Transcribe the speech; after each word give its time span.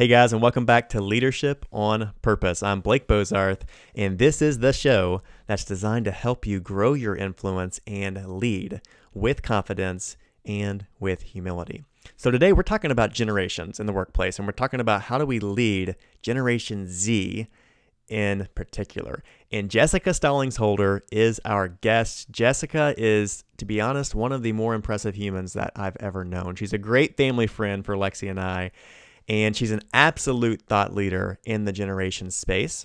Hey 0.00 0.08
guys, 0.08 0.32
and 0.32 0.40
welcome 0.40 0.64
back 0.64 0.88
to 0.88 1.00
Leadership 1.02 1.66
on 1.70 2.14
Purpose. 2.22 2.62
I'm 2.62 2.80
Blake 2.80 3.06
Bozarth, 3.06 3.64
and 3.94 4.18
this 4.18 4.40
is 4.40 4.60
the 4.60 4.72
show 4.72 5.20
that's 5.46 5.62
designed 5.62 6.06
to 6.06 6.10
help 6.10 6.46
you 6.46 6.58
grow 6.58 6.94
your 6.94 7.14
influence 7.14 7.80
and 7.86 8.26
lead 8.26 8.80
with 9.12 9.42
confidence 9.42 10.16
and 10.46 10.86
with 10.98 11.20
humility. 11.20 11.84
So 12.16 12.30
today 12.30 12.54
we're 12.54 12.62
talking 12.62 12.90
about 12.90 13.12
generations 13.12 13.78
in 13.78 13.84
the 13.84 13.92
workplace, 13.92 14.38
and 14.38 14.48
we're 14.48 14.52
talking 14.52 14.80
about 14.80 15.02
how 15.02 15.18
do 15.18 15.26
we 15.26 15.38
lead 15.38 15.96
Generation 16.22 16.88
Z 16.88 17.46
in 18.08 18.48
particular. 18.54 19.22
And 19.52 19.70
Jessica 19.70 20.14
Stallings 20.14 20.56
Holder 20.56 21.04
is 21.12 21.42
our 21.44 21.68
guest. 21.68 22.30
Jessica 22.30 22.94
is, 22.96 23.44
to 23.58 23.66
be 23.66 23.82
honest, 23.82 24.14
one 24.14 24.32
of 24.32 24.42
the 24.42 24.52
more 24.52 24.72
impressive 24.72 25.14
humans 25.14 25.52
that 25.52 25.72
I've 25.76 25.98
ever 26.00 26.24
known. 26.24 26.54
She's 26.54 26.72
a 26.72 26.78
great 26.78 27.18
family 27.18 27.46
friend 27.46 27.84
for 27.84 27.96
Lexi 27.96 28.30
and 28.30 28.40
I 28.40 28.70
and 29.30 29.56
she's 29.56 29.70
an 29.70 29.82
absolute 29.94 30.60
thought 30.62 30.92
leader 30.92 31.38
in 31.44 31.64
the 31.64 31.72
generation 31.72 32.32
space. 32.32 32.84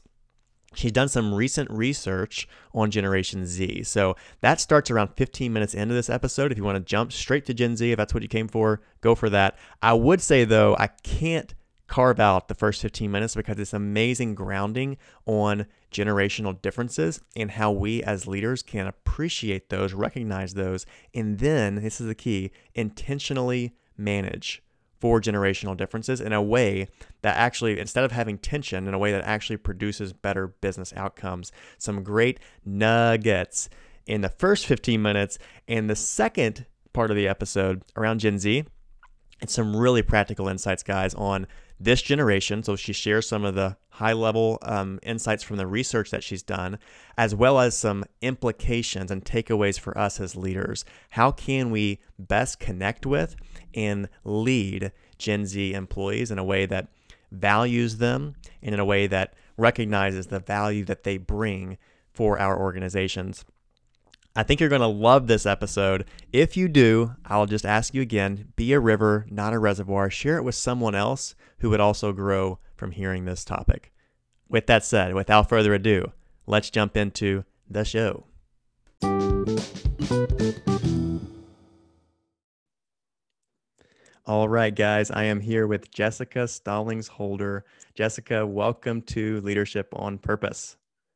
She's 0.76 0.92
done 0.92 1.10
some 1.10 1.34
recent 1.34 1.72
research 1.72 2.48
on 2.72 2.92
Generation 2.92 3.48
Z. 3.48 3.82
So 3.84 4.16
that 4.42 4.60
starts 4.60 4.92
around 4.92 5.16
15 5.16 5.52
minutes 5.52 5.74
into 5.74 5.96
this 5.96 6.10
episode. 6.10 6.52
If 6.52 6.60
you 6.60 6.64
want 6.64 6.78
to 6.78 6.84
jump 6.84 7.12
straight 7.12 7.48
to 7.48 7.56
Gen 7.56 7.76
Z, 7.76 7.92
if 7.92 7.98
that's 7.98 8.14
what 8.14 8.22
you 8.22 8.30
came 8.30 8.48
for, 8.48 8.82
go 9.02 9.16
for 9.16 9.28
that. 9.32 9.58
I 9.82 9.94
would 9.94 10.22
say, 10.22 10.44
though, 10.44 10.76
I 10.78 10.88
can't 10.88 11.56
carve 11.88 12.20
out 12.20 12.48
the 12.48 12.54
first 12.54 12.80
15 12.80 13.10
minutes 13.10 13.34
because 13.34 13.58
it's 13.58 13.74
amazing 13.74 14.36
grounding 14.36 14.98
on 15.26 15.66
generational 15.92 16.62
differences 16.62 17.22
and 17.36 17.52
how 17.52 17.72
we 17.72 18.04
as 18.04 18.28
leaders 18.28 18.62
can 18.62 18.86
appreciate 18.86 19.70
those, 19.70 19.94
recognize 19.94 20.54
those, 20.54 20.86
and 21.16 21.40
then, 21.40 21.76
this 21.76 22.00
is 22.00 22.06
the 22.06 22.14
key, 22.14 22.52
intentionally 22.76 23.74
manage 23.98 24.62
for 25.00 25.22
generational 25.22 25.76
differences 25.76 26.22
in 26.22 26.34
a 26.34 26.42
way 26.42 26.88
that 27.22 27.36
actually, 27.38 27.80
instead 27.80 28.04
of 28.04 28.12
having 28.12 28.38
tension, 28.38 28.88
in 28.88 28.94
a 28.94 28.98
way 28.98 29.12
that 29.12 29.24
actually 29.24 29.58
produces 29.58 30.14
better 30.14 30.48
business 30.48 30.94
outcomes. 30.96 31.52
Some 31.78 32.04
great 32.04 32.40
nuggets 32.66 33.70
in 34.06 34.22
the 34.22 34.30
first 34.30 34.66
15 34.66 35.02
minutes. 35.02 35.38
And 35.68 35.90
the 35.90 35.96
second 35.96 36.66
part 36.94 37.12
of 37.12 37.18
the 37.18 37.28
episode 37.28 37.84
around 37.96 38.20
Gen 38.20 38.40
Z, 38.40 38.64
and 39.46 39.50
some 39.52 39.76
really 39.76 40.02
practical 40.02 40.48
insights, 40.48 40.82
guys, 40.82 41.14
on 41.14 41.46
this 41.80 42.02
generation. 42.02 42.64
So 42.64 42.76
she 42.76 42.94
shares 42.94 43.30
some 43.30 43.46
of 43.46 43.54
the 43.54 43.78
high 43.90 44.14
level 44.14 44.58
um, 44.64 44.98
insights 45.04 45.44
from 45.44 45.58
the 45.58 45.68
research 45.68 46.10
that 46.10 46.24
she's 46.24 46.42
done, 46.42 46.80
as 47.16 47.36
well 47.36 47.60
as 47.60 47.78
some 47.78 48.06
implications 48.24 49.12
and 49.12 49.24
takeaways 49.24 49.80
for 49.80 49.96
us 49.96 50.20
as 50.20 50.36
leaders. 50.36 50.84
How 51.12 51.30
can 51.30 51.70
we 51.70 52.00
best 52.18 52.60
connect 52.60 53.06
with 53.06 53.36
and 53.76 54.10
lead 54.24 54.92
Gen 55.20 55.46
Z 55.46 55.76
employees 55.76 56.32
in 56.32 56.40
a 56.40 56.44
way 56.44 56.66
that 56.66 56.88
values 57.32 57.98
them 57.98 58.34
and 58.64 58.74
in 58.74 58.80
a 58.80 58.86
way 58.86 59.06
that 59.06 59.36
recognizes 59.58 60.26
the 60.28 60.40
value 60.40 60.86
that 60.86 61.04
they 61.04 61.20
bring 61.20 61.78
for 62.12 62.40
our 62.40 62.60
organizations. 62.60 63.46
I 64.38 64.44
think 64.44 64.60
you're 64.60 64.68
going 64.68 64.82
to 64.82 64.88
love 64.88 65.28
this 65.28 65.46
episode. 65.46 66.04
If 66.34 66.58
you 66.58 66.68
do, 66.68 67.16
I'll 67.26 67.46
just 67.46 67.66
ask 67.66 67.94
you 67.94 68.02
again 68.02 68.52
be 68.58 68.74
a 68.74 68.82
river, 68.82 69.26
not 69.30 69.54
a 69.54 69.60
reservoir. 69.60 70.10
Share 70.10 70.36
it 70.36 70.44
with 70.44 70.56
someone 70.56 70.94
else 70.94 71.36
who 71.60 71.70
would 71.70 71.80
also 71.80 72.12
grow 72.12 72.60
from 72.76 72.92
hearing 72.92 73.24
this 73.24 73.46
topic. 73.46 73.94
With 74.50 74.68
that 74.68 74.84
said, 74.84 75.14
without 75.14 75.48
further 75.48 75.74
ado, 75.74 76.12
let's 76.48 76.70
jump 76.70 76.98
into 76.98 77.46
the 77.70 77.86
show. 77.86 78.26
All 84.26 84.50
right, 84.50 84.76
guys, 84.76 85.12
I 85.12 85.24
am 85.24 85.40
here 85.40 85.66
with 85.66 85.92
Jessica 85.92 86.50
Stallings 86.50 87.08
Holder. 87.08 87.64
Jessica, 87.94 88.46
welcome 88.46 89.02
to 89.04 89.40
Leadership 89.42 89.94
on 89.94 90.18
Purpose. 90.18 90.76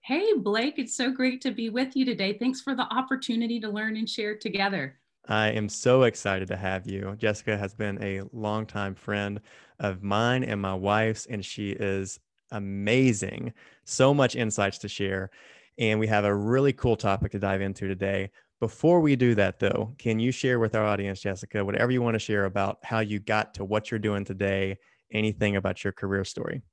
Hey, 0.10 0.34
Blake, 0.36 0.80
it's 0.80 0.96
so 0.96 1.12
great 1.12 1.40
to 1.42 1.52
be 1.52 1.70
with 1.70 1.96
you 1.96 2.04
today. 2.04 2.36
Thanks 2.36 2.62
for 2.62 2.74
the 2.74 2.92
opportunity 2.92 3.60
to 3.60 3.70
learn 3.70 3.96
and 3.96 4.10
share 4.10 4.36
together. 4.36 4.98
I 5.28 5.50
am 5.50 5.70
so 5.70 6.02
excited 6.02 6.48
to 6.48 6.58
have 6.58 6.88
you. 6.88 7.14
Jessica 7.16 7.56
has 7.56 7.76
been 7.76 8.04
a 8.04 8.24
longtime 8.34 8.96
friend 8.96 9.40
of 9.80 10.02
mine 10.02 10.44
and 10.44 10.60
my 10.60 10.74
wife's, 10.74 11.28
and 11.28 11.46
she 11.46 11.74
is 11.74 12.20
amazing. 12.50 13.54
So 13.86 14.12
much 14.12 14.36
insights 14.36 14.80
to 14.80 14.88
share. 14.88 15.30
And 15.78 16.00
we 16.00 16.08
have 16.08 16.26
a 16.26 16.34
really 16.34 16.74
cool 16.74 16.96
topic 16.96 17.32
to 17.34 17.40
dive 17.40 17.62
into 17.62 17.88
today. 17.88 18.32
Before 18.60 19.02
we 19.02 19.16
do 19.16 19.36
that, 19.36 19.60
though, 19.60 19.94
can 20.00 20.18
you 20.18 20.32
share 20.32 20.58
with 20.58 20.74
our 20.74 20.86
audience, 20.86 21.22
Jessica, 21.22 21.64
whatever 21.64 21.92
you 21.92 22.02
want 22.02 22.16
to 22.16 22.20
share 22.20 22.46
about 22.46 22.80
how 22.82 23.02
you 23.02 23.20
got 23.20 23.54
to 23.54 23.64
what 23.64 23.92
you're 23.92 24.00
doing 24.00 24.26
today, 24.26 24.80
anything 25.14 25.56
about 25.56 25.84
your 25.84 25.94
career 25.94 26.26
story? 26.26 26.64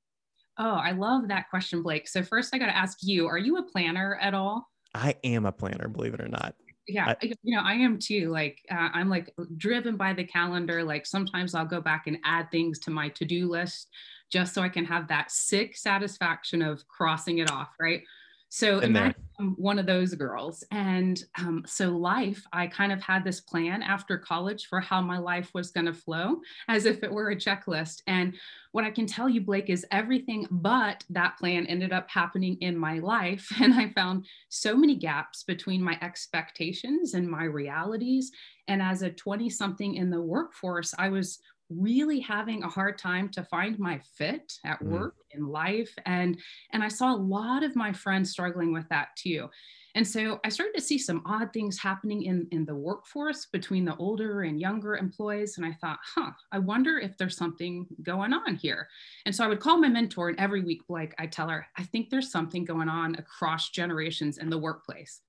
Oh, 0.59 0.75
I 0.75 0.91
love 0.91 1.27
that 1.27 1.49
question, 1.49 1.81
Blake. 1.81 2.07
So, 2.07 2.23
first, 2.23 2.53
I 2.53 2.57
got 2.57 2.67
to 2.67 2.75
ask 2.75 2.99
you 3.01 3.27
are 3.27 3.37
you 3.37 3.57
a 3.57 3.63
planner 3.63 4.17
at 4.21 4.33
all? 4.33 4.69
I 4.93 5.15
am 5.23 5.45
a 5.45 5.51
planner, 5.51 5.87
believe 5.87 6.13
it 6.13 6.21
or 6.21 6.27
not. 6.27 6.55
Yeah, 6.87 7.13
I, 7.21 7.33
you 7.43 7.55
know, 7.55 7.61
I 7.61 7.73
am 7.73 7.99
too. 7.99 8.29
Like, 8.29 8.59
uh, 8.71 8.89
I'm 8.93 9.09
like 9.09 9.33
driven 9.57 9.97
by 9.97 10.13
the 10.13 10.23
calendar. 10.23 10.83
Like, 10.83 11.05
sometimes 11.05 11.53
I'll 11.53 11.65
go 11.65 11.81
back 11.81 12.07
and 12.07 12.17
add 12.23 12.49
things 12.49 12.79
to 12.79 12.91
my 12.91 13.09
to 13.09 13.25
do 13.25 13.49
list 13.49 13.89
just 14.31 14.53
so 14.53 14.61
I 14.61 14.69
can 14.69 14.85
have 14.85 15.07
that 15.09 15.31
sick 15.31 15.77
satisfaction 15.77 16.61
of 16.61 16.87
crossing 16.87 17.39
it 17.39 17.51
off, 17.51 17.69
right? 17.79 18.03
So 18.49 18.79
imagine 18.79 19.15
I'm 19.39 19.51
one 19.51 19.77
of 19.77 19.85
those 19.85 20.15
girls. 20.15 20.63
And 20.71 21.23
um, 21.37 21.63
so 21.67 21.89
life, 21.89 22.43
I 22.51 22.67
kind 22.67 22.91
of 22.91 23.01
had 23.01 23.23
this 23.23 23.39
plan 23.39 23.83
after 23.83 24.17
college 24.17 24.65
for 24.65 24.79
how 24.79 25.01
my 25.01 25.19
life 25.19 25.51
was 25.53 25.69
going 25.69 25.85
to 25.85 25.93
flow 25.93 26.41
as 26.67 26.85
if 26.85 27.03
it 27.03 27.11
were 27.11 27.29
a 27.29 27.35
checklist. 27.35 28.01
And 28.07 28.35
what 28.71 28.83
I 28.83 28.91
can 28.91 29.05
tell 29.05 29.29
you, 29.29 29.41
Blake, 29.41 29.69
is 29.69 29.85
everything 29.91 30.47
but 30.49 31.03
that 31.11 31.37
plan 31.37 31.67
ended 31.67 31.93
up 31.93 32.09
happening 32.09 32.57
in 32.61 32.77
my 32.77 32.99
life. 32.99 33.47
And 33.67 33.73
I 33.73 33.89
found 33.89 34.25
so 34.49 34.77
many 34.77 34.95
gaps 34.95 35.43
between 35.43 35.83
my 35.83 35.97
expectations 36.01 37.15
and 37.15 37.27
my 37.27 37.43
realities. 37.43 38.31
And 38.69 38.81
as 38.81 39.01
a 39.01 39.09
20 39.09 39.49
something 39.49 39.95
in 39.95 40.09
the 40.09 40.21
workforce, 40.21 40.93
I 40.97 41.09
was 41.09 41.39
really 41.69 42.19
having 42.19 42.63
a 42.63 42.69
hard 42.69 42.97
time 42.97 43.29
to 43.29 43.43
find 43.43 43.77
my 43.77 43.99
fit 44.17 44.53
at 44.65 44.81
mm. 44.81 44.87
work 44.87 45.15
in 45.31 45.45
life 45.45 45.93
and 46.05 46.39
and 46.71 46.81
i 46.81 46.87
saw 46.87 47.13
a 47.13 47.17
lot 47.17 47.63
of 47.63 47.75
my 47.75 47.91
friends 47.91 48.31
struggling 48.31 48.71
with 48.71 48.87
that 48.89 49.09
too. 49.17 49.49
And 49.95 50.07
so 50.07 50.39
i 50.45 50.49
started 50.49 50.75
to 50.75 50.81
see 50.81 50.97
some 50.99 51.23
odd 51.25 51.51
things 51.51 51.79
happening 51.79 52.23
in 52.23 52.47
in 52.51 52.65
the 52.65 52.75
workforce 52.75 53.47
between 53.47 53.83
the 53.83 53.95
older 53.97 54.43
and 54.43 54.61
younger 54.61 54.95
employees 54.95 55.57
and 55.57 55.65
i 55.65 55.73
thought 55.73 55.99
huh 56.15 56.31
i 56.51 56.59
wonder 56.59 56.99
if 56.99 57.17
there's 57.17 57.35
something 57.35 57.87
going 58.03 58.31
on 58.31 58.55
here. 58.55 58.87
And 59.25 59.35
so 59.35 59.43
i 59.43 59.47
would 59.47 59.59
call 59.59 59.77
my 59.77 59.89
mentor 59.89 60.29
and 60.29 60.39
every 60.39 60.63
week 60.63 60.83
like 60.87 61.15
i 61.17 61.25
tell 61.25 61.49
her 61.49 61.65
i 61.77 61.83
think 61.83 62.09
there's 62.09 62.31
something 62.31 62.63
going 62.63 62.89
on 62.89 63.15
across 63.15 63.69
generations 63.69 64.37
in 64.37 64.49
the 64.49 64.57
workplace 64.57 65.21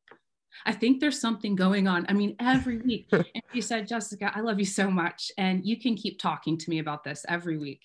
I 0.66 0.72
think 0.72 1.00
there's 1.00 1.20
something 1.20 1.54
going 1.54 1.88
on. 1.88 2.06
I 2.08 2.12
mean, 2.12 2.36
every 2.40 2.78
week. 2.78 3.08
and 3.12 3.24
she 3.52 3.60
said, 3.60 3.86
Jessica, 3.86 4.32
I 4.34 4.40
love 4.40 4.58
you 4.58 4.64
so 4.64 4.90
much. 4.90 5.30
And 5.38 5.64
you 5.64 5.78
can 5.78 5.94
keep 5.94 6.18
talking 6.18 6.58
to 6.58 6.70
me 6.70 6.78
about 6.78 7.04
this 7.04 7.24
every 7.28 7.58
week. 7.58 7.82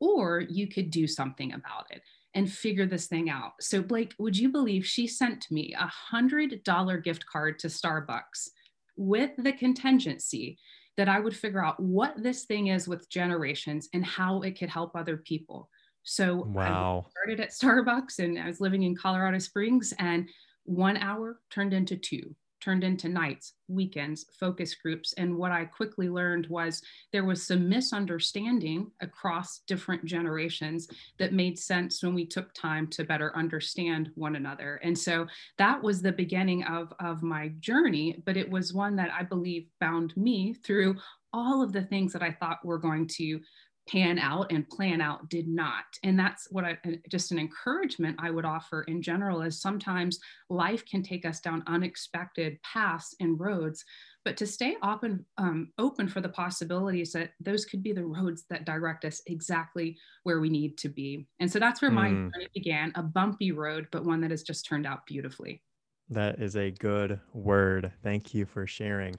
Or 0.00 0.40
you 0.40 0.66
could 0.66 0.90
do 0.90 1.06
something 1.06 1.52
about 1.52 1.86
it 1.90 2.02
and 2.34 2.52
figure 2.52 2.86
this 2.86 3.06
thing 3.06 3.30
out. 3.30 3.52
So, 3.60 3.80
Blake, 3.80 4.14
would 4.18 4.36
you 4.36 4.50
believe 4.50 4.84
she 4.84 5.06
sent 5.06 5.50
me 5.50 5.74
a 5.74 5.90
$100 6.14 7.02
gift 7.02 7.24
card 7.26 7.58
to 7.60 7.68
Starbucks 7.68 8.50
with 8.96 9.30
the 9.38 9.52
contingency 9.52 10.58
that 10.98 11.08
I 11.08 11.18
would 11.18 11.36
figure 11.36 11.64
out 11.64 11.80
what 11.80 12.22
this 12.22 12.44
thing 12.44 12.68
is 12.68 12.86
with 12.88 13.08
generations 13.08 13.88
and 13.94 14.04
how 14.04 14.42
it 14.42 14.58
could 14.58 14.68
help 14.68 14.94
other 14.94 15.16
people. 15.16 15.70
So, 16.02 16.44
wow. 16.46 17.06
I 17.06 17.10
started 17.10 17.40
at 17.40 17.50
Starbucks 17.50 18.18
and 18.18 18.38
I 18.38 18.46
was 18.46 18.60
living 18.60 18.82
in 18.82 18.94
Colorado 18.94 19.38
Springs 19.38 19.94
and 19.98 20.28
one 20.66 20.96
hour 20.96 21.40
turned 21.50 21.72
into 21.72 21.96
two, 21.96 22.34
turned 22.60 22.82
into 22.82 23.08
nights, 23.08 23.52
weekends, 23.68 24.26
focus 24.38 24.74
groups. 24.74 25.12
And 25.14 25.36
what 25.36 25.52
I 25.52 25.64
quickly 25.64 26.08
learned 26.08 26.48
was 26.48 26.82
there 27.12 27.24
was 27.24 27.46
some 27.46 27.68
misunderstanding 27.68 28.90
across 29.00 29.60
different 29.68 30.04
generations 30.04 30.88
that 31.18 31.32
made 31.32 31.58
sense 31.58 32.02
when 32.02 32.14
we 32.14 32.26
took 32.26 32.52
time 32.54 32.88
to 32.88 33.04
better 33.04 33.36
understand 33.36 34.10
one 34.14 34.36
another. 34.36 34.80
And 34.82 34.98
so 34.98 35.26
that 35.58 35.82
was 35.82 36.02
the 36.02 36.12
beginning 36.12 36.64
of, 36.64 36.92
of 36.98 37.22
my 37.22 37.48
journey, 37.60 38.22
but 38.24 38.36
it 38.36 38.50
was 38.50 38.74
one 38.74 38.96
that 38.96 39.12
I 39.12 39.22
believe 39.22 39.68
bound 39.80 40.16
me 40.16 40.54
through 40.54 40.96
all 41.32 41.62
of 41.62 41.72
the 41.72 41.82
things 41.82 42.12
that 42.14 42.22
I 42.22 42.32
thought 42.32 42.64
were 42.64 42.78
going 42.78 43.06
to 43.08 43.40
pan 43.88 44.18
out 44.18 44.50
and 44.50 44.68
plan 44.68 45.00
out 45.00 45.28
did 45.28 45.48
not. 45.48 45.84
And 46.02 46.18
that's 46.18 46.48
what 46.50 46.64
i 46.64 46.78
just 47.10 47.32
an 47.32 47.38
encouragement 47.38 48.16
i 48.18 48.30
would 48.30 48.44
offer 48.44 48.82
in 48.82 49.00
general 49.02 49.42
is 49.42 49.60
sometimes 49.60 50.18
life 50.48 50.84
can 50.86 51.02
take 51.02 51.24
us 51.24 51.40
down 51.40 51.62
unexpected 51.66 52.58
paths 52.62 53.14
and 53.20 53.38
roads 53.38 53.84
but 54.26 54.36
to 54.36 54.44
stay 54.44 54.76
open 54.82 55.24
um, 55.38 55.72
open 55.78 56.08
for 56.08 56.20
the 56.20 56.28
possibilities 56.28 57.12
that 57.12 57.30
those 57.38 57.64
could 57.64 57.80
be 57.80 57.92
the 57.92 58.04
roads 58.04 58.42
that 58.50 58.64
direct 58.64 59.04
us 59.04 59.22
exactly 59.26 59.96
where 60.24 60.40
we 60.40 60.48
need 60.50 60.76
to 60.78 60.88
be. 60.88 61.28
And 61.38 61.50
so 61.50 61.60
that's 61.60 61.80
where 61.80 61.92
my 61.92 62.08
mm. 62.08 62.34
journey 62.34 62.48
began 62.52 62.90
a 62.96 63.04
bumpy 63.04 63.52
road 63.52 63.86
but 63.92 64.04
one 64.04 64.20
that 64.22 64.32
has 64.32 64.42
just 64.42 64.66
turned 64.66 64.84
out 64.84 65.06
beautifully. 65.06 65.62
That 66.10 66.40
is 66.40 66.56
a 66.56 66.72
good 66.72 67.20
word. 67.32 67.92
Thank 68.02 68.34
you 68.34 68.46
for 68.46 68.66
sharing. 68.66 69.14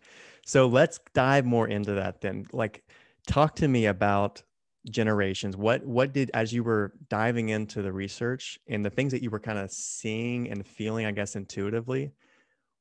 So 0.45 0.67
let's 0.67 0.99
dive 1.13 1.45
more 1.45 1.69
into 1.69 1.93
that 1.93 2.19
then. 2.19 2.45
Like 2.51 2.83
talk 3.27 3.55
to 3.57 3.67
me 3.69 3.85
about 3.85 4.43
generations 4.89 5.57
what 5.57 5.85
what 5.85 6.13
did 6.13 6.31
as 6.33 6.53
you 6.53 6.63
were 6.63 6.93
diving 7.09 7.49
into 7.49 7.81
the 7.81 7.91
research 7.91 8.57
and 8.67 8.85
the 8.85 8.89
things 8.89 9.11
that 9.11 9.21
you 9.21 9.29
were 9.29 9.39
kind 9.39 9.57
of 9.57 9.71
seeing 9.71 10.49
and 10.49 10.65
feeling 10.65 11.05
i 11.05 11.11
guess 11.11 11.35
intuitively 11.35 12.11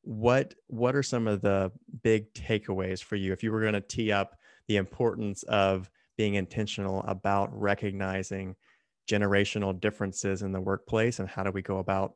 what 0.02 0.54
what 0.68 0.94
are 0.94 1.02
some 1.02 1.26
of 1.26 1.40
the 1.40 1.70
big 2.02 2.32
takeaways 2.32 3.02
for 3.02 3.16
you 3.16 3.32
if 3.32 3.42
you 3.42 3.50
were 3.50 3.60
going 3.60 3.72
to 3.72 3.80
tee 3.80 4.12
up 4.12 4.36
the 4.68 4.76
importance 4.76 5.42
of 5.44 5.90
being 6.16 6.34
intentional 6.34 7.02
about 7.02 7.50
recognizing 7.52 8.54
generational 9.10 9.78
differences 9.78 10.42
in 10.42 10.52
the 10.52 10.60
workplace 10.60 11.18
and 11.18 11.28
how 11.28 11.42
do 11.42 11.50
we 11.50 11.62
go 11.62 11.78
about 11.78 12.14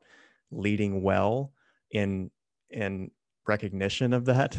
leading 0.50 1.02
well 1.02 1.52
in 1.90 2.30
in 2.70 3.10
recognition 3.46 4.12
of 4.12 4.24
that 4.24 4.56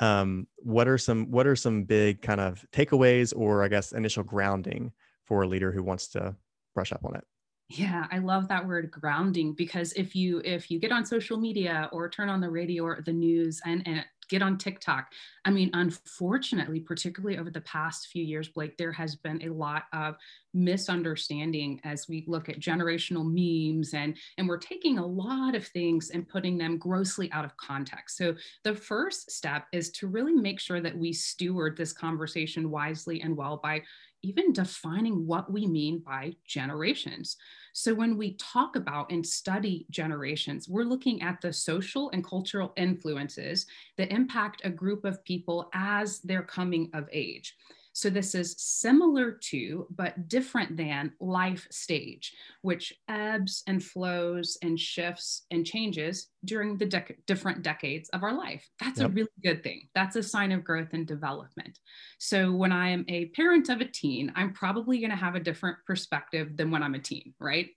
um, 0.00 0.46
what 0.56 0.88
are 0.88 0.98
some 0.98 1.30
what 1.30 1.46
are 1.46 1.56
some 1.56 1.84
big 1.84 2.22
kind 2.22 2.40
of 2.40 2.64
takeaways 2.72 3.32
or 3.34 3.62
i 3.62 3.68
guess 3.68 3.92
initial 3.92 4.22
grounding 4.22 4.92
for 5.24 5.42
a 5.42 5.48
leader 5.48 5.72
who 5.72 5.82
wants 5.82 6.08
to 6.08 6.36
brush 6.74 6.92
up 6.92 7.04
on 7.04 7.16
it? 7.16 7.24
Yeah 7.68 8.06
i 8.12 8.18
love 8.18 8.46
that 8.48 8.66
word 8.66 8.90
grounding 8.90 9.54
because 9.54 9.92
if 9.94 10.14
you 10.14 10.40
if 10.44 10.70
you 10.70 10.78
get 10.78 10.92
on 10.92 11.04
social 11.04 11.38
media 11.38 11.88
or 11.92 12.08
turn 12.08 12.28
on 12.28 12.40
the 12.40 12.50
radio 12.50 12.84
or 12.84 13.02
the 13.04 13.12
news 13.12 13.60
and 13.64 13.82
and 13.86 14.04
get 14.28 14.42
on 14.42 14.58
TikTok. 14.58 15.12
I 15.44 15.50
mean, 15.50 15.70
unfortunately, 15.72 16.80
particularly 16.80 17.38
over 17.38 17.50
the 17.50 17.60
past 17.62 18.08
few 18.08 18.24
years, 18.24 18.48
Blake, 18.48 18.76
there 18.76 18.92
has 18.92 19.14
been 19.14 19.42
a 19.42 19.52
lot 19.52 19.84
of 19.92 20.16
misunderstanding 20.54 21.80
as 21.84 22.08
we 22.08 22.24
look 22.26 22.48
at 22.48 22.58
generational 22.58 23.24
memes 23.24 23.92
and 23.92 24.16
and 24.38 24.48
we're 24.48 24.56
taking 24.56 24.98
a 24.98 25.06
lot 25.06 25.54
of 25.54 25.66
things 25.66 26.10
and 26.10 26.28
putting 26.28 26.56
them 26.56 26.78
grossly 26.78 27.30
out 27.32 27.44
of 27.44 27.56
context. 27.58 28.16
So 28.16 28.34
the 28.64 28.74
first 28.74 29.30
step 29.30 29.66
is 29.72 29.90
to 29.92 30.06
really 30.06 30.32
make 30.32 30.58
sure 30.58 30.80
that 30.80 30.96
we 30.96 31.12
steward 31.12 31.76
this 31.76 31.92
conversation 31.92 32.70
wisely 32.70 33.20
and 33.20 33.36
well 33.36 33.60
by 33.62 33.82
even 34.22 34.52
defining 34.52 35.26
what 35.26 35.50
we 35.52 35.66
mean 35.66 35.98
by 35.98 36.34
generations. 36.46 37.36
So, 37.72 37.94
when 37.94 38.16
we 38.16 38.34
talk 38.34 38.76
about 38.76 39.10
and 39.10 39.26
study 39.26 39.86
generations, 39.90 40.68
we're 40.68 40.84
looking 40.84 41.22
at 41.22 41.40
the 41.40 41.52
social 41.52 42.10
and 42.10 42.24
cultural 42.24 42.72
influences 42.76 43.66
that 43.98 44.12
impact 44.12 44.62
a 44.64 44.70
group 44.70 45.04
of 45.04 45.24
people 45.24 45.68
as 45.74 46.20
they're 46.20 46.42
coming 46.42 46.90
of 46.94 47.08
age. 47.12 47.56
So 47.96 48.10
this 48.10 48.34
is 48.34 48.54
similar 48.58 49.32
to, 49.44 49.86
but 49.88 50.28
different 50.28 50.76
than 50.76 51.14
life 51.18 51.66
stage, 51.70 52.34
which 52.60 52.92
ebbs 53.08 53.62
and 53.66 53.82
flows 53.82 54.58
and 54.60 54.78
shifts 54.78 55.46
and 55.50 55.64
changes 55.64 56.28
during 56.44 56.76
the 56.76 56.84
dec- 56.84 57.16
different 57.26 57.62
decades 57.62 58.10
of 58.10 58.22
our 58.22 58.36
life. 58.36 58.68
That's 58.80 59.00
yep. 59.00 59.08
a 59.08 59.12
really 59.14 59.28
good 59.42 59.62
thing. 59.62 59.88
That's 59.94 60.14
a 60.14 60.22
sign 60.22 60.52
of 60.52 60.62
growth 60.62 60.92
and 60.92 61.06
development. 61.06 61.78
So 62.18 62.52
when 62.52 62.70
I 62.70 62.90
am 62.90 63.06
a 63.08 63.30
parent 63.30 63.70
of 63.70 63.80
a 63.80 63.86
teen, 63.86 64.30
I'm 64.36 64.52
probably 64.52 64.98
going 64.98 65.08
to 65.08 65.16
have 65.16 65.34
a 65.34 65.40
different 65.40 65.78
perspective 65.86 66.54
than 66.54 66.70
when 66.70 66.82
I'm 66.82 66.96
a 66.96 66.98
teen, 66.98 67.32
right? 67.40 67.70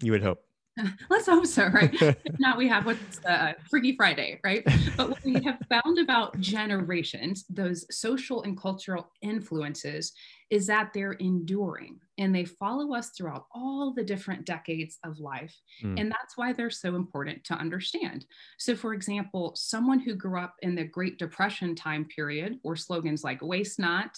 You 0.00 0.12
would 0.12 0.22
hope. 0.22 0.47
Let's 1.10 1.26
hope 1.26 1.46
so, 1.46 1.66
right? 1.68 1.94
now 2.38 2.56
we 2.56 2.68
have 2.68 2.86
what's 2.86 3.24
uh, 3.24 3.54
Freaky 3.68 3.96
Friday, 3.96 4.40
right? 4.44 4.62
But 4.96 5.10
what 5.10 5.24
we 5.24 5.34
have 5.44 5.58
found 5.68 5.98
about 5.98 6.38
generations, 6.40 7.44
those 7.48 7.86
social 7.90 8.42
and 8.42 8.58
cultural 8.58 9.10
influences, 9.22 10.12
is 10.50 10.66
that 10.66 10.92
they're 10.94 11.12
enduring 11.12 12.00
and 12.16 12.34
they 12.34 12.44
follow 12.44 12.94
us 12.94 13.10
throughout 13.10 13.46
all 13.54 13.92
the 13.92 14.04
different 14.04 14.46
decades 14.46 14.98
of 15.04 15.18
life. 15.18 15.54
Mm. 15.82 16.00
And 16.00 16.10
that's 16.10 16.36
why 16.36 16.52
they're 16.52 16.70
so 16.70 16.94
important 16.96 17.44
to 17.44 17.54
understand. 17.54 18.24
So, 18.58 18.74
for 18.74 18.94
example, 18.94 19.52
someone 19.56 19.98
who 19.98 20.14
grew 20.14 20.38
up 20.38 20.54
in 20.62 20.74
the 20.74 20.84
Great 20.84 21.18
Depression 21.18 21.74
time 21.74 22.06
period, 22.06 22.58
or 22.62 22.76
slogans 22.76 23.24
like 23.24 23.42
waste 23.42 23.78
not, 23.78 24.16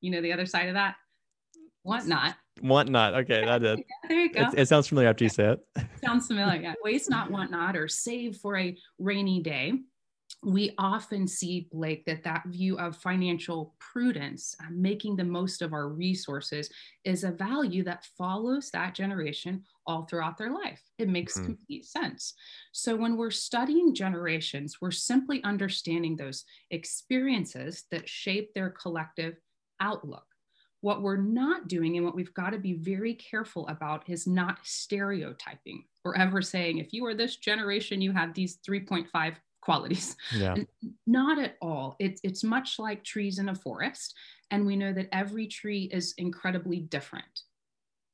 you 0.00 0.10
know, 0.10 0.20
the 0.20 0.32
other 0.32 0.46
side 0.46 0.68
of 0.68 0.74
that, 0.74 0.96
want 1.84 2.06
not 2.06 2.36
Want 2.60 2.90
not. 2.90 3.14
Okay, 3.14 3.44
that 3.44 3.62
is. 3.62 3.78
Yeah, 4.04 4.08
there 4.08 4.20
you 4.20 4.32
go. 4.32 4.40
It, 4.40 4.58
it, 4.58 4.68
sounds 4.68 4.88
familiar 4.88 5.10
after 5.10 5.24
you 5.24 5.30
say 5.30 5.52
it. 5.52 5.66
sounds 6.04 6.26
familiar. 6.26 6.60
Yeah. 6.60 6.74
Waste 6.84 7.08
not, 7.08 7.30
want 7.30 7.50
not, 7.50 7.76
or 7.76 7.88
save 7.88 8.36
for 8.36 8.58
a 8.58 8.76
rainy 8.98 9.40
day. 9.40 9.72
We 10.44 10.74
often 10.76 11.28
see, 11.28 11.68
Blake, 11.70 12.04
that 12.06 12.24
that 12.24 12.42
view 12.46 12.76
of 12.78 12.96
financial 12.96 13.74
prudence, 13.78 14.56
uh, 14.60 14.66
making 14.70 15.16
the 15.16 15.24
most 15.24 15.62
of 15.62 15.72
our 15.72 15.88
resources, 15.88 16.68
is 17.04 17.22
a 17.22 17.30
value 17.30 17.84
that 17.84 18.06
follows 18.18 18.70
that 18.70 18.94
generation 18.94 19.62
all 19.86 20.04
throughout 20.04 20.36
their 20.36 20.52
life. 20.52 20.82
It 20.98 21.08
makes 21.08 21.34
mm-hmm. 21.34 21.46
complete 21.46 21.84
sense. 21.84 22.34
So, 22.72 22.96
when 22.96 23.16
we're 23.16 23.30
studying 23.30 23.94
generations, 23.94 24.78
we're 24.80 24.90
simply 24.90 25.42
understanding 25.44 26.16
those 26.16 26.44
experiences 26.70 27.84
that 27.90 28.08
shape 28.08 28.52
their 28.52 28.70
collective 28.70 29.36
outlook. 29.80 30.24
What 30.82 31.00
we're 31.00 31.16
not 31.16 31.68
doing 31.68 31.96
and 31.96 32.04
what 32.04 32.14
we've 32.14 32.34
got 32.34 32.50
to 32.50 32.58
be 32.58 32.74
very 32.74 33.14
careful 33.14 33.66
about 33.68 34.08
is 34.08 34.26
not 34.26 34.58
stereotyping 34.62 35.84
or 36.04 36.16
ever 36.18 36.42
saying, 36.42 36.78
if 36.78 36.92
you 36.92 37.06
are 37.06 37.14
this 37.14 37.36
generation, 37.36 38.00
you 38.00 38.12
have 38.12 38.34
these 38.34 38.58
3.5 38.68 39.36
qualities. 39.60 40.16
Yeah. 40.34 40.56
Not 41.06 41.38
at 41.38 41.56
all. 41.62 41.96
It's, 41.98 42.20
it's 42.24 42.44
much 42.44 42.78
like 42.78 43.04
trees 43.04 43.38
in 43.38 43.48
a 43.48 43.54
forest. 43.54 44.14
And 44.50 44.66
we 44.66 44.76
know 44.76 44.92
that 44.92 45.08
every 45.12 45.46
tree 45.46 45.88
is 45.92 46.14
incredibly 46.18 46.80
different. 46.80 47.42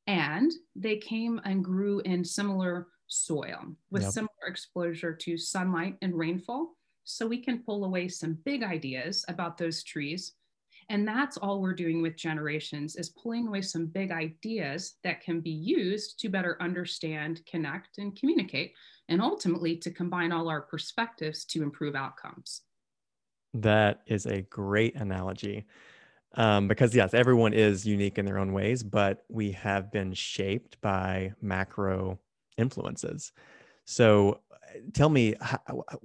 And 0.07 0.53
they 0.77 0.97
came 0.97 1.41
and 1.45 1.65
grew 1.65 2.01
in 2.01 2.25
similar 2.25 2.89
soil 3.09 3.61
with 3.91 4.03
yep. 4.03 4.13
similar 4.13 4.47
exposure 4.47 5.15
to 5.15 5.37
sunlight 5.37 5.97
and 6.03 6.15
rainfall. 6.15 6.77
So 7.05 7.27
we 7.27 7.39
can 7.39 7.63
pull 7.63 7.85
away 7.85 8.09
some 8.09 8.35
big 8.45 8.63
ideas 8.63 9.25
about 9.29 9.57
those 9.57 9.83
trees 9.83 10.33
and 10.91 11.07
that's 11.07 11.37
all 11.37 11.61
we're 11.61 11.75
doing 11.75 12.01
with 12.01 12.17
generations 12.17 12.97
is 12.97 13.11
pulling 13.11 13.47
away 13.47 13.61
some 13.61 13.87
big 13.87 14.11
ideas 14.11 14.95
that 15.05 15.21
can 15.21 15.41
be 15.41 15.51
used 15.51 16.19
to 16.21 16.29
better 16.29 16.57
understand, 16.61 17.43
connect, 17.47 17.99
and 17.99 18.19
communicate, 18.19 18.73
and 19.09 19.21
ultimately 19.21 19.77
to 19.77 19.91
combine 19.91 20.33
all 20.33 20.49
our 20.49 20.63
perspectives 20.63 21.45
to 21.47 21.63
improve 21.63 21.95
outcomes. 21.95 22.63
That 23.53 24.01
is 24.07 24.27
a 24.27 24.43
great 24.43 24.97
analogy. 24.97 25.67
Um, 26.35 26.69
because 26.69 26.95
yes, 26.95 27.15
everyone 27.15 27.55
is 27.55 27.87
unique 27.87 28.19
in 28.19 28.27
their 28.27 28.39
own 28.39 28.53
ways, 28.53 28.83
but 28.83 29.25
we 29.29 29.51
have 29.53 29.91
been 29.91 30.13
shaped 30.13 30.81
by 30.81 31.33
macro 31.41 32.19
influences. 32.59 33.33
So, 33.87 34.41
uh, 34.53 34.79
tell 34.93 35.09
me, 35.09 35.35
uh, 35.37 35.57
uh, 35.67 35.97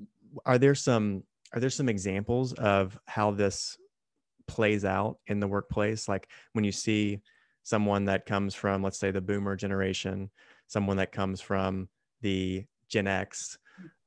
are 0.45 0.57
there 0.57 0.75
some 0.75 1.23
are 1.53 1.59
there 1.59 1.69
some 1.69 1.89
examples 1.89 2.53
of 2.53 2.97
how 3.05 3.31
this 3.31 3.77
plays 4.47 4.85
out 4.85 5.17
in 5.27 5.39
the 5.39 5.47
workplace 5.47 6.07
like 6.07 6.27
when 6.53 6.63
you 6.63 6.71
see 6.71 7.19
someone 7.63 8.05
that 8.05 8.25
comes 8.25 8.53
from 8.53 8.83
let's 8.83 8.99
say 8.99 9.11
the 9.11 9.21
boomer 9.21 9.55
generation 9.55 10.29
someone 10.67 10.97
that 10.97 11.11
comes 11.11 11.39
from 11.39 11.87
the 12.21 12.63
gen 12.89 13.07
x 13.07 13.57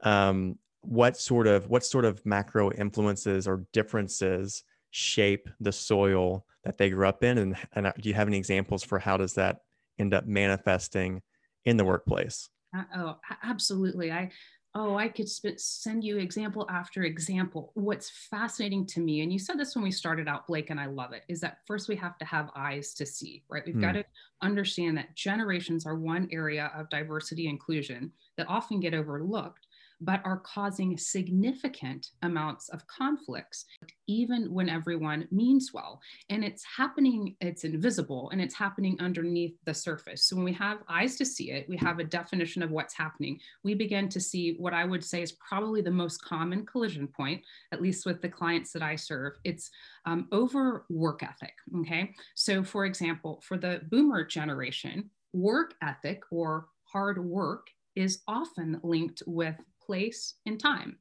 um, 0.03 0.59
what 0.81 1.17
sort 1.17 1.47
of 1.47 1.69
what 1.69 1.85
sort 1.85 2.05
of 2.05 2.25
macro 2.25 2.71
influences 2.73 3.49
or 3.49 3.67
differences 3.73 4.63
shape 4.91 5.49
the 5.61 5.73
soil 5.73 6.47
that 6.65 6.79
they 6.79 6.91
grew 6.91 7.07
up 7.07 7.25
in? 7.25 7.39
And, 7.39 7.57
and 7.75 7.87
uh, 7.89 7.93
do 8.01 8.09
you 8.09 8.15
have 8.15 8.29
any 8.29 8.39
examples 8.39 8.83
for 8.83 8.99
how 8.99 9.17
does 9.17 9.35
that 9.35 9.59
end 9.99 10.15
up 10.15 10.27
manifesting 10.27 11.23
in 11.65 11.77
the 11.77 11.85
workplace? 11.85 12.49
Uh, 12.77 12.85
oh 12.97 13.17
absolutely. 13.43 14.13
I 14.13 14.31
oh, 14.79 14.97
I 14.97 15.09
could 15.09 15.27
sp- 15.33 15.57
send 15.57 16.05
you 16.05 16.19
example 16.19 16.67
after 16.69 17.05
example. 17.05 17.73
What's 17.75 18.11
fascinating 18.11 18.85
to 18.89 19.01
me, 19.01 19.23
and 19.23 19.33
you 19.33 19.39
said 19.39 19.59
this 19.59 19.75
when 19.75 19.83
we 19.83 19.91
started 19.91 20.29
out, 20.29 20.47
Blake, 20.47 20.69
and 20.69 20.79
I 20.79 20.85
love 20.85 21.15
it, 21.15 21.23
is 21.29 21.41
that 21.41 21.61
first 21.67 21.89
we 21.89 21.97
have 21.97 22.19
to 22.19 22.27
have 22.27 22.51
eyes 22.55 22.93
to 22.95 23.07
see, 23.07 23.43
right? 23.49 23.63
We've 23.65 23.75
mm. 23.75 23.81
got 23.81 23.93
to 23.93 24.05
understand 24.43 24.99
that 24.99 25.17
generations 25.17 25.87
are 25.87 25.95
one 25.95 26.29
area 26.31 26.71
of 26.77 26.91
diversity 26.91 27.49
inclusion 27.49 28.13
that 28.37 28.47
often 28.51 28.79
get 28.79 28.93
overlooked 28.93 29.66
but 30.01 30.21
are 30.25 30.41
causing 30.41 30.97
significant 30.97 32.09
amounts 32.23 32.69
of 32.69 32.87
conflicts, 32.87 33.65
even 34.07 34.53
when 34.53 34.69
everyone 34.69 35.27
means 35.31 35.71
well. 35.73 36.01
And 36.31 36.45
it's 36.45 36.65
happening, 36.65 37.35
it's 37.41 37.65
invisible 37.65 38.31
and 38.31 38.41
it's 38.41 38.55
happening 38.55 38.97
underneath 39.01 39.55
the 39.65 39.75
surface. 39.75 40.25
So 40.25 40.37
when 40.37 40.45
we 40.45 40.53
have 40.55 40.79
eyes 40.89 41.17
to 41.17 41.25
see 41.25 41.51
it, 41.51 41.69
we 41.69 41.77
have 41.79 41.99
a 41.99 42.05
definition 42.05 42.63
of 42.63 42.71
what's 42.71 42.95
happening. 42.95 43.39
We 43.63 43.75
begin 43.75 44.09
to 44.11 44.21
see 44.21 44.57
what 44.59 44.75
I 44.75 44.85
would 44.85 45.05
say 45.05 45.23
is 45.23 45.33
probably 45.33 45.81
the 45.81 45.91
most 45.91 46.23
common 46.23 46.67
collision 46.67 47.09
point, 47.09 47.43
at 47.73 47.81
least 47.81 48.07
with 48.07 48.21
the 48.21 48.29
clients 48.29 48.73
that 48.73 48.83
I 48.83 48.97
serve. 48.97 49.35
It's 49.45 49.71
um, 50.05 50.29
over 50.33 50.85
work 50.91 51.23
ethic. 51.23 51.55
Okay. 51.81 52.15
So, 52.35 52.63
for 52.63 52.85
example, 52.85 53.43
for 53.47 53.57
the 53.57 53.81
boomer 53.91 54.25
generation, 54.25 55.11
work 55.33 55.75
ethic 55.83 56.23
or 56.31 56.67
hard 56.85 57.23
work 57.25 57.69
is 57.95 58.23
often 58.29 58.79
linked 58.83 59.23
with 59.27 59.57
place, 59.87 60.35
and 60.47 60.59
time. 60.59 60.99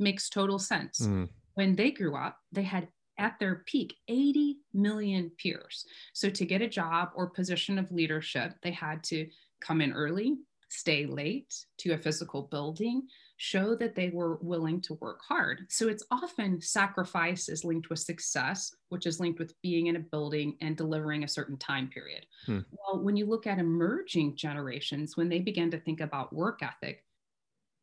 Makes 0.00 0.28
total 0.30 0.58
sense. 0.58 1.00
Mm. 1.00 1.28
When 1.54 1.74
they 1.74 1.90
grew 1.90 2.16
up, 2.16 2.38
they 2.52 2.62
had 2.62 2.88
at 3.18 3.38
their 3.40 3.64
peak 3.66 3.96
80 4.06 4.58
million 4.72 5.30
peers. 5.42 5.84
So 6.12 6.30
to 6.30 6.44
get 6.44 6.62
a 6.62 6.68
job 6.68 7.10
or 7.14 7.30
position 7.30 7.78
of 7.78 7.90
leadership, 7.90 8.54
they 8.62 8.70
had 8.70 9.02
to 9.04 9.26
come 9.60 9.80
in 9.80 9.92
early, 9.92 10.36
stay 10.68 11.06
late 11.06 11.52
to 11.78 11.92
a 11.92 11.98
physical 11.98 12.42
building, 12.42 13.02
show 13.38 13.74
that 13.76 13.94
they 13.94 14.10
were 14.10 14.36
willing 14.42 14.80
to 14.82 14.94
work 14.94 15.20
hard. 15.26 15.66
So 15.68 15.88
it's 15.88 16.04
often 16.10 16.60
sacrifice 16.60 17.48
is 17.48 17.64
linked 17.64 17.88
with 17.88 18.00
success, 18.00 18.74
which 18.88 19.06
is 19.06 19.20
linked 19.20 19.38
with 19.38 19.54
being 19.62 19.86
in 19.86 19.96
a 19.96 20.00
building 20.00 20.56
and 20.60 20.76
delivering 20.76 21.24
a 21.24 21.28
certain 21.28 21.56
time 21.56 21.88
period. 21.88 22.26
Hmm. 22.46 22.60
Well, 22.72 23.02
when 23.02 23.16
you 23.16 23.26
look 23.26 23.46
at 23.46 23.58
emerging 23.58 24.36
generations, 24.36 25.16
when 25.16 25.28
they 25.28 25.38
begin 25.38 25.70
to 25.70 25.80
think 25.80 26.00
about 26.00 26.32
work 26.32 26.62
ethic, 26.62 27.04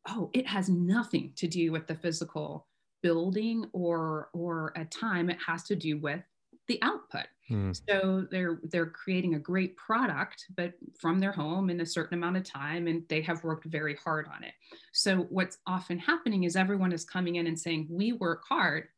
oh, 0.08 0.30
it 0.32 0.46
has 0.46 0.68
nothing 0.68 1.32
to 1.36 1.46
do 1.48 1.72
with 1.72 1.86
the 1.86 1.94
physical 1.94 2.66
building 3.02 3.66
or 3.72 4.30
or 4.32 4.72
a 4.76 4.84
time. 4.84 5.30
It 5.30 5.38
has 5.46 5.64
to 5.64 5.76
do 5.76 5.98
with 5.98 6.22
the 6.68 6.80
output. 6.82 7.26
Hmm. 7.48 7.72
So 7.72 8.26
they're 8.30 8.60
they're 8.64 8.90
creating 8.90 9.34
a 9.34 9.38
great 9.38 9.76
product, 9.76 10.46
but 10.56 10.74
from 10.98 11.20
their 11.20 11.32
home 11.32 11.70
in 11.70 11.80
a 11.80 11.86
certain 11.86 12.18
amount 12.18 12.36
of 12.36 12.44
time, 12.44 12.88
and 12.88 13.04
they 13.08 13.20
have 13.22 13.44
worked 13.44 13.66
very 13.66 13.94
hard 13.96 14.26
on 14.34 14.42
it. 14.42 14.54
So 14.92 15.22
what's 15.30 15.58
often 15.66 15.98
happening 15.98 16.44
is 16.44 16.56
everyone 16.56 16.92
is 16.92 17.04
coming 17.04 17.36
in 17.36 17.46
and 17.46 17.58
saying, 17.58 17.86
"We 17.88 18.12
work 18.12 18.42
hard, 18.48 18.88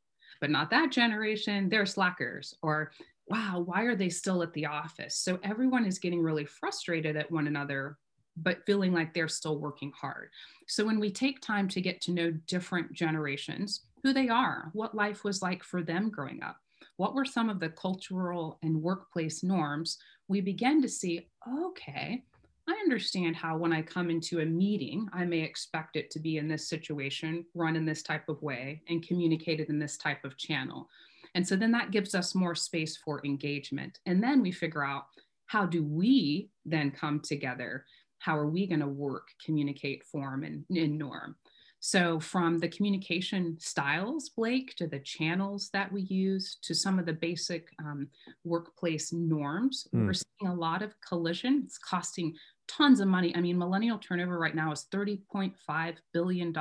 but 0.40 0.50
not 0.50 0.70
that 0.70 0.90
generation. 0.90 1.68
They're 1.68 1.86
slackers," 1.86 2.54
or 2.62 2.92
"Wow, 3.26 3.60
why 3.66 3.82
are 3.82 3.96
they 3.96 4.08
still 4.08 4.42
at 4.42 4.54
the 4.54 4.66
office?" 4.66 5.16
So 5.18 5.38
everyone 5.42 5.84
is 5.84 5.98
getting 5.98 6.22
really 6.22 6.46
frustrated 6.46 7.16
at 7.16 7.30
one 7.30 7.46
another 7.46 7.98
but 8.42 8.64
feeling 8.66 8.92
like 8.92 9.14
they're 9.14 9.28
still 9.28 9.58
working 9.58 9.92
hard. 9.92 10.30
So 10.66 10.84
when 10.84 11.00
we 11.00 11.10
take 11.10 11.40
time 11.40 11.68
to 11.68 11.80
get 11.80 12.00
to 12.02 12.12
know 12.12 12.30
different 12.46 12.92
generations, 12.92 13.82
who 14.02 14.12
they 14.12 14.28
are, 14.28 14.70
what 14.72 14.94
life 14.94 15.24
was 15.24 15.42
like 15.42 15.62
for 15.62 15.82
them 15.82 16.10
growing 16.10 16.42
up, 16.42 16.56
what 16.96 17.14
were 17.14 17.24
some 17.24 17.48
of 17.48 17.60
the 17.60 17.70
cultural 17.70 18.58
and 18.62 18.82
workplace 18.82 19.42
norms, 19.42 19.98
we 20.28 20.40
begin 20.40 20.82
to 20.82 20.88
see, 20.88 21.28
okay, 21.66 22.22
I 22.68 22.72
understand 22.72 23.34
how 23.34 23.56
when 23.56 23.72
I 23.72 23.80
come 23.80 24.10
into 24.10 24.40
a 24.40 24.44
meeting, 24.44 25.08
I 25.12 25.24
may 25.24 25.40
expect 25.40 25.96
it 25.96 26.10
to 26.10 26.18
be 26.18 26.36
in 26.36 26.48
this 26.48 26.68
situation, 26.68 27.46
run 27.54 27.76
in 27.76 27.86
this 27.86 28.02
type 28.02 28.28
of 28.28 28.42
way, 28.42 28.82
and 28.88 29.06
communicated 29.06 29.70
in 29.70 29.78
this 29.78 29.96
type 29.96 30.24
of 30.24 30.36
channel. 30.36 30.88
And 31.34 31.46
so 31.46 31.56
then 31.56 31.70
that 31.72 31.92
gives 31.92 32.14
us 32.14 32.34
more 32.34 32.54
space 32.54 32.96
for 32.96 33.24
engagement. 33.24 34.00
And 34.06 34.22
then 34.22 34.42
we 34.42 34.52
figure 34.52 34.84
out 34.84 35.06
how 35.46 35.64
do 35.64 35.82
we 35.82 36.50
then 36.66 36.90
come 36.90 37.20
together? 37.20 37.86
How 38.18 38.36
are 38.36 38.48
we 38.48 38.66
going 38.66 38.80
to 38.80 38.86
work, 38.86 39.28
communicate, 39.44 40.04
form, 40.04 40.44
and, 40.44 40.64
and 40.70 40.98
norm? 40.98 41.36
So, 41.80 42.18
from 42.18 42.58
the 42.58 42.68
communication 42.68 43.56
styles, 43.60 44.30
Blake, 44.30 44.74
to 44.76 44.88
the 44.88 44.98
channels 44.98 45.70
that 45.72 45.92
we 45.92 46.02
use, 46.02 46.56
to 46.62 46.74
some 46.74 46.98
of 46.98 47.06
the 47.06 47.12
basic 47.12 47.68
um, 47.78 48.08
workplace 48.42 49.12
norms, 49.12 49.86
mm. 49.94 50.04
we're 50.04 50.12
seeing 50.12 50.50
a 50.50 50.54
lot 50.54 50.82
of 50.82 50.94
collision. 51.00 51.62
It's 51.64 51.78
costing 51.78 52.34
tons 52.66 52.98
of 52.98 53.06
money. 53.06 53.34
I 53.36 53.40
mean, 53.40 53.56
millennial 53.56 53.98
turnover 53.98 54.38
right 54.38 54.56
now 54.56 54.72
is 54.72 54.86
$30.5 54.92 55.96
billion 56.12 56.54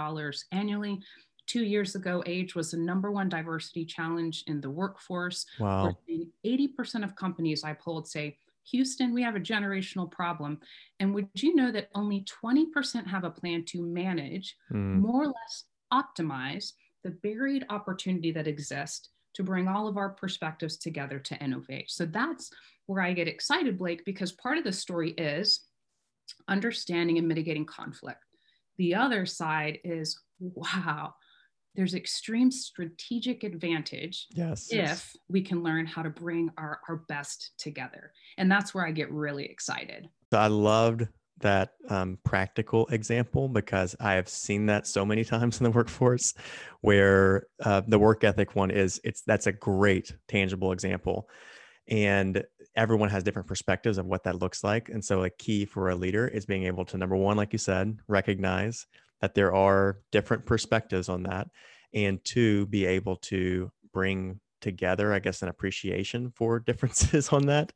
annually. 0.52 1.00
Two 1.48 1.64
years 1.64 1.96
ago, 1.96 2.22
age 2.28 2.56
was 2.56 2.72
the 2.72 2.78
number 2.78 3.12
one 3.12 3.30
diversity 3.30 3.86
challenge 3.86 4.44
in 4.48 4.62
the 4.62 4.70
workforce. 4.70 5.46
Wow. 5.60 5.98
80% 6.46 7.04
of 7.04 7.16
companies 7.16 7.64
I 7.64 7.74
polled 7.74 8.08
say 8.08 8.38
Houston, 8.72 9.14
we 9.14 9.24
have 9.24 9.36
a 9.36 9.40
generational 9.40 10.10
problem. 10.10 10.60
And 11.00 11.14
would 11.14 11.30
you 11.36 11.56
know 11.56 11.72
that 11.72 11.90
only 11.96 12.26
20% 12.44 13.08
have 13.08 13.24
a 13.24 13.32
plan 13.32 13.64
to 13.66 13.82
manage, 13.82 14.56
mm. 14.72 15.00
more 15.00 15.24
or 15.24 15.28
less 15.28 15.66
optimize 15.94 16.74
the 17.04 17.12
buried 17.12 17.66
opportunity 17.70 18.32
that 18.32 18.48
exists 18.48 19.10
to 19.36 19.44
bring 19.44 19.68
all 19.68 19.88
of 19.88 19.98
our 19.98 20.10
perspectives 20.10 20.78
together 20.78 21.20
to 21.20 21.44
innovate? 21.44 21.90
So 21.90 22.06
that's 22.06 22.50
where 22.88 23.02
I 23.02 23.14
get 23.14 23.28
excited, 23.28 23.78
Blake, 23.78 24.04
because 24.06 24.32
part 24.32 24.58
of 24.58 24.64
the 24.64 24.74
story 24.74 25.12
is 25.12 25.62
understanding 26.48 27.18
and 27.18 27.28
mitigating 27.28 27.66
conflict. 27.66 28.24
The 28.78 28.96
other 28.96 29.26
side 29.26 29.80
is, 29.84 30.20
wow, 30.40 31.16
there's 31.78 31.94
extreme 31.94 32.52
strategic 32.52 33.44
advantage 33.44 34.28
yes, 34.32 34.68
if 34.72 34.78
yes. 34.78 35.18
we 35.30 35.42
can 35.42 35.62
learn 35.64 35.86
how 35.86 36.02
to 36.02 36.10
bring 36.10 36.50
our, 36.58 36.82
our 36.90 36.98
best 37.08 37.52
together. 37.60 38.12
And 38.40 38.52
that's 38.52 38.74
where 38.74 38.86
I 38.86 38.92
get 38.92 39.12
really 39.12 39.46
excited. 39.46 40.10
I 40.34 40.48
loved 40.48 41.08
that 41.42 41.74
um, 41.90 42.18
practical 42.26 42.88
example 42.88 43.48
because 43.48 43.96
I 44.00 44.14
have 44.14 44.28
seen 44.28 44.66
that 44.66 44.88
so 44.88 45.06
many 45.06 45.24
times 45.24 45.60
in 45.60 45.66
the 45.66 45.72
workforce 45.72 46.34
where 46.82 47.46
uh, 47.64 47.84
the 47.88 48.00
work 48.00 48.24
ethic 48.24 48.56
one 48.56 48.72
is 48.72 49.00
it's 49.04 49.22
that's 49.22 49.46
a 49.46 49.52
great 49.52 50.12
tangible 50.28 50.72
example 50.72 51.30
and 51.88 52.44
everyone 52.76 53.10
has 53.10 53.24
different 53.24 53.48
perspectives 53.48 54.00
of 54.00 54.08
what 54.08 54.24
that 54.24 54.40
looks 54.42 54.64
like 54.64 54.90
and 54.90 55.06
so 55.06 55.24
a 55.24 55.30
key 55.30 55.64
for 55.64 55.90
a 55.90 55.96
leader 55.96 56.28
is 56.28 56.46
being 56.46 56.64
able 56.64 56.86
to 56.86 56.98
number 56.98 57.16
one 57.16 57.38
like 57.38 57.54
you 57.54 57.60
said 57.60 57.98
recognize 58.08 58.88
that 59.22 59.36
there 59.36 59.54
are 59.54 60.00
different 60.12 60.46
perspectives 60.46 61.10
on 61.10 61.24
that 61.24 61.48
and 61.94 62.24
two 62.24 62.66
be 62.68 62.86
able 62.86 63.16
to 63.16 63.72
bring 63.94 64.40
together 64.60 65.14
i 65.14 65.20
guess 65.20 65.42
an 65.42 65.50
appreciation 65.50 66.32
for 66.36 66.60
differences 66.68 67.30
on 67.30 67.46
that. 67.46 67.72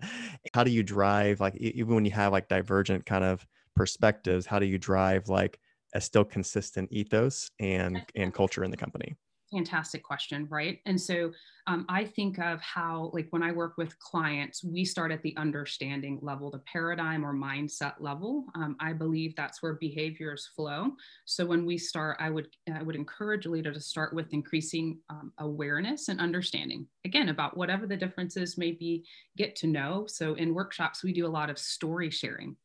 How 0.53 0.63
do 0.63 0.71
you 0.71 0.83
drive 0.83 1.39
like 1.39 1.55
even 1.55 1.95
when 1.95 2.05
you 2.05 2.11
have 2.11 2.31
like 2.31 2.47
divergent 2.47 3.05
kind 3.05 3.23
of 3.23 3.45
perspectives 3.75 4.45
how 4.45 4.59
do 4.59 4.65
you 4.65 4.77
drive 4.77 5.29
like 5.29 5.59
a 5.93 6.01
still 6.01 6.25
consistent 6.25 6.91
ethos 6.91 7.49
and 7.59 8.01
and 8.15 8.33
culture 8.41 8.63
in 8.63 8.71
the 8.71 8.77
company 8.77 9.15
fantastic 9.51 10.03
question, 10.03 10.47
right? 10.49 10.79
And 10.85 10.99
so 10.99 11.31
um, 11.67 11.85
I 11.89 12.05
think 12.05 12.39
of 12.39 12.61
how, 12.61 13.11
like, 13.13 13.27
when 13.31 13.43
I 13.43 13.51
work 13.51 13.77
with 13.77 13.97
clients, 13.99 14.63
we 14.63 14.85
start 14.85 15.11
at 15.11 15.21
the 15.21 15.35
understanding 15.37 16.19
level, 16.21 16.49
the 16.49 16.61
paradigm 16.71 17.25
or 17.25 17.33
mindset 17.33 17.93
level. 17.99 18.45
Um, 18.55 18.75
I 18.79 18.93
believe 18.93 19.35
that's 19.35 19.61
where 19.61 19.73
behaviors 19.73 20.49
flow. 20.55 20.91
So 21.25 21.45
when 21.45 21.65
we 21.65 21.77
start, 21.77 22.17
I 22.19 22.29
would 22.29 22.47
I 22.73 22.81
would 22.81 22.95
encourage 22.95 23.45
a 23.45 23.49
leader 23.49 23.73
to 23.73 23.81
start 23.81 24.13
with 24.13 24.33
increasing 24.33 24.99
um, 25.09 25.33
awareness 25.39 26.07
and 26.07 26.19
understanding. 26.19 26.87
Again, 27.05 27.29
about 27.29 27.57
whatever 27.57 27.85
the 27.85 27.97
differences 27.97 28.57
may 28.57 28.71
be, 28.71 29.05
get 29.37 29.55
to 29.57 29.67
know. 29.67 30.05
So 30.07 30.35
in 30.35 30.53
workshops, 30.53 31.03
we 31.03 31.13
do 31.13 31.27
a 31.27 31.29
lot 31.29 31.49
of 31.49 31.59
story 31.59 32.09
sharing 32.09 32.55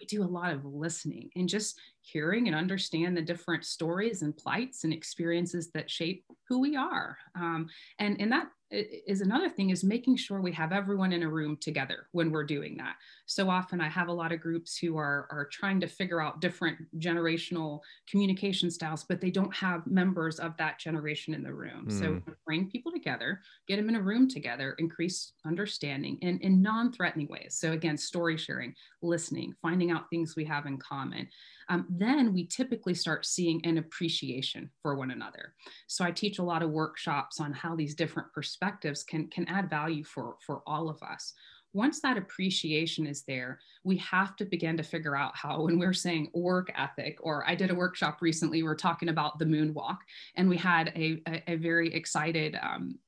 we 0.00 0.06
do 0.06 0.22
a 0.22 0.24
lot 0.24 0.52
of 0.52 0.64
listening 0.64 1.30
and 1.36 1.48
just 1.48 1.78
hearing 2.06 2.46
and 2.46 2.56
understand 2.56 3.16
the 3.16 3.22
different 3.22 3.64
stories 3.64 4.22
and 4.22 4.36
plights 4.36 4.84
and 4.84 4.92
experiences 4.92 5.70
that 5.72 5.90
shape 5.90 6.24
who 6.48 6.60
we 6.60 6.76
are. 6.76 7.18
Um, 7.34 7.68
and, 7.98 8.20
and 8.20 8.30
that 8.30 8.46
is 8.72 9.20
another 9.20 9.48
thing 9.48 9.70
is 9.70 9.84
making 9.84 10.16
sure 10.16 10.40
we 10.40 10.50
have 10.52 10.72
everyone 10.72 11.12
in 11.12 11.22
a 11.22 11.28
room 11.28 11.56
together 11.60 12.08
when 12.10 12.32
we're 12.32 12.44
doing 12.44 12.76
that. 12.76 12.96
So 13.26 13.48
often 13.48 13.80
I 13.80 13.88
have 13.88 14.08
a 14.08 14.12
lot 14.12 14.32
of 14.32 14.40
groups 14.40 14.76
who 14.76 14.96
are, 14.96 15.28
are 15.30 15.48
trying 15.52 15.80
to 15.80 15.86
figure 15.86 16.20
out 16.20 16.40
different 16.40 16.78
generational 16.98 17.80
communication 18.10 18.70
styles, 18.70 19.04
but 19.04 19.20
they 19.20 19.30
don't 19.30 19.54
have 19.54 19.86
members 19.86 20.40
of 20.40 20.56
that 20.56 20.80
generation 20.80 21.32
in 21.32 21.44
the 21.44 21.54
room. 21.54 21.86
Mm. 21.88 21.98
So 21.98 22.06
hmm. 22.14 22.32
bring 22.44 22.68
people 22.68 22.90
together, 22.90 23.40
get 23.68 23.76
them 23.76 23.88
in 23.88 23.94
a 23.94 24.02
room 24.02 24.28
together, 24.28 24.74
increase 24.78 25.32
understanding 25.46 26.18
in, 26.22 26.38
in 26.40 26.60
non-threatening 26.60 27.28
ways. 27.28 27.56
So 27.60 27.70
again, 27.70 27.96
story 27.96 28.36
sharing, 28.36 28.74
listening, 29.00 29.54
finding 29.62 29.92
out 29.92 30.10
things 30.10 30.34
we 30.34 30.44
have 30.44 30.66
in 30.66 30.78
common 30.78 31.28
um, 31.68 31.86
then 31.98 32.32
we 32.32 32.46
typically 32.46 32.94
start 32.94 33.26
seeing 33.26 33.60
an 33.64 33.78
appreciation 33.78 34.70
for 34.82 34.94
one 34.96 35.10
another. 35.10 35.54
So 35.86 36.04
I 36.04 36.10
teach 36.10 36.38
a 36.38 36.44
lot 36.44 36.62
of 36.62 36.70
workshops 36.70 37.40
on 37.40 37.52
how 37.52 37.76
these 37.76 37.94
different 37.94 38.32
perspectives 38.32 39.02
can, 39.04 39.28
can 39.28 39.46
add 39.48 39.70
value 39.70 40.04
for, 40.04 40.36
for 40.44 40.62
all 40.66 40.88
of 40.88 41.02
us. 41.02 41.32
Once 41.72 42.00
that 42.00 42.16
appreciation 42.16 43.06
is 43.06 43.22
there, 43.24 43.60
we 43.84 43.98
have 43.98 44.34
to 44.36 44.46
begin 44.46 44.76
to 44.78 44.82
figure 44.82 45.14
out 45.14 45.36
how, 45.36 45.60
when 45.62 45.78
we're 45.78 45.92
saying 45.92 46.30
work 46.32 46.72
ethic, 46.76 47.18
or 47.20 47.46
I 47.46 47.54
did 47.54 47.70
a 47.70 47.74
workshop 47.74 48.18
recently, 48.22 48.62
we 48.62 48.68
are 48.68 48.74
talking 48.74 49.10
about 49.10 49.38
the 49.38 49.44
moonwalk, 49.44 49.98
and 50.36 50.48
we 50.48 50.56
had 50.56 50.88
a, 50.96 51.20
a, 51.28 51.52
a 51.52 51.56
very 51.56 51.92
excited 51.92 52.56
um, 52.62 52.98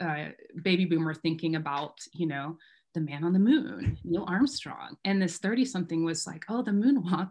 uh, 0.00 0.28
baby 0.62 0.86
boomer 0.86 1.12
thinking 1.12 1.56
about, 1.56 1.98
you 2.14 2.26
know, 2.26 2.56
the 2.94 3.00
man 3.00 3.24
on 3.24 3.32
the 3.32 3.38
moon, 3.38 3.98
Neil 4.04 4.24
Armstrong. 4.28 4.96
And 5.04 5.20
this 5.20 5.38
30 5.38 5.64
something 5.64 6.04
was 6.04 6.26
like, 6.26 6.44
oh, 6.48 6.62
the 6.62 6.70
moonwalk. 6.70 7.30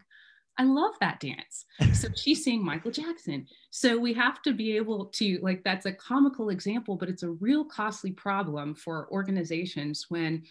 I 0.62 0.64
love 0.64 0.94
that 1.02 1.20
dance. 1.20 1.66
So 1.94 2.08
she's 2.16 2.44
seeing 2.44 2.64
Michael 2.64 2.92
Jackson. 2.92 3.48
So 3.72 3.98
we 3.98 4.14
have 4.14 4.44
to 4.44 4.54
be 4.54 4.78
able 4.78 5.06
to, 5.06 5.40
like, 5.42 5.64
that's 5.64 5.88
a 5.88 5.92
comical 5.92 6.50
example, 6.50 6.96
but 6.96 7.10
it's 7.10 7.24
a 7.24 7.32
real 7.32 7.66
costly 7.66 8.12
problem 8.12 8.76
for 8.76 9.12
organizations 9.12 10.06
when 10.10 10.44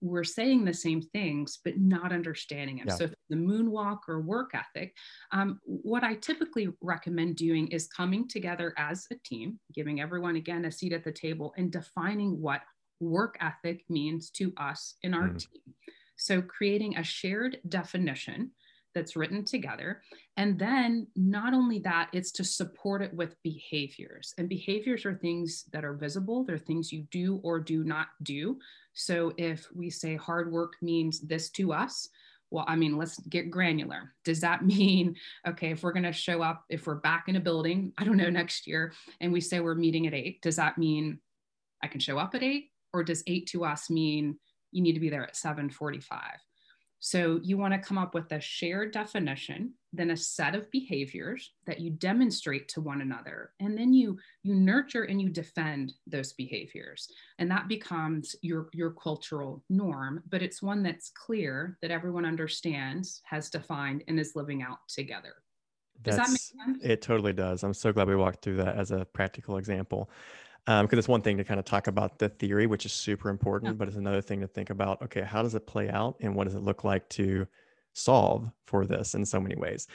we're 0.00 0.22
saying 0.22 0.64
the 0.64 0.74
same 0.74 1.02
things, 1.02 1.58
but 1.64 1.80
not 1.80 2.12
understanding 2.12 2.76
them. 2.76 2.86
Yeah. 2.88 2.94
So 2.94 3.08
the 3.28 3.34
moonwalk 3.34 4.00
or 4.06 4.20
work 4.20 4.52
ethic, 4.54 4.94
um, 5.32 5.58
what 5.64 6.04
I 6.04 6.14
typically 6.14 6.68
recommend 6.80 7.34
doing 7.34 7.66
is 7.68 7.88
coming 7.88 8.28
together 8.28 8.72
as 8.78 9.08
a 9.10 9.16
team, 9.24 9.58
giving 9.74 10.00
everyone, 10.00 10.36
again, 10.36 10.66
a 10.66 10.70
seat 10.70 10.92
at 10.92 11.02
the 11.02 11.10
table 11.10 11.52
and 11.56 11.72
defining 11.72 12.40
what 12.40 12.60
work 13.00 13.36
ethic 13.40 13.84
means 13.88 14.30
to 14.30 14.52
us 14.58 14.94
in 15.02 15.12
our 15.12 15.30
mm. 15.30 15.38
team. 15.38 15.74
So 16.14 16.40
creating 16.40 16.96
a 16.96 17.02
shared 17.02 17.58
definition 17.68 18.52
that's 18.96 19.14
written 19.14 19.44
together. 19.44 20.00
And 20.38 20.58
then 20.58 21.06
not 21.14 21.52
only 21.52 21.78
that, 21.80 22.08
it's 22.14 22.32
to 22.32 22.44
support 22.44 23.02
it 23.02 23.12
with 23.12 23.36
behaviors. 23.42 24.32
And 24.38 24.48
behaviors 24.48 25.04
are 25.04 25.14
things 25.14 25.64
that 25.70 25.84
are 25.84 25.92
visible, 25.92 26.44
they're 26.44 26.56
things 26.56 26.90
you 26.90 27.02
do 27.10 27.38
or 27.44 27.60
do 27.60 27.84
not 27.84 28.08
do. 28.22 28.58
So 28.94 29.34
if 29.36 29.68
we 29.74 29.90
say 29.90 30.16
hard 30.16 30.50
work 30.50 30.72
means 30.80 31.20
this 31.20 31.50
to 31.50 31.74
us, 31.74 32.08
well, 32.50 32.64
I 32.66 32.74
mean, 32.74 32.96
let's 32.96 33.20
get 33.28 33.50
granular. 33.50 34.14
Does 34.24 34.40
that 34.40 34.64
mean, 34.64 35.14
okay, 35.46 35.72
if 35.72 35.82
we're 35.82 35.92
going 35.92 36.04
to 36.04 36.12
show 36.12 36.40
up, 36.40 36.64
if 36.70 36.86
we're 36.86 36.94
back 36.94 37.24
in 37.28 37.36
a 37.36 37.40
building, 37.40 37.92
I 37.98 38.04
don't 38.04 38.16
know, 38.16 38.30
next 38.30 38.66
year, 38.66 38.94
and 39.20 39.30
we 39.30 39.42
say 39.42 39.60
we're 39.60 39.74
meeting 39.74 40.06
at 40.06 40.14
eight, 40.14 40.40
does 40.40 40.56
that 40.56 40.78
mean 40.78 41.18
I 41.84 41.88
can 41.88 42.00
show 42.00 42.18
up 42.18 42.34
at 42.34 42.42
eight? 42.42 42.70
Or 42.94 43.04
does 43.04 43.22
eight 43.26 43.46
to 43.48 43.66
us 43.66 43.90
mean 43.90 44.38
you 44.72 44.82
need 44.82 44.94
to 44.94 45.00
be 45.00 45.10
there 45.10 45.24
at 45.24 45.36
745? 45.36 46.18
So 46.98 47.40
you 47.42 47.58
want 47.58 47.74
to 47.74 47.78
come 47.78 47.98
up 47.98 48.14
with 48.14 48.32
a 48.32 48.40
shared 48.40 48.92
definition, 48.92 49.74
then 49.92 50.10
a 50.10 50.16
set 50.16 50.54
of 50.54 50.70
behaviors 50.70 51.52
that 51.66 51.80
you 51.80 51.90
demonstrate 51.90 52.68
to 52.68 52.80
one 52.80 53.00
another, 53.00 53.52
and 53.60 53.76
then 53.76 53.92
you 53.92 54.18
you 54.42 54.54
nurture 54.54 55.04
and 55.04 55.20
you 55.20 55.28
defend 55.28 55.92
those 56.06 56.32
behaviors, 56.32 57.08
and 57.38 57.50
that 57.50 57.68
becomes 57.68 58.34
your 58.42 58.68
your 58.72 58.90
cultural 58.90 59.62
norm. 59.68 60.22
But 60.28 60.42
it's 60.42 60.62
one 60.62 60.82
that's 60.82 61.10
clear 61.10 61.78
that 61.82 61.90
everyone 61.90 62.24
understands, 62.24 63.20
has 63.24 63.50
defined, 63.50 64.04
and 64.08 64.18
is 64.18 64.34
living 64.34 64.62
out 64.62 64.78
together. 64.88 65.34
Does 66.02 66.16
that's, 66.16 66.28
that 66.28 66.66
make 66.66 66.66
sense? 66.80 66.84
It 66.84 67.02
totally 67.02 67.32
does. 67.32 67.62
I'm 67.62 67.74
so 67.74 67.92
glad 67.92 68.08
we 68.08 68.16
walked 68.16 68.42
through 68.42 68.56
that 68.56 68.76
as 68.76 68.90
a 68.90 69.04
practical 69.04 69.56
example 69.56 70.10
because 70.66 70.92
um, 70.92 70.98
it's 70.98 71.08
one 71.08 71.22
thing 71.22 71.36
to 71.36 71.44
kind 71.44 71.60
of 71.60 71.64
talk 71.64 71.86
about 71.86 72.18
the 72.18 72.28
theory, 72.28 72.66
which 72.66 72.84
is 72.84 72.92
super 72.92 73.28
important, 73.28 73.72
yeah. 73.72 73.76
but 73.76 73.86
it's 73.86 73.96
another 73.96 74.20
thing 74.20 74.40
to 74.40 74.48
think 74.48 74.70
about. 74.70 75.00
Okay, 75.00 75.22
how 75.22 75.42
does 75.42 75.54
it 75.54 75.66
play 75.66 75.88
out, 75.88 76.16
and 76.20 76.34
what 76.34 76.44
does 76.44 76.54
it 76.54 76.62
look 76.62 76.82
like 76.82 77.08
to 77.10 77.46
solve 77.92 78.50
for 78.66 78.84
this 78.84 79.14
in 79.14 79.24
so 79.24 79.40
many 79.40 79.54
ways? 79.54 79.86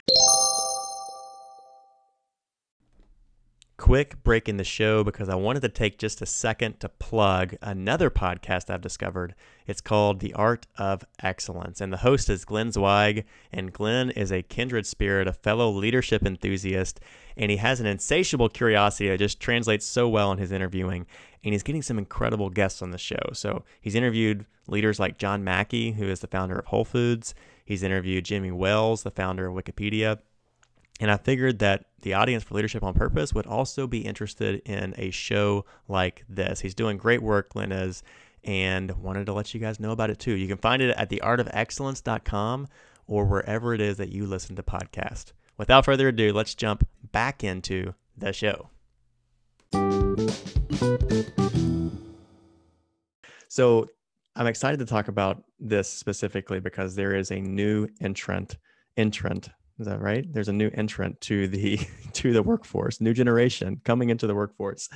Quick 3.92 4.24
break 4.24 4.48
in 4.48 4.56
the 4.56 4.64
show 4.64 5.04
because 5.04 5.28
I 5.28 5.36
wanted 5.36 5.64
to 5.64 5.68
take 5.68 5.98
just 5.98 6.22
a 6.22 6.26
second 6.26 6.80
to 6.80 6.88
plug 6.88 7.58
another 7.62 8.10
podcast 8.10 8.70
I've 8.70 8.80
discovered. 8.80 9.36
It's 9.68 9.82
called 9.82 10.22
The 10.22 10.34
Art 10.34 10.66
of 10.78 11.04
Excellence, 11.22 11.82
and 11.82 11.92
the 11.92 11.98
host 11.98 12.30
is 12.30 12.46
Glenn 12.46 12.72
Zweig. 12.72 13.26
And 13.52 13.74
Glenn 13.74 14.10
is 14.12 14.32
a 14.32 14.44
kindred 14.44 14.86
spirit, 14.86 15.28
a 15.28 15.34
fellow 15.34 15.70
leadership 15.70 16.26
enthusiast, 16.26 17.02
and 17.36 17.52
he 17.52 17.58
has 17.58 17.82
an 17.82 17.86
insatiable 17.86 18.48
curiosity 18.48 19.10
that 19.10 19.18
just 19.18 19.42
translates 19.42 19.86
so 19.86 20.08
well 20.08 20.32
in 20.32 20.38
his 20.38 20.54
interviewing. 20.54 21.06
And 21.44 21.54
he's 21.54 21.62
getting 21.62 21.82
some 21.82 21.98
incredible 21.98 22.50
guests 22.50 22.82
on 22.82 22.92
the 22.92 22.98
show. 22.98 23.32
So 23.34 23.66
he's 23.82 23.96
interviewed 23.96 24.46
leaders 24.68 25.02
like 25.02 25.18
John 25.18 25.44
Mackey, 25.44 25.92
who 25.92 26.06
is 26.06 26.22
the 26.22 26.28
founder 26.28 26.58
of 26.58 26.68
Whole 26.68 26.86
Foods. 26.86 27.36
He's 27.66 27.84
interviewed 27.84 28.24
Jimmy 28.24 28.52
Wales, 28.52 29.04
the 29.04 29.12
founder 29.12 29.48
of 29.48 29.54
Wikipedia. 29.54 30.20
And 31.02 31.10
I 31.10 31.18
figured 31.18 31.58
that 31.60 31.86
the 32.04 32.14
audience 32.14 32.44
for 32.44 32.54
Leadership 32.54 32.84
on 32.84 32.94
Purpose 32.94 33.34
would 33.34 33.48
also 33.48 33.88
be 33.88 34.02
interested 34.02 34.62
in 34.66 34.94
a 35.00 35.10
show 35.10 35.66
like 35.88 36.24
this. 36.30 36.60
He's 36.60 36.76
doing 36.76 36.98
great 36.98 37.24
work, 37.24 37.50
Glenn 37.50 37.72
is, 37.72 38.04
and 38.44 38.92
wanted 39.02 39.26
to 39.26 39.34
let 39.34 39.52
you 39.52 39.60
guys 39.60 39.80
know 39.80 39.92
about 39.92 40.12
it 40.12 40.20
too. 40.20 40.34
You 40.34 40.48
can 40.48 40.58
find 40.58 40.80
it 40.80 40.96
at 40.96 41.10
theartofexcellence.com 41.10 42.68
or 43.08 43.26
wherever 43.26 43.74
it 43.74 43.82
is 43.82 43.98
that 43.98 44.10
you 44.10 44.28
listen 44.28 44.56
to 44.58 44.64
podcasts. 44.64 45.34
Without 45.58 45.86
further 45.86 46.10
ado, 46.10 46.34
let's 46.34 46.54
jump 46.54 46.88
back 47.12 47.44
into 47.44 47.96
the 48.16 48.32
show. 48.32 48.70
So, 53.48 53.88
I'm 54.36 54.48
excited 54.48 54.80
to 54.80 54.86
talk 54.86 55.08
about 55.08 55.44
this 55.60 55.90
specifically 55.90 56.60
because 56.60 56.96
there 56.96 57.16
is 57.16 57.32
a 57.32 57.42
new 57.42 57.90
entrant 58.00 58.58
entrant 58.98 59.50
is 59.82 59.88
that 59.88 60.00
right? 60.00 60.32
There's 60.32 60.48
a 60.48 60.54
new 60.54 60.70
entrant 60.76 61.20
to 61.22 61.48
the 61.48 61.80
to 62.14 62.32
the 62.32 62.44
workforce, 62.44 63.02
new 63.02 63.14
generation 63.14 63.82
coming 63.84 64.10
into 64.10 64.28
the 64.28 64.36
workforce. 64.36 64.88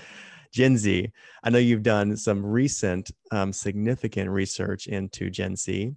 Gen 0.54 0.78
Z. 0.78 1.12
I 1.44 1.50
know 1.50 1.58
you've 1.58 1.84
done 1.84 2.16
some 2.16 2.46
recent 2.46 3.12
um, 3.32 3.52
significant 3.52 4.30
research 4.30 4.88
into 4.88 5.30
Gen 5.30 5.58
Z, 5.58 5.92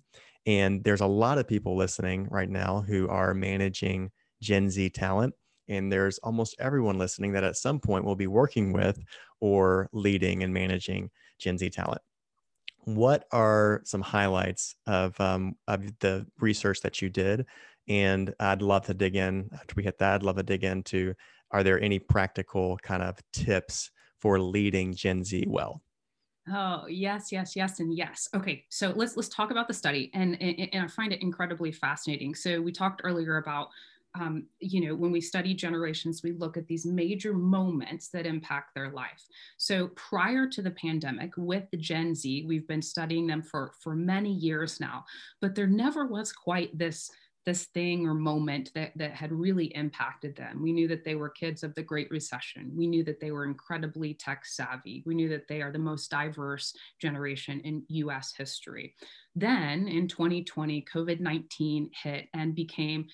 and 0.47 0.83
there's 0.83 1.03
a 1.03 1.07
lot 1.07 1.39
of 1.39 1.47
people 1.47 1.77
listening 1.77 2.27
right 2.29 2.49
now 2.49 2.81
who 2.81 3.09
are 3.09 3.35
managing 3.35 4.11
Gen 4.43 4.69
Z 4.69 4.91
talent. 4.91 5.35
And 5.69 5.93
there's 5.93 6.19
almost 6.19 6.57
everyone 6.59 6.99
listening 6.99 7.33
that 7.33 7.45
at 7.45 7.57
some 7.57 7.79
point 7.79 8.05
will 8.05 8.17
be 8.17 8.27
working 8.27 8.73
with 8.73 8.99
or 9.39 9.91
leading 9.93 10.43
and 10.43 10.53
managing 10.53 11.11
Gen 11.39 11.59
Z 11.59 11.71
talent. 11.71 12.01
What 12.85 13.27
are 13.31 13.83
some 13.85 14.01
highlights 14.01 14.75
of, 14.87 15.21
um, 15.21 15.57
of 15.69 15.99
the 15.99 16.27
research 16.41 16.81
that 16.81 17.03
you 17.03 17.11
did 17.11 17.45
and 17.89 18.35
I'd 18.41 18.63
love 18.63 18.87
to 18.87 18.95
dig 18.95 19.17
in 19.17 19.49
after 19.53 19.75
we 19.77 19.83
hit 19.83 19.99
that. 19.99 20.15
I'd 20.15 20.23
love 20.23 20.37
to 20.37 20.43
dig 20.43 20.65
into 20.65 21.15
are 21.51 21.63
there 21.63 21.81
any 21.81 21.99
practical 21.99 22.77
kind 22.79 23.03
of 23.03 23.19
tips 23.33 23.91
for 24.19 24.39
leading 24.39 24.95
Gen 24.95 25.25
Z 25.25 25.45
well? 25.49 25.83
Oh 26.51 26.87
yes, 26.87 27.31
yes, 27.31 27.55
yes, 27.57 27.81
and 27.81 27.95
yes. 27.95 28.29
Okay, 28.35 28.65
so 28.71 28.93
let's 28.97 29.17
let's 29.17 29.29
talk 29.29 29.51
about 29.51 29.69
the 29.69 29.75
study, 29.75 30.11
and 30.15 30.41
and, 30.41 30.69
and 30.73 30.85
I 30.85 30.89
find 30.89 31.13
it 31.13 31.23
incredibly 31.23 31.73
fascinating. 31.73 32.35
So 32.35 32.61
we 32.61 32.73
talked 32.73 33.03
earlier 33.05 33.37
about 33.37 33.69
um, 34.19 34.47
you 34.59 34.87
know, 34.87 34.95
when 34.95 35.13
we 35.13 35.21
study 35.21 35.55
generations, 35.55 36.23
we 36.23 36.33
look 36.33 36.57
at 36.57 36.67
these 36.67 36.87
major 36.87 37.35
moments 37.35 38.09
that 38.09 38.27
impact 38.27 38.75
their 38.75 38.91
life. 38.91 39.27
So 39.59 39.89
prior 39.89 40.49
to 40.49 40.63
the 40.63 40.71
pandemic, 40.71 41.33
with 41.37 41.67
Gen 41.79 42.15
Z, 42.15 42.45
we've 42.47 42.67
been 42.67 42.83
studying 42.83 43.27
them 43.27 43.43
for 43.43 43.73
for 43.83 43.95
many 43.95 44.33
years 44.33 44.81
now, 44.81 45.05
but 45.41 45.55
there 45.55 45.67
never 45.67 46.07
was 46.07 46.33
quite 46.33 46.77
this 46.77 47.11
this 47.49 47.65
thing 47.73 48.07
or 48.07 48.13
moment 48.13 48.71
that, 48.75 48.93
that 48.95 49.13
had 49.13 49.33
really 49.33 49.75
impacted 49.75 50.37
them. 50.37 50.63
We 50.63 50.71
knew 50.71 50.87
that 50.89 51.03
they 51.03 51.15
were 51.15 51.31
kids 51.31 51.63
of 51.63 51.75
the 51.75 51.83
Great 51.83 52.11
Recession. 52.11 52.71
We 52.77 52.87
knew 52.87 53.03
that 53.05 53.21
they 53.21 53.31
were 53.31 53.47
incredibly 53.47 54.13
tech 54.13 54.45
savvy. 54.45 55.03
We 55.07 55.15
knew 55.15 55.31
that 55.31 55.49
they 55.49 55.63
are 55.63 55.73
the 55.73 55.79
most 55.79 56.11
diverse 56.11 56.75
generation 57.01 57.63
in 57.65 57.85
US 57.89 58.35
history. 58.37 58.95
Then 59.35 59.89
in 59.89 60.09
2020, 60.09 60.85
COVID 60.93 61.21
19 61.21 61.91
hit 62.03 62.27
and 62.35 62.55
became 62.55 63.07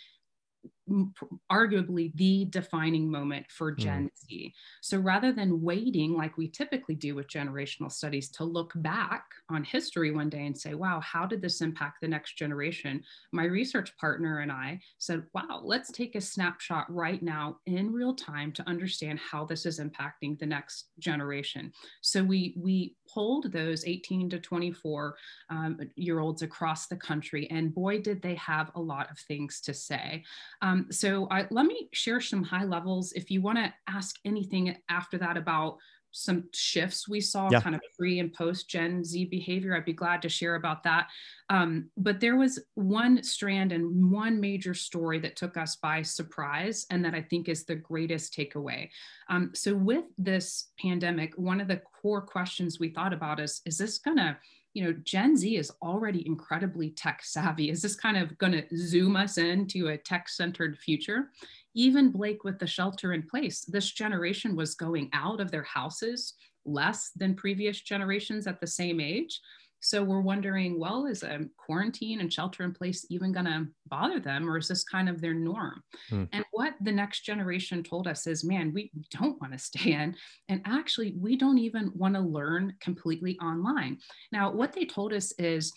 arguably 1.51 2.15
the 2.17 2.47
defining 2.47 3.11
moment 3.11 3.47
for 3.49 3.73
hmm. 3.73 3.81
Gen 3.81 4.05
mm. 4.05 4.27
Z. 4.27 4.55
So 4.83 4.99
rather 4.99 5.33
than 5.33 5.63
waiting 5.63 6.15
like 6.15 6.37
we 6.37 6.49
typically 6.49 6.95
do 6.95 7.15
with 7.15 7.29
generational 7.29 7.91
studies 7.91 8.31
to 8.33 8.45
look 8.45 8.73
back 8.77 9.25
on 9.49 9.65
history 9.65 10.11
one 10.11 10.29
day 10.29 10.47
and 10.47 10.57
say, 10.57 10.75
wow, 10.75 11.01
how 11.01 11.27
did 11.27 11.41
this 11.41 11.61
impact 11.61 11.99
the 12.01 12.09
next 12.09 12.37
generation? 12.37 13.03
My 13.33 13.45
research 13.45 13.97
partner 13.97 14.41
and 14.41 14.53
I 14.53 14.81
said, 14.99 15.23
wow, 15.35 15.61
let's 15.63 15.91
take 15.91 16.17
a 16.17 16.21
snapshot 16.21 16.93
right 16.93 17.23
now 17.23 17.59
in 17.67 17.93
real 17.93 18.15
time 18.15 18.53
to 18.53 18.69
understand 18.69 19.19
how 19.19 19.45
this 19.45 19.67
is 19.67 19.81
impacting 19.81 20.39
the 20.39 20.47
next 20.47 20.91
generation. 20.99 21.73
So 22.03 22.23
we 22.23 22.55
we 22.57 22.97
polled 23.09 23.53
those 23.53 23.85
18 23.85 24.31
to 24.31 24.39
24 24.39 25.17
um, 25.51 25.79
year 25.97 26.21
olds 26.21 26.43
across 26.43 26.87
the 26.87 26.97
country, 26.97 27.49
and 27.51 27.75
boy, 27.75 28.01
did 28.01 28.23
they 28.23 28.35
have 28.35 28.71
a 28.75 28.81
lot 28.81 29.11
of 29.11 29.19
things 29.19 29.61
to 29.63 29.75
say. 29.75 30.25
Um, 30.63 30.74
so 30.91 31.29
I, 31.31 31.47
let 31.51 31.67
me 31.67 31.89
share 31.93 32.21
some 32.21 32.43
high 32.43 32.65
levels. 32.65 33.13
If 33.13 33.31
you 33.31 33.43
want 33.43 33.59
to 33.59 33.73
ask 33.89 34.17
anything 34.25 34.77
after 34.89 35.19
that 35.19 35.37
about 35.37 35.79
some 36.17 36.45
shifts 36.53 37.09
we 37.09 37.21
saw 37.21 37.49
yeah. 37.51 37.61
kind 37.61 37.75
of 37.75 37.81
pre 37.99 38.21
and 38.21 38.33
post 38.33 38.71
Gen 38.71 39.05
Z 39.05 39.25
behavior. 39.27 39.77
I'd 39.77 39.85
be 39.85 39.93
glad 39.93 40.23
to 40.23 40.29
share 40.29 40.55
about 40.55 40.85
that. 40.85 41.09
Um, 41.51 41.91
but 41.97 42.21
there 42.21 42.37
was 42.37 42.61
one 42.75 43.23
strand 43.23 43.73
and 43.73 44.13
one 44.13 44.41
major 44.41 44.75
story 44.75 45.19
that 45.19 45.37
took 45.37 45.57
us 45.57 45.77
by 45.77 46.03
surprise, 46.03 46.87
and 46.91 47.05
that 47.05 47.15
I 47.15 47.23
think 47.23 47.49
is 47.49 47.65
the 47.65 47.75
greatest 47.75 48.33
takeaway. 48.33 48.89
Um, 49.29 49.51
so, 49.55 49.75
with 49.75 50.05
this 50.17 50.69
pandemic, 50.81 51.35
one 51.37 51.61
of 51.61 51.69
the 51.69 51.83
core 52.01 52.23
questions 52.23 52.79
we 52.79 52.91
thought 52.91 53.13
about 53.13 53.41
is 53.41 53.61
is 53.67 53.77
this 53.77 53.99
going 53.99 54.19
to 54.19 54.37
you 54.75 54.85
know, 54.85 54.93
Gen 55.05 55.37
Z 55.37 55.57
is 55.57 55.73
already 55.83 56.27
incredibly 56.27 56.91
tech 56.91 57.23
savvy. 57.23 57.71
Is 57.71 57.81
this 57.81 57.95
kind 57.95 58.17
of 58.17 58.37
going 58.39 58.53
to 58.53 58.77
zoom 58.77 59.15
us 59.17 59.39
into 59.39 59.89
a 59.89 59.97
tech 59.97 60.29
centered 60.29 60.77
future? 60.79 61.31
Even 61.75 62.11
Blake 62.11 62.45
with 62.45 62.59
the 62.59 62.67
shelter 62.67 63.13
in 63.13 63.23
place, 63.23 63.61
this 63.61 63.91
generation 63.93 64.57
was 64.57 64.75
going 64.75 65.11
out 65.13 65.41
of 65.41 65.51
their 65.51 65.63
houses 65.63 66.35
less 66.67 67.11
than 67.17 67.35
previous 67.35 67.81
generations 67.81 68.47
at 68.47 68.61
the 68.61 68.67
same 68.67 69.01
age. 69.01 69.41
So 69.85 70.03
we're 70.03 70.23
wondering, 70.23 70.81
well, 70.81 71.05
is 71.05 71.23
a 71.23 71.41
quarantine 71.59 72.21
and 72.21 72.33
shelter 72.33 72.65
in 72.65 72.73
place 72.73 73.05
even 73.11 73.33
going 73.33 73.45
to 73.45 73.67
bother 73.87 74.19
them, 74.19 74.49
or 74.49 74.57
is 74.57 74.67
this 74.67 74.83
kind 74.83 75.11
of 75.11 75.21
their 75.21 75.35
norm? 75.35 75.83
Hmm. 76.09 76.25
And 76.33 76.43
what 76.53 76.73
the 76.81 76.91
next 76.91 77.21
generation 77.21 77.83
told 77.83 78.09
us 78.09 78.27
is, 78.27 78.45
man, 78.45 78.73
we 78.73 78.91
don't 79.11 79.39
want 79.43 79.53
to 79.53 79.59
stay 79.79 79.93
in. 79.93 80.17
And 80.49 80.63
actually, 80.65 81.15
we 81.21 81.37
don't 81.37 81.59
even 81.59 81.93
want 81.95 82.15
to 82.15 82.21
learn 82.21 82.73
completely 82.81 83.39
online. 83.41 83.99
Now, 84.33 84.51
what 84.51 84.73
they 84.73 84.87
told 84.87 85.13
us 85.13 85.33
is, 85.33 85.71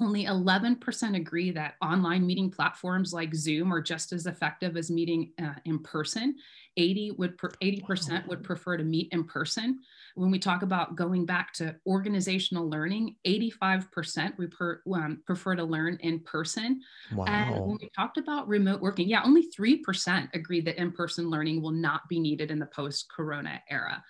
only 0.00 0.26
11% 0.26 1.16
agree 1.16 1.50
that 1.50 1.74
online 1.82 2.26
meeting 2.26 2.50
platforms 2.50 3.12
like 3.12 3.34
Zoom 3.34 3.72
are 3.72 3.80
just 3.80 4.12
as 4.12 4.26
effective 4.26 4.76
as 4.76 4.90
meeting 4.90 5.32
uh, 5.42 5.54
in 5.64 5.80
person. 5.80 6.36
80 6.76 7.12
would 7.18 7.36
80% 7.36 8.26
would 8.28 8.44
prefer 8.44 8.76
to 8.76 8.84
meet 8.84 9.08
in 9.12 9.24
person. 9.24 9.80
When 10.14 10.30
we 10.30 10.38
talk 10.38 10.62
about 10.62 10.94
going 10.94 11.26
back 11.26 11.52
to 11.54 11.74
organizational 11.86 12.70
learning, 12.70 13.16
85% 13.26 14.38
we 14.38 14.46
per, 14.46 14.82
um, 14.94 15.20
prefer 15.26 15.56
to 15.56 15.64
learn 15.64 15.98
in 16.00 16.20
person. 16.20 16.80
Wow. 17.12 17.24
And 17.26 17.50
when 17.66 17.78
we 17.80 17.90
talked 17.96 18.18
about 18.18 18.46
remote 18.46 18.80
working, 18.80 19.08
yeah, 19.08 19.22
only 19.24 19.48
3% 19.50 20.32
agree 20.34 20.60
that 20.60 20.80
in-person 20.80 21.28
learning 21.28 21.60
will 21.60 21.72
not 21.72 22.08
be 22.08 22.20
needed 22.20 22.52
in 22.52 22.60
the 22.60 22.66
post-corona 22.66 23.60
era. 23.68 24.02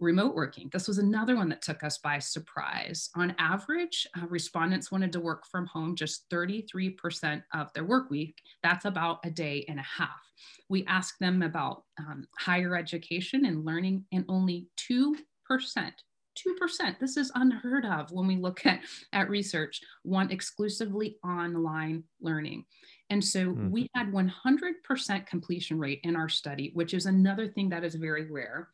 Remote 0.00 0.34
working. 0.34 0.68
This 0.72 0.88
was 0.88 0.98
another 0.98 1.36
one 1.36 1.48
that 1.48 1.62
took 1.62 1.82
us 1.82 1.98
by 1.98 2.18
surprise. 2.18 3.10
On 3.16 3.34
average, 3.38 4.06
uh, 4.16 4.26
respondents 4.26 4.92
wanted 4.92 5.12
to 5.12 5.20
work 5.20 5.46
from 5.46 5.66
home 5.66 5.96
just 5.96 6.28
33% 6.30 7.42
of 7.54 7.72
their 7.72 7.84
work 7.84 8.10
week. 8.10 8.40
That's 8.62 8.84
about 8.84 9.18
a 9.24 9.30
day 9.30 9.64
and 9.68 9.78
a 9.78 9.82
half. 9.82 10.20
We 10.68 10.84
asked 10.86 11.18
them 11.20 11.42
about 11.42 11.84
um, 11.98 12.26
higher 12.38 12.76
education 12.76 13.46
and 13.46 13.64
learning, 13.64 14.04
and 14.12 14.24
only 14.28 14.68
2%. 14.90 15.16
2%. 15.48 16.98
This 17.00 17.16
is 17.16 17.32
unheard 17.34 17.84
of 17.84 18.12
when 18.12 18.28
we 18.28 18.36
look 18.36 18.64
at, 18.64 18.80
at 19.12 19.28
research, 19.28 19.80
want 20.04 20.30
exclusively 20.30 21.16
online 21.24 22.04
learning. 22.20 22.64
And 23.10 23.24
so 23.24 23.46
mm-hmm. 23.46 23.70
we 23.70 23.88
had 23.94 24.12
100% 24.12 25.26
completion 25.26 25.78
rate 25.78 26.00
in 26.04 26.14
our 26.14 26.28
study, 26.28 26.70
which 26.74 26.94
is 26.94 27.06
another 27.06 27.48
thing 27.48 27.68
that 27.70 27.82
is 27.82 27.96
very 27.96 28.30
rare 28.30 28.68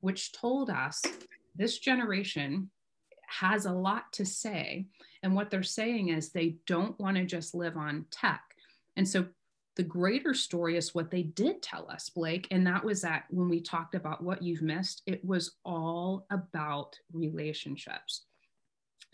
which 0.00 0.32
told 0.32 0.70
us 0.70 1.02
this 1.56 1.78
generation 1.78 2.70
has 3.26 3.66
a 3.66 3.72
lot 3.72 4.12
to 4.12 4.24
say. 4.24 4.86
And 5.22 5.34
what 5.34 5.50
they're 5.50 5.62
saying 5.62 6.08
is 6.08 6.30
they 6.30 6.56
don't 6.66 6.98
want 6.98 7.16
to 7.16 7.24
just 7.24 7.54
live 7.54 7.76
on 7.76 8.06
tech. 8.10 8.42
And 8.96 9.08
so 9.08 9.26
the 9.76 9.82
greater 9.84 10.34
story 10.34 10.76
is 10.76 10.94
what 10.94 11.10
they 11.10 11.22
did 11.22 11.62
tell 11.62 11.90
us, 11.90 12.10
Blake. 12.10 12.48
And 12.50 12.66
that 12.66 12.84
was 12.84 13.02
that 13.02 13.24
when 13.30 13.48
we 13.48 13.60
talked 13.60 13.94
about 13.94 14.22
what 14.22 14.42
you've 14.42 14.62
missed, 14.62 15.02
it 15.06 15.24
was 15.24 15.52
all 15.64 16.26
about 16.30 16.98
relationships. 17.12 18.26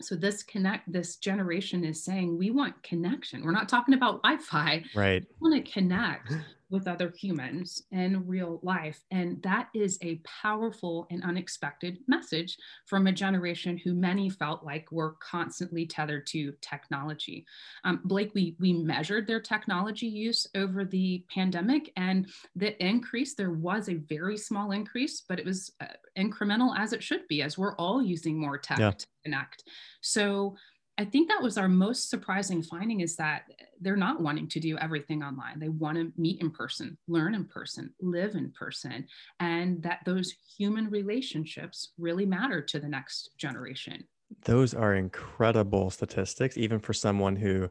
So 0.01 0.15
this 0.15 0.43
connect 0.43 0.91
this 0.91 1.15
generation 1.15 1.83
is 1.83 2.03
saying 2.03 2.37
we 2.37 2.51
want 2.51 2.81
connection. 2.83 3.43
We're 3.43 3.51
not 3.51 3.69
talking 3.69 3.95
about 3.95 4.21
Wi-Fi. 4.21 4.83
Right. 4.95 5.25
We 5.41 5.49
want 5.49 5.65
to 5.65 5.71
connect 5.71 6.33
with 6.69 6.87
other 6.87 7.13
humans 7.17 7.83
in 7.91 8.27
real 8.27 8.59
life. 8.61 9.03
And 9.11 9.41
that 9.43 9.69
is 9.73 9.97
a 10.01 10.21
powerful 10.25 11.07
and 11.09 11.23
unexpected 11.23 11.99
message 12.07 12.57
from 12.85 13.07
a 13.07 13.11
generation 13.11 13.77
who 13.77 13.93
many 13.93 14.29
felt 14.29 14.65
like 14.65 14.91
were 14.91 15.15
constantly 15.19 15.85
tethered 15.85 16.27
to 16.27 16.53
technology. 16.61 17.45
Um, 17.85 18.01
Blake, 18.03 18.31
we, 18.33 18.55
we 18.59 18.73
measured 18.73 19.27
their 19.27 19.39
technology 19.39 20.07
use 20.07 20.45
over 20.55 20.83
the 20.83 21.23
pandemic, 21.33 21.91
and 21.95 22.27
the 22.55 22.81
increase, 22.85 23.33
there 23.33 23.51
was 23.51 23.87
a 23.87 23.95
very 23.95 24.37
small 24.37 24.71
increase, 24.71 25.21
but 25.21 25.39
it 25.39 25.45
was 25.45 25.71
uh, 25.79 25.85
incremental 26.17 26.77
as 26.77 26.91
it 26.91 27.01
should 27.01 27.27
be, 27.27 27.41
as 27.41 27.57
we're 27.57 27.75
all 27.75 28.01
using 28.01 28.37
more 28.37 28.57
tech 28.57 28.79
yeah. 28.79 28.91
Connect. 29.27 29.63
So, 30.01 30.55
I 30.99 31.05
think 31.05 31.29
that 31.29 31.43
was 31.43 31.57
our 31.59 31.69
most 31.69 32.09
surprising 32.09 32.63
finding 32.63 33.01
is 33.01 33.15
that 33.17 33.43
they're 33.79 33.95
not 33.95 34.19
wanting 34.19 34.47
to 34.49 34.59
do 34.59 34.77
everything 34.79 35.21
online. 35.21 35.59
They 35.59 35.69
want 35.69 35.97
to 35.97 36.11
meet 36.19 36.41
in 36.41 36.49
person, 36.49 36.97
learn 37.07 37.35
in 37.35 37.45
person, 37.45 37.93
live 38.01 38.33
in 38.33 38.51
person, 38.51 39.05
and 39.39 39.83
that 39.83 39.99
those 40.05 40.33
human 40.57 40.89
relationships 40.89 41.91
really 41.99 42.25
matter 42.25 42.63
to 42.63 42.79
the 42.79 42.87
next 42.87 43.37
generation. 43.37 44.07
Those 44.45 44.73
are 44.73 44.95
incredible 44.95 45.91
statistics, 45.91 46.57
even 46.57 46.79
for 46.79 46.93
someone 46.93 47.35
who, 47.35 47.69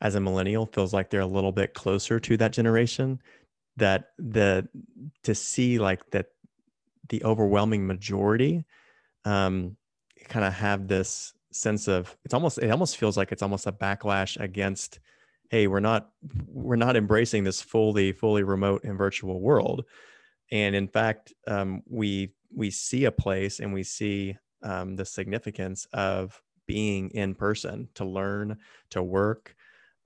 as 0.00 0.14
a 0.14 0.20
millennial, 0.20 0.66
feels 0.66 0.94
like 0.94 1.10
they're 1.10 1.20
a 1.20 1.26
little 1.26 1.52
bit 1.52 1.74
closer 1.74 2.20
to 2.20 2.36
that 2.36 2.52
generation. 2.52 3.20
That 3.76 4.10
the 4.18 4.68
to 5.24 5.34
see 5.34 5.78
like 5.78 6.08
that 6.10 6.26
the 7.08 7.24
overwhelming 7.24 7.86
majority 7.86 8.64
um, 9.24 9.76
kind 10.28 10.44
of 10.44 10.52
have 10.52 10.88
this 10.88 11.32
sense 11.52 11.88
of 11.88 12.16
it's 12.24 12.34
almost 12.34 12.58
it 12.58 12.70
almost 12.70 12.96
feels 12.96 13.16
like 13.16 13.32
it's 13.32 13.42
almost 13.42 13.66
a 13.66 13.72
backlash 13.72 14.40
against 14.40 15.00
hey 15.50 15.66
we're 15.66 15.80
not 15.80 16.10
we're 16.46 16.76
not 16.76 16.96
embracing 16.96 17.42
this 17.42 17.60
fully 17.60 18.12
fully 18.12 18.42
remote 18.42 18.84
and 18.84 18.96
virtual 18.96 19.40
world. 19.40 19.84
And 20.52 20.74
in 20.74 20.88
fact 20.88 21.32
um, 21.46 21.82
we 21.88 22.34
we 22.54 22.70
see 22.70 23.04
a 23.04 23.12
place 23.12 23.60
and 23.60 23.72
we 23.72 23.82
see 23.82 24.36
um, 24.62 24.96
the 24.96 25.04
significance 25.04 25.86
of 25.92 26.40
being 26.66 27.10
in 27.10 27.34
person 27.34 27.88
to 27.94 28.04
learn 28.04 28.58
to 28.90 29.02
work. 29.02 29.54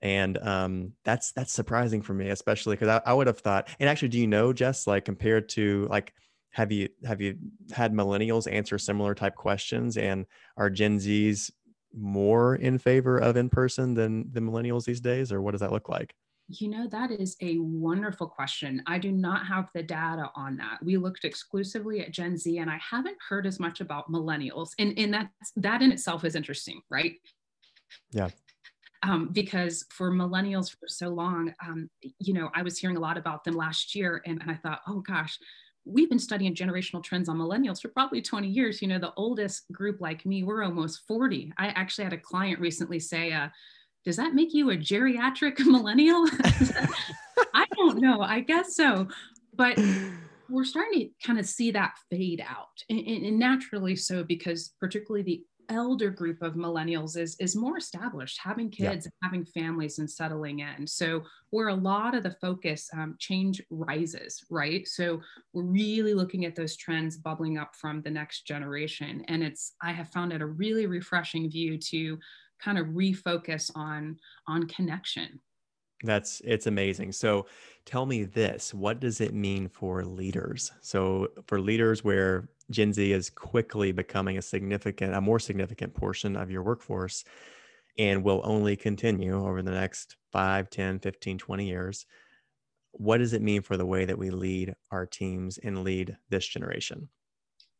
And 0.01 0.37
um, 0.39 0.93
that's 1.03 1.31
that's 1.31 1.53
surprising 1.53 2.01
for 2.01 2.13
me 2.13 2.29
especially 2.29 2.75
because 2.75 2.89
I, 2.89 3.09
I 3.09 3.13
would 3.13 3.27
have 3.27 3.39
thought 3.39 3.69
and 3.79 3.89
actually 3.89 4.09
do 4.09 4.19
you 4.19 4.27
know 4.27 4.53
jess 4.53 4.87
like 4.87 5.05
compared 5.05 5.49
to 5.49 5.87
like 5.89 6.13
have 6.55 6.71
you 6.71 6.87
have 7.03 7.19
you 7.19 7.37
had 7.73 7.91
millennials 7.93 8.51
answer 8.51 8.77
similar 8.77 9.13
type 9.13 9.35
questions? 9.35 9.97
And 9.97 10.25
are 10.55 10.69
gen 10.69 10.99
z's 10.99 11.51
more 11.93 12.55
in 12.55 12.77
favor 12.77 13.17
of 13.17 13.35
in 13.35 13.49
person 13.49 13.93
than 13.93 14.31
the 14.31 14.39
millennials 14.39 14.85
these 14.85 15.01
days 15.01 15.33
or 15.33 15.41
what 15.41 15.51
does 15.51 15.59
that 15.59 15.73
look 15.73 15.89
like? 15.89 16.15
You 16.47 16.69
know 16.69 16.87
that 16.87 17.11
is 17.11 17.35
a 17.41 17.57
wonderful 17.57 18.27
question. 18.27 18.81
I 18.87 18.99
do 18.99 19.11
not 19.11 19.45
have 19.45 19.69
the 19.73 19.83
data 19.83 20.29
on 20.33 20.55
that. 20.57 20.77
We 20.81 20.95
looked 20.95 21.25
exclusively 21.25 21.99
at 21.99 22.11
gen 22.11 22.37
z 22.37 22.59
and 22.59 22.69
i 22.69 22.77
haven't 22.77 23.17
heard 23.27 23.45
as 23.45 23.59
much 23.59 23.81
about 23.81 24.09
millennials. 24.09 24.69
And, 24.79 24.97
and 24.97 25.13
that 25.13 25.31
that 25.57 25.81
in 25.81 25.91
itself 25.91 26.23
is 26.23 26.35
interesting 26.35 26.79
right? 26.89 27.15
Yeah. 28.11 28.29
Um, 29.03 29.29
because 29.33 29.85
for 29.89 30.09
millennials 30.09 30.71
for 30.71 30.87
so 30.87 31.09
long, 31.09 31.53
um, 31.67 31.89
you 32.19 32.33
know, 32.33 32.49
I 32.55 32.63
was 32.63 32.79
hearing 32.79 32.97
a 32.97 32.99
lot 32.99 33.19
about 33.19 33.43
them 33.43 33.53
last 33.55 33.93
year, 33.93 34.23
and, 34.25 34.41
and 34.41 34.49
I 34.49 34.55
thought, 34.55 34.79
oh 34.87 35.01
gosh, 35.01 35.37
we've 35.85 36.09
been 36.09 36.19
studying 36.19 36.55
generational 36.55 37.03
trends 37.03 37.29
on 37.29 37.37
millennials 37.37 37.81
for 37.81 37.89
probably 37.89 38.21
20 38.21 38.47
years. 38.47 38.81
You 38.81 38.87
know, 38.87 38.99
the 38.99 39.13
oldest 39.15 39.71
group 39.71 40.01
like 40.01 40.25
me, 40.25 40.43
we're 40.43 40.63
almost 40.63 41.01
40. 41.07 41.53
I 41.57 41.67
actually 41.67 42.05
had 42.05 42.13
a 42.13 42.17
client 42.17 42.59
recently 42.59 42.99
say, 42.99 43.31
uh, 43.31 43.49
does 44.03 44.17
that 44.17 44.33
make 44.33 44.53
you 44.53 44.71
a 44.71 44.77
geriatric 44.77 45.59
millennial? 45.65 46.27
I 47.53 47.65
don't 47.75 47.99
know. 47.99 48.21
I 48.21 48.41
guess 48.41 48.75
so. 48.75 49.07
But 49.53 49.79
we're 50.49 50.65
starting 50.65 50.99
to 50.99 51.27
kind 51.27 51.39
of 51.39 51.45
see 51.45 51.71
that 51.71 51.93
fade 52.09 52.43
out 52.47 52.83
and, 52.89 52.99
and, 52.99 53.39
naturally 53.39 53.95
so 53.95 54.23
because 54.23 54.73
particularly 54.79 55.23
the 55.23 55.43
elder 55.69 56.09
group 56.09 56.41
of 56.41 56.53
millennials 56.53 57.17
is 57.17 57.35
is 57.39 57.55
more 57.55 57.77
established 57.77 58.39
having 58.43 58.69
kids 58.69 59.05
yeah. 59.05 59.11
having 59.23 59.45
families 59.45 59.99
and 59.99 60.09
settling 60.09 60.59
in 60.59 60.85
so 60.85 61.21
where 61.49 61.69
a 61.69 61.75
lot 61.75 62.15
of 62.15 62.23
the 62.23 62.35
focus 62.41 62.89
um, 62.93 63.15
change 63.19 63.61
rises 63.69 64.43
right 64.49 64.87
so 64.87 65.21
we're 65.53 65.63
really 65.63 66.13
looking 66.13 66.45
at 66.45 66.55
those 66.55 66.75
trends 66.75 67.17
bubbling 67.17 67.57
up 67.57 67.75
from 67.75 68.01
the 68.01 68.09
next 68.09 68.47
generation 68.47 69.23
and 69.27 69.43
it's 69.43 69.73
i 69.81 69.91
have 69.91 70.09
found 70.09 70.33
it 70.33 70.41
a 70.41 70.45
really 70.45 70.85
refreshing 70.85 71.49
view 71.49 71.77
to 71.77 72.17
kind 72.59 72.77
of 72.77 72.87
refocus 72.87 73.71
on 73.75 74.17
on 74.47 74.67
connection 74.67 75.39
that's 76.03 76.41
it's 76.43 76.67
amazing. 76.67 77.11
So 77.11 77.47
tell 77.85 78.05
me 78.05 78.23
this, 78.23 78.73
what 78.73 78.99
does 78.99 79.21
it 79.21 79.33
mean 79.33 79.67
for 79.67 80.03
leaders? 80.03 80.71
So 80.81 81.29
for 81.47 81.59
leaders 81.59 82.03
where 82.03 82.49
Gen 82.71 82.93
Z 82.93 83.11
is 83.11 83.29
quickly 83.29 83.91
becoming 83.91 84.37
a 84.37 84.41
significant, 84.41 85.13
a 85.13 85.21
more 85.21 85.39
significant 85.39 85.93
portion 85.93 86.35
of 86.35 86.49
your 86.49 86.63
workforce 86.63 87.23
and 87.97 88.23
will 88.23 88.41
only 88.43 88.75
continue 88.75 89.35
over 89.45 89.61
the 89.61 89.71
next 89.71 90.17
5, 90.31 90.69
10, 90.69 90.99
15, 90.99 91.37
20 91.37 91.67
years. 91.67 92.05
What 92.91 93.17
does 93.17 93.33
it 93.33 93.41
mean 93.41 93.61
for 93.61 93.77
the 93.77 93.85
way 93.85 94.05
that 94.05 94.17
we 94.17 94.29
lead 94.29 94.75
our 94.91 95.05
teams 95.05 95.57
and 95.57 95.83
lead 95.83 96.17
this 96.29 96.45
generation? 96.47 97.09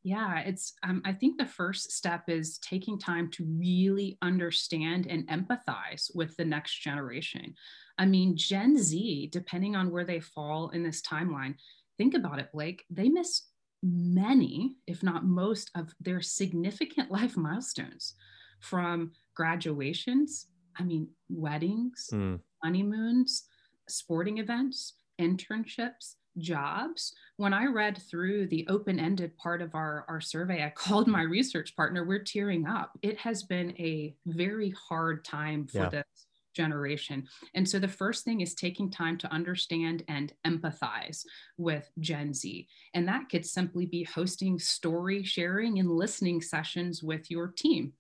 Yeah, 0.04 0.42
it's, 0.42 0.74
um, 0.84 1.02
I 1.04 1.14
think 1.14 1.38
the 1.38 1.48
first 1.48 1.92
step 1.92 2.30
is 2.30 2.60
taking 2.60 3.00
time 3.00 3.32
to 3.32 3.44
really 3.44 4.20
understand 4.22 5.08
and 5.08 5.28
empathize 5.30 6.14
with 6.14 6.38
the 6.38 6.46
next 6.46 6.80
generation. 6.80 7.56
I 7.98 8.06
mean, 8.06 8.38
Gen 8.38 8.78
Z, 8.78 9.30
depending 9.32 9.76
on 9.76 9.90
where 9.90 10.06
they 10.06 10.20
fall 10.20 10.70
in 10.70 10.84
this 10.84 11.02
timeline, 11.02 11.56
think 11.98 12.14
about 12.14 12.38
it, 12.38 12.52
Blake, 12.54 12.86
they 12.92 13.10
miss 13.10 13.48
many, 13.84 14.78
if 14.88 15.04
not 15.04 15.26
most, 15.26 15.72
of 15.76 15.94
their 16.00 16.22
significant 16.22 17.12
life 17.18 17.38
milestones 17.38 18.16
from 18.60 19.12
graduations, 19.36 20.48
I 20.78 20.84
mean, 20.84 21.10
weddings, 21.30 22.10
mm. 22.12 22.40
honeymoons, 22.64 23.48
sporting 23.88 24.40
events, 24.40 24.94
internships, 25.20 26.16
jobs. 26.38 27.14
When 27.38 27.54
I 27.54 27.66
read 27.66 28.02
through 28.10 28.48
the 28.48 28.66
open 28.70 29.00
ended 29.00 29.38
part 29.38 29.62
of 29.62 29.74
our, 29.76 30.06
our 30.10 30.22
survey, 30.22 30.64
I 30.64 30.70
called 30.76 31.08
my 31.08 31.22
research 31.22 31.76
partner. 31.76 32.04
We're 32.04 32.24
tearing 32.24 32.68
up. 32.68 32.98
It 33.02 33.18
has 33.20 33.44
been 33.44 33.72
a 33.80 34.16
very 34.26 34.74
hard 34.90 35.24
time 35.24 35.68
for 35.68 35.80
yeah. 35.80 35.90
this 35.90 36.25
generation. 36.56 37.28
And 37.54 37.68
so 37.68 37.78
the 37.78 37.88
first 37.88 38.24
thing 38.24 38.42
is 38.42 38.56
taking 38.56 38.90
time 38.90 39.18
to 39.20 39.32
understand 39.32 40.04
and 40.08 40.34
empathize 40.46 41.26
with 41.58 41.90
Gen 42.00 42.34
Z. 42.34 42.68
And 42.94 43.08
that 43.08 43.30
could 43.30 43.46
simply 43.46 43.86
be 43.86 44.04
hosting 44.04 44.58
story 44.58 45.24
sharing 45.24 45.80
and 45.80 45.92
listening 45.92 46.42
sessions 46.42 47.04
with 47.04 47.30
your 47.30 47.48
team. 47.48 47.94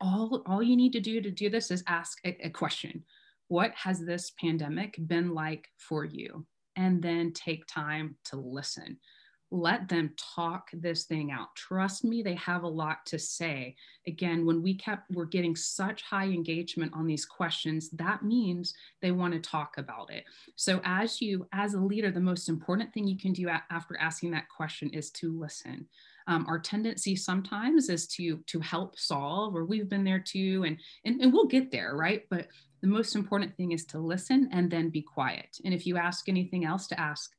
All, 0.00 0.42
all 0.46 0.62
you 0.62 0.76
need 0.76 0.92
to 0.92 1.00
do 1.00 1.20
to 1.20 1.30
do 1.30 1.48
this 1.50 1.70
is 1.70 1.82
ask 1.86 2.18
a, 2.24 2.36
a 2.46 2.50
question 2.50 3.04
What 3.48 3.72
has 3.74 4.00
this 4.00 4.32
pandemic 4.38 4.96
been 5.06 5.34
like 5.34 5.68
for 5.78 6.04
you? 6.04 6.46
And 6.76 7.00
then 7.00 7.32
take 7.32 7.66
time 7.66 8.16
to 8.26 8.36
listen 8.36 8.98
let 9.50 9.88
them 9.88 10.12
talk 10.16 10.68
this 10.72 11.04
thing 11.04 11.30
out 11.30 11.54
trust 11.54 12.04
me 12.04 12.22
they 12.22 12.34
have 12.34 12.62
a 12.62 12.68
lot 12.68 13.04
to 13.06 13.18
say 13.18 13.74
again 14.06 14.44
when 14.44 14.62
we 14.62 14.74
kept 14.74 15.10
we're 15.12 15.24
getting 15.24 15.54
such 15.54 16.02
high 16.02 16.26
engagement 16.26 16.92
on 16.94 17.06
these 17.06 17.24
questions 17.24 17.90
that 17.90 18.22
means 18.22 18.74
they 19.00 19.12
want 19.12 19.32
to 19.32 19.40
talk 19.40 19.78
about 19.78 20.10
it 20.10 20.24
so 20.56 20.80
as 20.84 21.20
you 21.20 21.46
as 21.52 21.74
a 21.74 21.80
leader 21.80 22.10
the 22.10 22.20
most 22.20 22.48
important 22.48 22.92
thing 22.92 23.06
you 23.06 23.18
can 23.18 23.32
do 23.32 23.48
after 23.70 23.96
asking 23.98 24.30
that 24.30 24.48
question 24.48 24.88
is 24.90 25.10
to 25.10 25.38
listen 25.38 25.86
Um, 26.26 26.46
our 26.48 26.58
tendency 26.58 27.16
sometimes 27.16 27.88
is 27.90 28.06
to 28.16 28.38
to 28.46 28.58
help 28.60 28.98
solve, 28.98 29.54
or 29.54 29.66
we've 29.66 29.90
been 29.90 30.04
there 30.04 30.24
too, 30.34 30.64
and, 30.66 30.78
and 31.04 31.20
and 31.20 31.32
we'll 31.32 31.46
get 31.56 31.70
there, 31.70 31.96
right? 31.96 32.22
But 32.30 32.48
the 32.80 32.88
most 32.88 33.14
important 33.14 33.54
thing 33.56 33.72
is 33.72 33.84
to 33.86 33.98
listen 33.98 34.48
and 34.50 34.70
then 34.70 34.88
be 34.90 35.02
quiet. 35.02 35.58
And 35.64 35.74
if 35.74 35.86
you 35.86 35.98
ask 35.98 36.28
anything 36.28 36.64
else, 36.64 36.86
to 36.88 36.98
ask, 36.98 37.30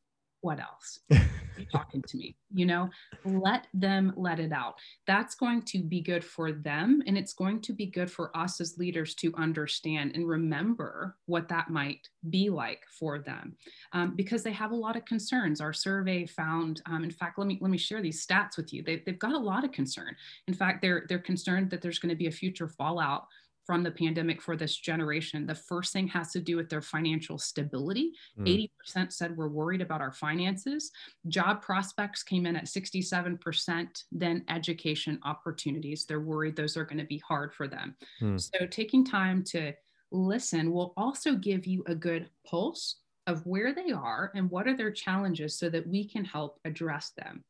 what 0.45 0.59
else? 0.59 0.99
you 1.09 1.65
talking 1.71 2.03
to 2.03 2.17
me? 2.17 2.35
You 2.53 2.67
know, 2.67 2.89
let 3.25 3.65
them 3.73 4.13
let 4.15 4.39
it 4.39 4.51
out. 4.51 4.75
That's 5.07 5.33
going 5.33 5.63
to 5.63 5.81
be 5.81 6.01
good 6.01 6.23
for 6.23 6.51
them. 6.51 7.01
And 7.07 7.17
it's 7.17 7.33
going 7.33 7.61
to 7.61 7.73
be 7.73 7.87
good 7.87 8.11
for 8.11 8.35
us 8.37 8.61
as 8.61 8.77
leaders 8.77 9.15
to 9.15 9.33
understand 9.37 10.11
and 10.13 10.27
remember 10.27 11.17
what 11.25 11.49
that 11.49 11.71
might 11.71 12.07
be 12.29 12.51
like 12.51 12.83
for 12.99 13.17
them 13.17 13.55
um, 13.93 14.15
because 14.15 14.43
they 14.43 14.51
have 14.51 14.71
a 14.71 14.75
lot 14.75 14.95
of 14.95 15.03
concerns. 15.05 15.59
Our 15.59 15.73
survey 15.73 16.27
found, 16.27 16.83
um, 16.85 17.03
in 17.03 17.11
fact, 17.11 17.39
let 17.39 17.47
me 17.47 17.57
let 17.59 17.71
me 17.71 17.79
share 17.79 18.03
these 18.03 18.23
stats 18.23 18.55
with 18.55 18.71
you. 18.71 18.83
They, 18.83 19.01
they've 19.03 19.17
got 19.17 19.33
a 19.33 19.39
lot 19.39 19.65
of 19.65 19.71
concern. 19.71 20.15
In 20.47 20.53
fact, 20.53 20.83
they're 20.83 21.05
they're 21.09 21.17
concerned 21.17 21.71
that 21.71 21.81
there's 21.81 21.99
going 21.99 22.11
to 22.11 22.15
be 22.15 22.27
a 22.27 22.31
future 22.31 22.67
fallout 22.67 23.25
from 23.65 23.83
the 23.83 23.91
pandemic 23.91 24.41
for 24.41 24.55
this 24.55 24.75
generation. 24.75 25.45
The 25.45 25.55
first 25.55 25.91
thing 25.91 26.07
has 26.09 26.31
to 26.31 26.39
do 26.39 26.55
with 26.55 26.69
their 26.69 26.81
financial 26.81 27.37
stability. 27.37 28.11
Mm. 28.39 28.69
80% 28.95 29.11
said 29.11 29.35
we're 29.35 29.47
worried 29.47 29.81
about 29.81 30.01
our 30.01 30.11
finances. 30.11 30.91
Job 31.27 31.61
prospects 31.61 32.23
came 32.23 32.45
in 32.45 32.55
at 32.55 32.65
67%, 32.65 34.03
then 34.11 34.45
education 34.49 35.19
opportunities. 35.23 36.05
They're 36.05 36.19
worried 36.19 36.55
those 36.55 36.77
are 36.77 36.85
going 36.85 36.99
to 36.99 37.05
be 37.05 37.21
hard 37.27 37.53
for 37.53 37.67
them. 37.67 37.95
Mm. 38.21 38.39
So 38.39 38.65
taking 38.67 39.03
time 39.03 39.43
to 39.45 39.73
listen 40.11 40.71
will 40.71 40.93
also 40.95 41.35
give 41.35 41.65
you 41.65 41.83
a 41.87 41.95
good 41.95 42.29
pulse 42.45 42.97
of 43.27 43.45
where 43.45 43.73
they 43.73 43.91
are 43.91 44.31
and 44.35 44.49
what 44.51 44.67
are 44.67 44.77
their 44.77 44.91
challenges 44.91 45.57
so 45.57 45.69
that 45.69 45.87
we 45.87 46.07
can 46.07 46.23
help 46.23 46.59
address 46.65 47.11
them 47.17 47.43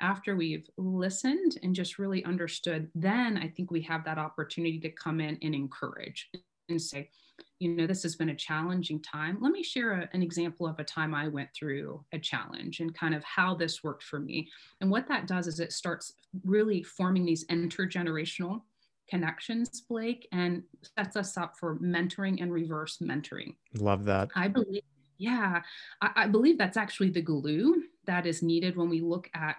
after 0.00 0.36
we've 0.36 0.68
listened 0.76 1.58
and 1.62 1.74
just 1.74 1.98
really 1.98 2.24
understood, 2.24 2.90
then 2.94 3.36
I 3.38 3.48
think 3.48 3.70
we 3.70 3.82
have 3.82 4.04
that 4.04 4.18
opportunity 4.18 4.78
to 4.80 4.90
come 4.90 5.20
in 5.20 5.38
and 5.42 5.54
encourage 5.54 6.30
and 6.68 6.80
say, 6.80 7.10
you 7.58 7.70
know, 7.70 7.86
this 7.86 8.02
has 8.02 8.16
been 8.16 8.30
a 8.30 8.34
challenging 8.34 9.00
time. 9.02 9.38
Let 9.40 9.52
me 9.52 9.62
share 9.62 9.92
a, 9.92 10.08
an 10.12 10.22
example 10.22 10.66
of 10.66 10.78
a 10.78 10.84
time 10.84 11.14
I 11.14 11.28
went 11.28 11.50
through 11.54 12.02
a 12.12 12.18
challenge 12.18 12.80
and 12.80 12.94
kind 12.94 13.14
of 13.14 13.22
how 13.24 13.54
this 13.54 13.84
worked 13.84 14.02
for 14.02 14.18
me. 14.18 14.48
And 14.80 14.90
what 14.90 15.08
that 15.08 15.26
does 15.26 15.46
is 15.46 15.60
it 15.60 15.72
starts 15.72 16.14
really 16.44 16.82
forming 16.82 17.24
these 17.24 17.46
intergenerational 17.46 18.62
connections, 19.08 19.82
Blake, 19.88 20.26
and 20.32 20.62
sets 20.96 21.16
us 21.16 21.36
up 21.36 21.58
for 21.58 21.76
mentoring 21.76 22.40
and 22.40 22.52
reverse 22.52 22.98
mentoring. 22.98 23.54
Love 23.74 24.04
that. 24.04 24.30
I 24.34 24.48
believe, 24.48 24.82
yeah, 25.18 25.60
I, 26.00 26.10
I 26.16 26.26
believe 26.28 26.56
that's 26.56 26.76
actually 26.76 27.10
the 27.10 27.22
glue 27.22 27.82
that 28.06 28.26
is 28.26 28.42
needed 28.42 28.76
when 28.76 28.88
we 28.88 29.00
look 29.00 29.28
at 29.34 29.56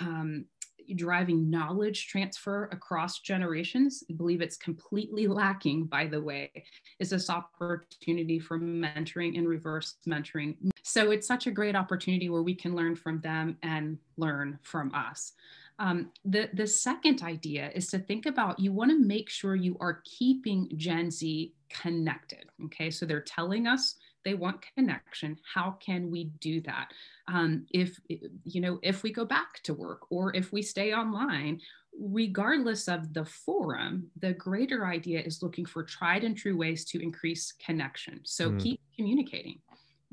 um, 0.00 0.46
driving 0.96 1.48
knowledge 1.50 2.08
transfer 2.08 2.68
across 2.72 3.20
generations. 3.20 4.04
I 4.10 4.14
believe 4.14 4.42
it's 4.42 4.56
completely 4.56 5.26
lacking, 5.26 5.86
by 5.86 6.06
the 6.06 6.20
way, 6.20 6.50
is 6.98 7.10
this 7.10 7.30
opportunity 7.30 8.38
for 8.38 8.58
mentoring 8.58 9.38
and 9.38 9.48
reverse 9.48 9.96
mentoring. 10.06 10.56
So 10.82 11.10
it's 11.10 11.26
such 11.26 11.46
a 11.46 11.50
great 11.50 11.74
opportunity 11.74 12.28
where 12.28 12.42
we 12.42 12.54
can 12.54 12.74
learn 12.74 12.96
from 12.96 13.20
them 13.20 13.56
and 13.62 13.98
learn 14.16 14.58
from 14.62 14.94
us. 14.94 15.32
Um, 15.78 16.10
the, 16.24 16.50
the 16.52 16.66
second 16.66 17.22
idea 17.22 17.70
is 17.74 17.88
to 17.88 17.98
think 17.98 18.26
about 18.26 18.60
you 18.60 18.72
want 18.72 18.90
to 18.90 18.98
make 18.98 19.28
sure 19.28 19.56
you 19.56 19.76
are 19.80 20.02
keeping 20.04 20.70
Gen 20.76 21.10
Z 21.10 21.52
connected. 21.68 22.44
Okay, 22.66 22.90
so 22.90 23.06
they're 23.06 23.20
telling 23.20 23.66
us 23.66 23.96
they 24.24 24.34
want 24.34 24.64
connection. 24.76 25.38
How 25.54 25.72
can 25.80 26.10
we 26.10 26.24
do 26.40 26.60
that? 26.62 26.88
Um, 27.28 27.66
if 27.70 27.98
you 28.08 28.60
know 28.60 28.78
if 28.82 29.02
we 29.02 29.12
go 29.12 29.24
back 29.24 29.62
to 29.64 29.74
work 29.74 30.02
or 30.10 30.34
if 30.34 30.52
we 30.52 30.62
stay 30.62 30.92
online 30.92 31.60
regardless 32.00 32.88
of 32.88 33.14
the 33.14 33.24
forum 33.24 34.10
the 34.18 34.32
greater 34.32 34.84
idea 34.84 35.20
is 35.20 35.44
looking 35.44 35.64
for 35.64 35.84
tried 35.84 36.24
and 36.24 36.36
true 36.36 36.56
ways 36.56 36.84
to 36.86 37.02
increase 37.02 37.52
connection. 37.64 38.20
So 38.24 38.50
mm. 38.50 38.60
keep 38.60 38.80
communicating 38.96 39.60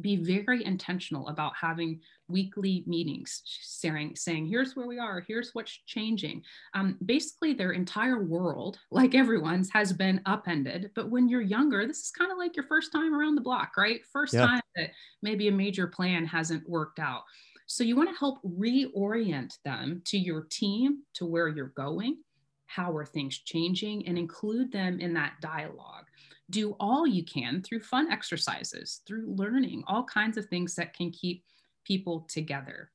be 0.01 0.15
very 0.15 0.63
intentional 0.65 1.27
about 1.29 1.53
having 1.59 1.99
weekly 2.27 2.83
meetings 2.87 3.41
saying, 3.61 4.15
saying 4.15 4.47
here's 4.47 4.75
where 4.75 4.87
we 4.87 4.99
are 4.99 5.23
here's 5.27 5.51
what's 5.53 5.71
changing. 5.85 6.43
Um, 6.73 6.97
basically 7.05 7.53
their 7.53 7.71
entire 7.71 8.23
world 8.23 8.79
like 8.89 9.15
everyone's 9.15 9.69
has 9.71 9.93
been 9.93 10.21
upended 10.25 10.91
but 10.95 11.09
when 11.09 11.27
you're 11.27 11.41
younger 11.41 11.85
this 11.85 11.99
is 11.99 12.11
kind 12.11 12.31
of 12.31 12.37
like 12.37 12.55
your 12.55 12.65
first 12.65 12.91
time 12.91 13.13
around 13.13 13.35
the 13.35 13.41
block 13.41 13.77
right? 13.77 14.01
First 14.11 14.33
yeah. 14.33 14.47
time 14.47 14.61
that 14.75 14.91
maybe 15.21 15.47
a 15.47 15.51
major 15.51 15.87
plan 15.87 16.25
hasn't 16.25 16.67
worked 16.67 16.99
out. 16.99 17.23
So 17.67 17.83
you 17.83 17.95
want 17.95 18.09
to 18.09 18.19
help 18.19 18.39
reorient 18.43 19.53
them 19.63 20.01
to 20.05 20.17
your 20.17 20.45
team 20.49 21.03
to 21.15 21.25
where 21.25 21.47
you're 21.47 21.73
going 21.75 22.17
how 22.71 22.95
are 22.95 23.05
things 23.05 23.37
changing 23.37 24.07
and 24.07 24.17
include 24.17 24.71
them 24.71 24.99
in 24.99 25.13
that 25.13 25.33
dialogue 25.41 26.05
do 26.51 26.75
all 26.79 27.07
you 27.07 27.23
can 27.23 27.61
through 27.61 27.81
fun 27.81 28.11
exercises, 28.11 29.01
through 29.07 29.33
learning, 29.35 29.83
all 29.87 30.03
kinds 30.03 30.37
of 30.37 30.45
things 30.45 30.75
that 30.75 30.93
can 30.93 31.11
keep 31.11 31.43
people 31.85 32.27
together. 32.29 32.91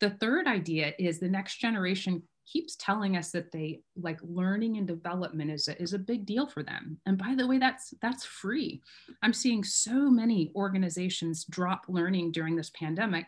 The 0.00 0.10
third 0.10 0.46
idea 0.46 0.92
is 0.98 1.18
the 1.18 1.28
next 1.28 1.58
generation 1.58 2.22
keeps 2.46 2.76
telling 2.76 3.16
us 3.16 3.30
that 3.30 3.50
they 3.52 3.80
like 3.96 4.18
learning 4.22 4.76
and 4.76 4.86
development 4.86 5.50
is 5.50 5.68
a, 5.68 5.80
is 5.80 5.94
a 5.94 5.98
big 5.98 6.26
deal 6.26 6.46
for 6.46 6.62
them. 6.62 6.98
And 7.06 7.16
by 7.16 7.34
the 7.36 7.46
way 7.46 7.58
that's 7.58 7.94
that's 8.02 8.24
free. 8.24 8.82
I'm 9.22 9.32
seeing 9.32 9.64
so 9.64 10.10
many 10.10 10.52
organizations 10.54 11.44
drop 11.44 11.86
learning 11.88 12.32
during 12.32 12.54
this 12.54 12.70
pandemic. 12.70 13.26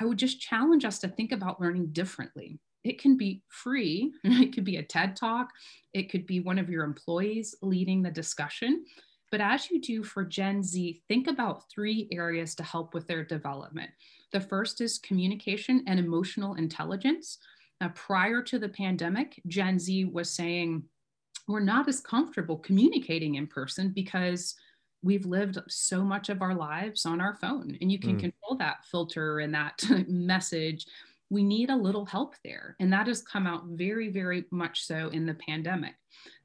I 0.00 0.04
would 0.04 0.18
just 0.18 0.40
challenge 0.40 0.84
us 0.84 0.98
to 1.00 1.08
think 1.08 1.32
about 1.32 1.60
learning 1.60 1.88
differently 1.92 2.58
it 2.88 2.98
can 2.98 3.16
be 3.16 3.42
free. 3.48 4.12
It 4.24 4.54
could 4.54 4.64
be 4.64 4.76
a 4.76 4.82
TED 4.82 5.16
talk. 5.16 5.50
It 5.92 6.10
could 6.10 6.26
be 6.26 6.40
one 6.40 6.58
of 6.58 6.70
your 6.70 6.84
employees 6.84 7.54
leading 7.62 8.02
the 8.02 8.10
discussion. 8.10 8.84
But 9.30 9.40
as 9.40 9.70
you 9.70 9.80
do 9.80 10.02
for 10.02 10.24
Gen 10.24 10.62
Z, 10.62 11.02
think 11.06 11.26
about 11.26 11.68
three 11.70 12.08
areas 12.12 12.54
to 12.54 12.62
help 12.62 12.94
with 12.94 13.06
their 13.06 13.24
development. 13.24 13.90
The 14.32 14.40
first 14.40 14.80
is 14.80 14.98
communication 14.98 15.84
and 15.86 15.98
emotional 15.98 16.54
intelligence. 16.54 17.38
Now, 17.80 17.92
prior 17.94 18.42
to 18.42 18.58
the 18.58 18.68
pandemic, 18.68 19.40
Gen 19.46 19.78
Z 19.78 20.06
was 20.06 20.30
saying, 20.30 20.84
we're 21.46 21.60
not 21.60 21.88
as 21.88 22.00
comfortable 22.00 22.56
communicating 22.58 23.34
in 23.34 23.46
person 23.46 23.90
because 23.90 24.54
we've 25.02 25.26
lived 25.26 25.58
so 25.68 26.02
much 26.02 26.28
of 26.28 26.42
our 26.42 26.54
lives 26.54 27.06
on 27.06 27.20
our 27.20 27.36
phone 27.36 27.76
and 27.80 27.90
you 27.92 27.98
can 27.98 28.16
mm. 28.16 28.20
control 28.20 28.56
that 28.58 28.84
filter 28.90 29.38
and 29.38 29.54
that 29.54 29.82
message 30.08 30.86
we 31.30 31.42
need 31.42 31.70
a 31.70 31.76
little 31.76 32.06
help 32.06 32.34
there. 32.42 32.74
And 32.80 32.92
that 32.92 33.06
has 33.06 33.22
come 33.22 33.46
out 33.46 33.64
very, 33.66 34.08
very 34.08 34.44
much 34.50 34.82
so 34.82 35.08
in 35.08 35.26
the 35.26 35.34
pandemic. 35.34 35.94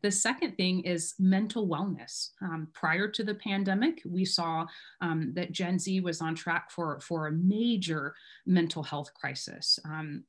The 0.02 0.12
second 0.12 0.56
thing 0.56 0.82
is 0.82 1.15
mental 1.19 1.67
wellness. 1.67 2.32
Um, 2.41 2.67
prior 2.74 3.08
to 3.08 3.24
the 3.24 3.36
pandemic, 3.36 4.02
we 4.06 4.26
saw 4.26 4.65
um, 5.02 5.32
that 5.36 5.52
Gen 5.54 5.80
Z 5.80 6.02
was 6.02 6.22
on 6.22 6.36
track 6.36 6.69
for, 6.69 7.00
for 7.00 7.28
a 7.28 7.32
major 7.32 8.13
mental 8.46 8.84
health 8.84 9.13
crisis. 9.13 9.80
Um, 9.86 10.26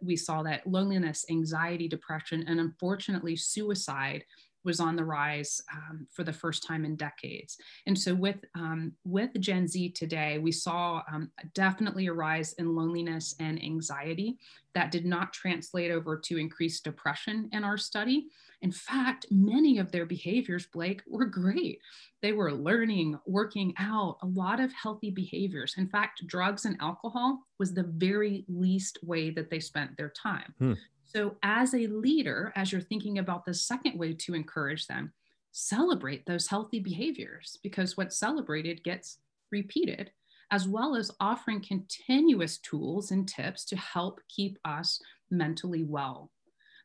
we 0.00 0.16
saw 0.16 0.42
that 0.42 0.66
loneliness, 0.66 1.24
anxiety, 1.30 1.88
depression, 1.88 2.44
and 2.46 2.60
unfortunately, 2.60 3.36
suicide 3.36 4.24
was 4.64 4.80
on 4.80 4.96
the 4.96 5.04
rise 5.04 5.60
um, 5.72 6.06
for 6.10 6.24
the 6.24 6.32
first 6.32 6.66
time 6.66 6.84
in 6.84 6.96
decades. 6.96 7.56
And 7.86 7.98
so 7.98 8.14
with 8.14 8.44
um, 8.54 8.92
with 9.04 9.38
Gen 9.40 9.66
Z 9.66 9.90
today, 9.90 10.38
we 10.38 10.52
saw 10.52 11.02
um, 11.12 11.30
definitely 11.54 12.06
a 12.06 12.12
rise 12.12 12.52
in 12.54 12.74
loneliness 12.74 13.34
and 13.40 13.62
anxiety 13.62 14.38
that 14.74 14.90
did 14.90 15.04
not 15.04 15.32
translate 15.32 15.90
over 15.90 16.16
to 16.16 16.38
increased 16.38 16.84
depression 16.84 17.48
in 17.52 17.64
our 17.64 17.76
study. 17.76 18.28
In 18.62 18.72
fact, 18.72 19.26
many 19.30 19.78
of 19.78 19.90
their 19.90 20.06
behaviors, 20.06 20.66
Blake, 20.66 21.02
were 21.06 21.24
great. 21.24 21.80
They 22.22 22.32
were 22.32 22.52
learning, 22.52 23.18
working 23.26 23.74
out, 23.78 24.18
a 24.22 24.26
lot 24.26 24.60
of 24.60 24.72
healthy 24.72 25.10
behaviors. 25.10 25.74
In 25.76 25.88
fact, 25.88 26.26
drugs 26.26 26.64
and 26.64 26.76
alcohol 26.80 27.40
was 27.58 27.74
the 27.74 27.82
very 27.82 28.44
least 28.48 28.98
way 29.02 29.30
that 29.30 29.50
they 29.50 29.58
spent 29.58 29.96
their 29.96 30.10
time. 30.10 30.54
Hmm. 30.58 30.74
So, 31.14 31.36
as 31.42 31.74
a 31.74 31.86
leader, 31.88 32.52
as 32.56 32.72
you're 32.72 32.80
thinking 32.80 33.18
about 33.18 33.44
the 33.44 33.52
second 33.52 33.98
way 33.98 34.14
to 34.14 34.34
encourage 34.34 34.86
them, 34.86 35.12
celebrate 35.52 36.24
those 36.24 36.46
healthy 36.46 36.80
behaviors 36.80 37.58
because 37.62 37.96
what's 37.98 38.16
celebrated 38.16 38.82
gets 38.82 39.18
repeated, 39.50 40.10
as 40.50 40.66
well 40.66 40.96
as 40.96 41.10
offering 41.20 41.60
continuous 41.60 42.56
tools 42.58 43.10
and 43.10 43.28
tips 43.28 43.66
to 43.66 43.76
help 43.76 44.20
keep 44.28 44.58
us 44.64 45.00
mentally 45.30 45.84
well. 45.84 46.30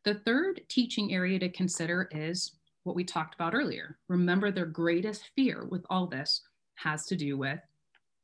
The 0.03 0.15
third 0.15 0.61
teaching 0.67 1.13
area 1.13 1.39
to 1.39 1.49
consider 1.49 2.09
is 2.11 2.51
what 2.83 2.97
we 2.97 3.05
talked 3.05 3.35
about 3.35 3.55
earlier. 3.55 3.97
Remember, 4.09 4.51
their 4.51 4.65
greatest 4.65 5.29
fear 5.37 5.65
with 5.69 5.85
all 5.89 6.05
this 6.05 6.41
has 6.75 7.05
to 7.05 7.15
do 7.15 7.37
with 7.37 7.59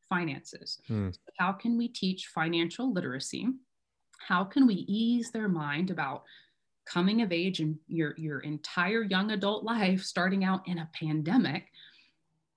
finances. 0.09 0.79
Hmm. 0.87 1.11
So 1.11 1.31
how 1.39 1.53
can 1.53 1.77
we 1.77 1.87
teach 1.87 2.27
financial 2.27 2.91
literacy 2.91 3.47
how 4.27 4.43
can 4.43 4.65
we 4.67 4.85
ease 4.87 5.31
their 5.31 5.47
mind 5.47 5.89
about 5.89 6.23
coming 6.85 7.21
of 7.21 7.31
age 7.31 7.59
and 7.59 7.77
your, 7.87 8.13
your 8.17 8.39
entire 8.39 9.03
young 9.03 9.31
adult 9.31 9.63
life 9.63 10.03
starting 10.03 10.43
out 10.43 10.67
in 10.67 10.79
a 10.79 10.89
pandemic? 10.93 11.65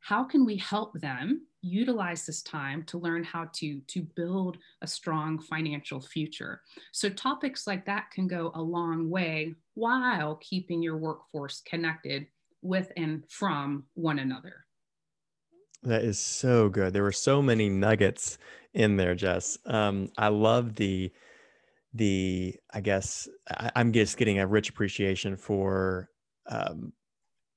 How 0.00 0.24
can 0.24 0.44
we 0.44 0.57
help 0.57 0.92
them 1.00 1.46
utilize 1.62 2.24
this 2.24 2.42
time 2.42 2.85
to 2.85 2.98
learn 2.98 3.24
how 3.24 3.48
to 3.55 3.81
to 3.88 4.02
build 4.14 4.59
a 4.83 4.87
strong 4.87 5.38
financial 5.38 6.00
future? 6.00 6.61
So 6.92 7.09
topics 7.09 7.66
like 7.66 7.85
that 7.87 8.11
can 8.12 8.29
go 8.29 8.52
a 8.55 8.62
long 8.62 9.11
way 9.11 9.55
while 9.74 10.37
keeping 10.37 10.83
your 10.83 10.96
workforce 10.96 11.61
connected 11.62 12.29
with 12.62 12.92
and 12.96 13.24
from 13.29 13.85
one 13.94 14.20
another. 14.20 14.64
That 15.83 16.02
is 16.02 16.18
so 16.18 16.68
good. 16.68 16.92
There 16.92 17.02
were 17.02 17.12
so 17.12 17.42
many 17.42 17.68
nuggets 17.68 18.38
in 18.74 18.96
there 18.96 19.14
jess. 19.14 19.59
Um, 19.66 20.11
i 20.18 20.29
love 20.29 20.76
the 20.76 21.11
the 21.96 22.54
i 22.72 22.80
guess 22.80 23.28
I, 23.48 23.70
am 23.76 23.92
just 23.92 24.16
getting 24.16 24.38
a 24.38 24.46
rich 24.46 24.68
appreciation 24.68 25.37
for 25.37 26.11
um, 26.48 26.92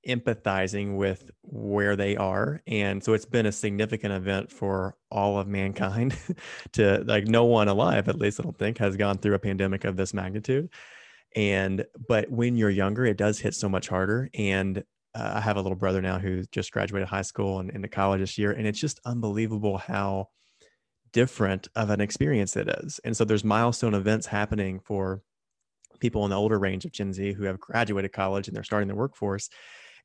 empathizing 0.07 0.95
with 0.95 1.29
where 1.43 1.95
they 1.95 2.15
are 2.15 2.61
and 2.67 3.03
so 3.03 3.13
it's 3.13 3.25
been 3.25 3.45
a 3.45 3.51
significant 3.51 4.13
event 4.13 4.51
for 4.51 4.95
all 5.11 5.37
of 5.37 5.47
mankind 5.47 6.17
to 6.73 7.03
like 7.05 7.27
no 7.27 7.45
one 7.45 7.67
alive 7.67 8.07
at 8.07 8.17
least 8.17 8.39
i 8.39 8.43
don't 8.43 8.57
think 8.57 8.77
has 8.77 8.95
gone 8.95 9.17
through 9.17 9.33
a 9.33 9.39
pandemic 9.39 9.83
of 9.83 9.97
this 9.97 10.13
magnitude 10.13 10.69
and 11.35 11.85
but 12.07 12.31
when 12.31 12.55
you're 12.55 12.69
younger 12.69 13.05
it 13.05 13.17
does 13.17 13.39
hit 13.39 13.53
so 13.53 13.67
much 13.67 13.89
harder 13.89 14.29
and 14.33 14.83
uh, 15.15 15.33
i 15.35 15.41
have 15.41 15.57
a 15.57 15.61
little 15.61 15.77
brother 15.77 16.01
now 16.01 16.17
who 16.17 16.43
just 16.51 16.71
graduated 16.71 17.07
high 17.07 17.21
school 17.21 17.59
and 17.59 17.69
into 17.71 17.89
college 17.89 18.21
this 18.21 18.37
year 18.37 18.51
and 18.51 18.65
it's 18.65 18.79
just 18.79 19.01
unbelievable 19.05 19.77
how 19.77 20.29
different 21.11 21.67
of 21.75 21.89
an 21.89 22.01
experience 22.01 22.55
it 22.55 22.69
is 22.83 22.99
and 23.03 23.15
so 23.15 23.23
there's 23.23 23.43
milestone 23.43 23.93
events 23.93 24.27
happening 24.27 24.79
for 24.79 25.21
people 25.99 26.23
in 26.23 26.29
the 26.29 26.37
older 26.37 26.59
range 26.59 26.85
of 26.85 26.91
gen 26.91 27.13
z 27.13 27.33
who 27.33 27.43
have 27.43 27.59
graduated 27.59 28.11
college 28.11 28.47
and 28.47 28.55
they're 28.55 28.63
starting 28.63 28.87
the 28.87 28.95
workforce 28.95 29.49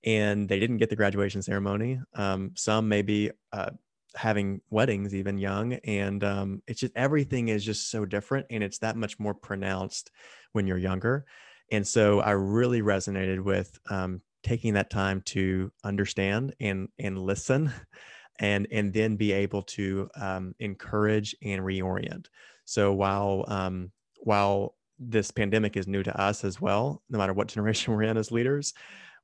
and 0.05 0.49
they 0.49 0.61
didn't 0.61 0.77
get 0.77 0.91
the 0.91 0.97
graduation 0.97 1.43
ceremony. 1.43 2.01
Um, 2.15 2.53
some 2.55 2.89
maybe 2.89 3.31
uh, 3.53 3.71
having 4.15 4.61
weddings 4.71 5.15
even 5.15 5.39
young, 5.39 5.75
and 5.85 6.23
um, 6.23 6.63
it's 6.67 6.81
just 6.81 6.93
everything 6.95 7.49
is 7.49 7.65
just 7.65 7.91
so 7.91 8.05
different, 8.05 8.47
and 8.51 8.63
it's 8.63 8.79
that 8.79 8.97
much 8.97 9.19
more 9.19 9.35
pronounced 9.35 10.11
when 10.53 10.67
you're 10.67 10.79
younger. 10.79 11.25
And 11.73 11.87
so 11.87 12.21
I 12.21 12.33
really 12.33 12.83
resonated 12.83 13.43
with 13.43 13.79
um, 13.91 14.21
taking 14.43 14.75
that 14.75 14.91
time 14.91 15.23
to 15.23 15.73
understand 15.83 16.55
and 16.61 16.89
and 16.99 17.19
listen, 17.19 17.73
and 18.41 18.67
and 18.71 18.93
then 18.93 19.17
be 19.17 19.33
able 19.33 19.63
to 19.63 20.09
um, 20.17 20.55
encourage 20.59 21.35
and 21.43 21.63
reorient. 21.63 22.27
So 22.65 22.93
while 22.93 23.45
um, 23.49 23.91
while 24.19 24.75
this 24.99 25.31
pandemic 25.31 25.77
is 25.77 25.87
new 25.87 26.03
to 26.03 26.21
us 26.21 26.45
as 26.45 26.61
well, 26.61 27.03
no 27.11 27.19
matter 27.19 27.33
what 27.33 27.49
generation 27.55 27.95
we're 27.95 28.03
in 28.03 28.17
as 28.17 28.31
leaders 28.31 28.75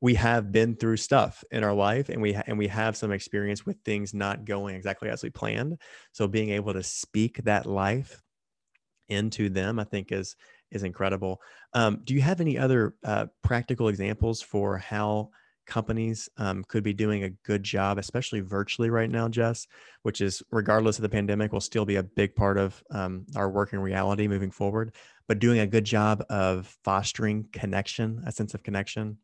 we 0.01 0.15
have 0.15 0.51
been 0.51 0.75
through 0.77 0.97
stuff 0.97 1.45
in 1.51 1.63
our 1.63 1.75
life 1.75 2.09
and 2.09 2.21
we 2.21 2.33
ha- 2.33 2.43
and 2.47 2.59
we 2.59 2.67
have 2.67 2.97
some 2.97 3.13
experience 3.13 3.67
with 3.67 3.77
things 3.85 4.15
not 4.15 4.45
going 4.45 4.75
exactly 4.75 5.09
as 5.09 5.23
we 5.23 5.31
planned 5.31 5.79
so 6.13 6.27
being 6.27 6.51
able 6.51 6.73
to 6.73 6.83
speak 6.83 7.43
that 7.45 7.67
life 7.67 8.23
into 9.09 9.49
them 9.49 9.79
i 9.79 9.85
think 9.85 10.13
is 10.13 10.37
is 10.71 10.83
incredible 10.83 11.41
um, 11.75 12.01
do 12.05 12.15
you 12.15 12.21
have 12.21 12.41
any 12.41 12.57
other 12.59 12.95
uh, 13.05 13.27
practical 13.43 13.89
examples 13.89 14.41
for 14.41 14.79
how 14.79 15.31
companies 15.71 16.29
um, 16.37 16.65
could 16.65 16.83
be 16.83 16.93
doing 16.93 17.25
a 17.25 17.31
good 17.45 17.63
job 17.63 17.99
especially 17.99 18.41
virtually 18.41 18.91
right 18.91 19.11
now 19.11 19.29
jess 19.29 19.67
which 20.03 20.21
is 20.21 20.43
regardless 20.51 20.99
of 20.99 21.03
the 21.03 21.09
pandemic 21.09 21.53
will 21.53 21.61
still 21.61 21.87
be 21.87 21.97
a 21.97 22.03
big 22.03 22.35
part 22.35 22.59
of 22.59 22.83
um, 22.91 23.25
our 23.37 23.49
working 23.49 23.79
reality 23.79 24.29
moving 24.29 24.51
forward 24.51 24.93
but 25.29 25.39
doing 25.39 25.61
a 25.61 25.67
good 25.67 25.85
job 25.85 26.23
of 26.29 26.77
fostering 26.85 27.47
connection 27.53 28.23
a 28.27 28.33
sense 28.33 28.53
of 28.53 28.63
connection 28.63 29.17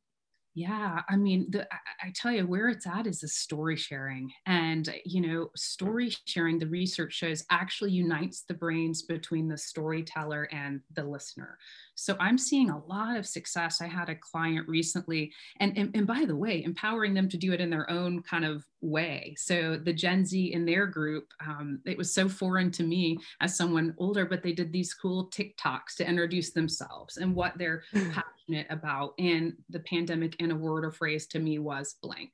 yeah, 0.57 1.03
I 1.07 1.17
mean, 1.17 1.51
the, 1.51 1.69
I, 1.71 2.07
I 2.07 2.13
tell 2.15 2.33
you 2.33 2.47
where 2.47 2.71
it's 2.71 2.87
at 2.87 3.07
is 3.07 3.21
the 3.21 3.29
story 3.29 3.77
sharing. 3.77 4.33
And, 4.47 4.89
you 5.05 5.21
know, 5.21 5.51
story 5.55 6.17
sharing, 6.25 6.59
the 6.59 6.67
research 6.67 7.13
shows 7.13 7.45
actually 7.51 7.91
unites 7.91 8.41
the 8.41 8.55
brains 8.55 9.03
between 9.03 9.49
the 9.49 9.59
storyteller 9.59 10.49
and 10.53 10.81
the 10.95 11.05
listener. 11.05 11.59
So 11.97 12.15
I'm 12.21 12.37
seeing 12.37 12.69
a 12.69 12.85
lot 12.85 13.17
of 13.17 13.27
success. 13.27 13.81
I 13.81 13.87
had 13.87 14.11
a 14.11 14.15
client 14.15 14.69
recently, 14.69 15.33
and, 15.61 15.77
and, 15.79 15.91
and 15.95 16.07
by 16.07 16.27
the 16.27 16.37
way, 16.37 16.63
empowering 16.63 17.15
them 17.15 17.29
to 17.31 17.39
do 17.39 17.53
it 17.53 17.61
in 17.61 17.71
their 17.71 17.91
own 17.91 18.23
kind 18.23 18.45
of 18.45 18.65
way. 18.83 19.35
So 19.39 19.77
the 19.83 19.95
Gen 19.95 20.27
Z 20.27 20.53
in 20.53 20.67
their 20.67 20.87
group, 20.87 21.33
um, 21.45 21.81
it 21.87 21.97
was 21.97 22.13
so 22.13 22.29
foreign 22.29 22.71
to 22.73 22.83
me 22.83 23.19
as 23.41 23.57
someone 23.57 23.95
older, 23.97 24.27
but 24.27 24.43
they 24.43 24.53
did 24.53 24.73
these 24.73 24.93
cool 24.93 25.31
TikToks 25.31 25.97
to 25.97 26.09
introduce 26.09 26.51
themselves 26.51 27.17
and 27.17 27.35
what 27.35 27.57
they're 27.57 27.83
hmm. 27.93 28.11
passionate 28.11 28.67
about. 28.69 29.15
And 29.19 29.55
the 29.71 29.81
pandemic 29.81 30.37
in 30.37 30.51
a 30.51 30.57
word 30.57 30.85
or 30.85 30.93
phrase 30.93 31.27
to 31.29 31.39
me 31.39 31.59
was 31.59 31.97
blank. 32.03 32.31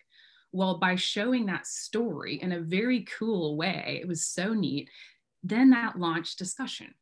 Well, 0.51 0.79
by 0.79 0.97
showing 0.97 1.47
that 1.47 1.69
story 1.69 2.43
in 2.43 2.53
a 2.53 2.61
very 2.61 3.07
cool 3.17 3.57
way, 3.57 4.01
it 4.03 4.09
was 4.09 4.27
so 4.27 4.53
neat. 4.53 4.91
Then 5.45 5.71
that 5.71 5.99
launched 5.99 6.39
discussion 6.39 6.95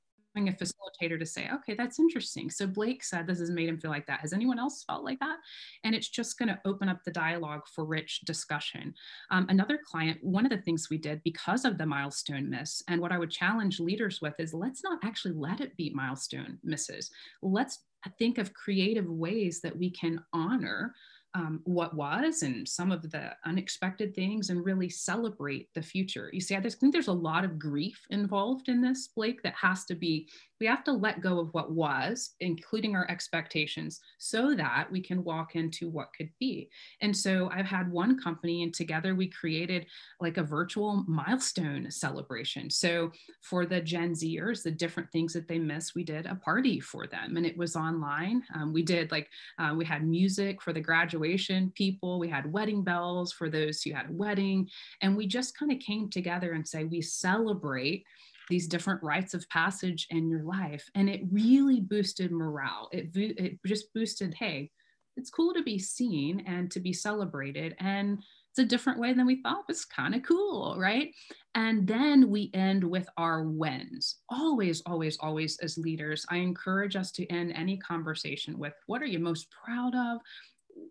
a 0.49 0.53
facilitator 0.53 1.19
to 1.19 1.27
say, 1.27 1.49
okay, 1.53 1.75
that's 1.75 1.99
interesting. 1.99 2.51
So 2.51 2.67
Blake 2.67 3.05
said 3.05 3.27
this 3.27 3.41
has 3.41 3.51
made 3.51 3.69
him 3.69 3.79
feel 3.79 3.91
like 3.91 4.07
that. 4.07 4.21
Has 4.21 4.33
anyone 4.33 4.59
else 4.59 4.85
felt 4.85 5.05
like 5.05 5.19
that? 5.21 5.39
And 5.85 5.95
it's 5.95 6.09
just 6.09 6.39
going 6.39 6.49
to 6.49 6.61
open 6.65 6.89
up 6.89 7.05
the 7.05 7.11
dialogue 7.11 7.63
for 7.75 7.85
rich 7.85 8.21
discussion. 8.21 8.95
Um, 9.31 9.47
another 9.49 9.79
client, 9.85 10.19
one 10.23 10.47
of 10.47 10.51
the 10.51 10.63
things 10.63 10.89
we 10.91 10.99
did 10.99 11.23
because 11.23 11.65
of 11.65 11.79
the 11.79 11.87
milestone 11.87 12.49
miss, 12.49 12.83
and 12.89 13.01
what 13.01 13.13
I 13.13 13.19
would 13.19 13.31
challenge 13.31 13.81
leaders 13.81 14.21
with 14.21 14.35
is 14.39 14.55
let's 14.55 14.83
not 14.83 14.99
actually 15.05 15.35
let 15.35 15.61
it 15.61 15.77
be 15.77 15.91
milestone 15.91 16.59
misses. 16.65 17.11
Let's 17.43 17.81
think 18.19 18.39
of 18.39 18.55
creative 18.55 19.07
ways 19.07 19.61
that 19.61 19.77
we 19.77 19.91
can 19.91 20.23
honor 20.33 20.95
um, 21.35 21.61
what 21.65 21.95
was 21.95 22.43
and 22.43 22.69
some 22.69 22.91
of 22.91 23.09
the 23.11 23.31
unexpected 23.45 24.15
things 24.15 24.51
and 24.51 24.65
really 24.65 24.89
celebrate 24.89 25.69
the 25.75 25.83
future. 25.83 26.31
You 26.33 26.41
see, 26.41 26.57
I 26.57 26.61
just 26.61 26.81
think 26.81 26.93
there's 26.93 27.09
a 27.09 27.13
lot 27.13 27.45
of 27.45 27.59
grief 27.59 28.01
involved 28.11 28.69
in 28.69 28.81
this, 28.81 29.09
Blake, 29.09 29.43
that 29.43 29.55
has 29.55 29.85
to 29.87 29.95
be 29.95 30.29
we 30.61 30.67
have 30.67 30.85
to 30.85 30.93
let 30.93 31.23
go 31.23 31.41
of 31.41 31.53
what 31.55 31.73
was, 31.73 32.35
including 32.41 32.95
our 32.95 33.11
expectations, 33.11 34.01
so 34.19 34.55
that 34.55 34.91
we 34.91 35.01
can 35.01 35.25
walk 35.25 35.57
into 35.57 35.89
what 35.89 36.13
could 36.17 36.31
be. 36.39 36.69
And 37.01 37.17
so 37.17 37.49
I've 37.53 37.67
had 37.67 37.91
one 37.91 38.21
company, 38.21 38.63
and 38.63 38.73
together 38.73 39.15
we 39.15 39.29
created 39.29 39.87
like 40.21 40.37
a 40.37 40.43
virtual 40.43 41.05
milestone 41.09 41.91
celebration. 41.91 42.69
So 42.71 43.11
for 43.43 43.65
the 43.65 43.81
Gen 43.81 44.13
Zers, 44.13 44.63
the 44.63 44.71
different 44.71 45.11
things 45.11 45.33
that 45.33 45.49
they 45.49 45.59
miss, 45.59 45.95
we 45.95 46.05
did 46.05 46.27
a 46.27 46.35
party 46.35 46.79
for 46.79 47.07
them, 47.07 47.37
and 47.37 47.47
it 47.47 47.57
was 47.57 47.75
online. 47.75 48.43
Um, 48.55 48.73
we 48.73 48.83
did 48.83 49.11
like 49.11 49.29
uh, 49.59 49.75
we 49.77 49.85
had 49.85 50.07
music 50.07 50.61
for 50.61 50.73
the 50.73 50.81
graduation 50.81 51.73
people, 51.75 52.19
we 52.19 52.29
had 52.29 52.53
wedding 52.53 52.85
bells 52.85 53.33
for 53.33 53.49
those 53.49 53.83
who 53.83 53.93
had 53.93 54.11
a 54.11 54.13
wedding, 54.13 54.69
and 55.01 55.17
we 55.17 55.27
just 55.27 55.57
kind 55.57 55.73
of 55.73 55.79
came 55.79 56.11
together 56.11 56.53
and 56.53 56.67
say 56.67 56.85
we 56.85 57.01
celebrate 57.01 58.05
these 58.51 58.69
different 58.69 59.03
rites 59.03 59.33
of 59.33 59.49
passage 59.49 60.07
in 60.11 60.29
your 60.29 60.43
life. 60.43 60.85
And 60.95 61.09
it 61.09 61.23
really 61.31 61.81
boosted 61.81 62.31
morale. 62.31 62.91
It, 62.93 63.11
it 63.15 63.59
just 63.67 63.95
boosted, 63.95 64.35
hey, 64.35 64.71
it's 65.17 65.31
cool 65.31 65.55
to 65.55 65.63
be 65.63 65.79
seen 65.79 66.45
and 66.47 66.71
to 66.71 66.81
be 66.81 66.93
celebrated. 66.93 67.75
And 67.79 68.19
it's 68.51 68.59
a 68.59 68.65
different 68.65 68.99
way 68.99 69.13
than 69.13 69.27
we 69.27 69.43
thought 69.43 69.69
was 69.69 69.85
kind 69.85 70.15
of 70.15 70.23
cool, 70.23 70.77
right? 70.79 71.15
And 71.55 71.87
then 71.87 72.31
we 72.31 72.51
end 72.53 72.83
with 72.83 73.09
our 73.17 73.45
wins. 73.45 74.17
Always, 74.29 74.83
always, 74.87 75.17
always, 75.19 75.59
as 75.59 75.79
leaders, 75.79 76.27
I 76.31 76.37
encourage 76.37 76.97
us 76.97 77.13
to 77.13 77.27
end 77.27 77.53
any 77.55 77.77
conversation 77.77 78.59
with 78.59 78.73
what 78.87 79.03
are 79.03 79.07
you 79.07 79.19
most 79.19 79.49
proud 79.65 79.95
of? 79.95 80.21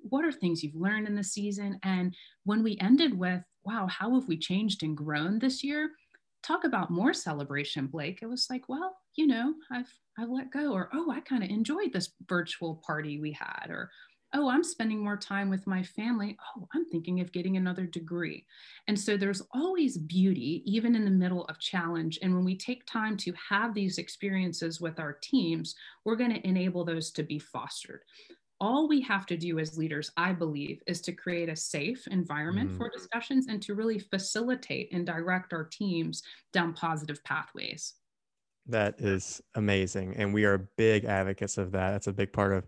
What 0.03 0.25
are 0.25 0.31
things 0.31 0.63
you've 0.63 0.75
learned 0.75 1.07
in 1.07 1.15
the 1.15 1.23
season? 1.23 1.79
And 1.83 2.15
when 2.43 2.63
we 2.63 2.77
ended 2.79 3.17
with, 3.17 3.41
wow, 3.63 3.87
how 3.87 4.13
have 4.15 4.27
we 4.27 4.37
changed 4.37 4.83
and 4.83 4.95
grown 4.95 5.39
this 5.39 5.63
year? 5.63 5.89
Talk 6.43 6.63
about 6.63 6.89
more 6.89 7.13
celebration, 7.13 7.87
Blake. 7.87 8.19
It 8.21 8.27
was 8.27 8.47
like, 8.49 8.67
well, 8.67 8.95
you 9.15 9.27
know, 9.27 9.53
I've 9.71 9.91
I've 10.17 10.29
let 10.29 10.51
go, 10.51 10.73
or 10.73 10.89
oh, 10.93 11.11
I 11.11 11.21
kind 11.21 11.43
of 11.43 11.49
enjoyed 11.49 11.93
this 11.93 12.11
virtual 12.27 12.81
party 12.85 13.19
we 13.19 13.31
had, 13.31 13.67
or 13.69 13.89
oh, 14.33 14.49
I'm 14.49 14.63
spending 14.63 15.03
more 15.03 15.17
time 15.17 15.49
with 15.49 15.65
my 15.65 15.81
family. 15.81 16.37
Oh, 16.55 16.67
I'm 16.73 16.85
thinking 16.85 17.19
of 17.19 17.31
getting 17.31 17.57
another 17.57 17.85
degree. 17.85 18.45
And 18.87 18.99
so 18.99 19.17
there's 19.17 19.41
always 19.53 19.97
beauty, 19.97 20.61
even 20.65 20.95
in 20.95 21.03
the 21.03 21.11
middle 21.11 21.45
of 21.45 21.59
challenge. 21.59 22.19
And 22.21 22.35
when 22.35 22.45
we 22.45 22.55
take 22.55 22.85
time 22.85 23.17
to 23.17 23.33
have 23.49 23.73
these 23.73 23.97
experiences 23.97 24.79
with 24.79 24.99
our 24.99 25.13
teams, 25.23 25.73
we're 26.05 26.15
going 26.15 26.33
to 26.33 26.47
enable 26.47 26.85
those 26.85 27.09
to 27.11 27.23
be 27.23 27.39
fostered 27.39 28.01
all 28.61 28.87
we 28.87 29.01
have 29.01 29.25
to 29.27 29.37
do 29.37 29.59
as 29.59 29.77
leaders, 29.77 30.11
I 30.17 30.33
believe, 30.33 30.81
is 30.87 31.01
to 31.01 31.11
create 31.11 31.49
a 31.49 31.55
safe 31.55 32.07
environment 32.07 32.71
mm. 32.71 32.77
for 32.77 32.89
discussions 32.89 33.47
and 33.47 33.61
to 33.63 33.73
really 33.73 33.99
facilitate 33.99 34.89
and 34.91 35.05
direct 35.05 35.53
our 35.53 35.63
teams 35.63 36.23
down 36.51 36.73
positive 36.73 37.23
pathways. 37.23 37.93
That 38.67 38.95
is 38.99 39.41
amazing. 39.55 40.15
And 40.17 40.33
we 40.33 40.45
are 40.45 40.69
big 40.77 41.05
advocates 41.05 41.57
of 41.57 41.71
that. 41.71 41.91
That's 41.91 42.07
a 42.07 42.13
big 42.13 42.33
part 42.33 42.53
of 42.53 42.67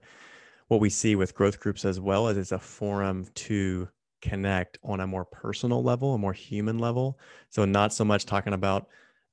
what 0.70 0.80
we 0.80 0.90
see 0.90 1.16
with 1.16 1.36
growth 1.36 1.60
groups 1.60 1.84
as 1.84 2.00
well 2.00 2.28
as 2.28 2.38
it's 2.38 2.54
a 2.54 2.60
forum 2.60 3.28
to 3.36 3.90
connect 4.22 4.78
on 4.84 5.02
a 5.02 5.08
more 5.08 5.26
personal 5.26 5.84
level, 5.84 6.14
a 6.14 6.18
more 6.18 6.34
human 6.34 6.80
level. 6.80 7.20
So 7.50 7.66
not 7.66 7.94
so 7.94 8.06
much 8.06 8.26
talking 8.26 8.54
about 8.54 8.88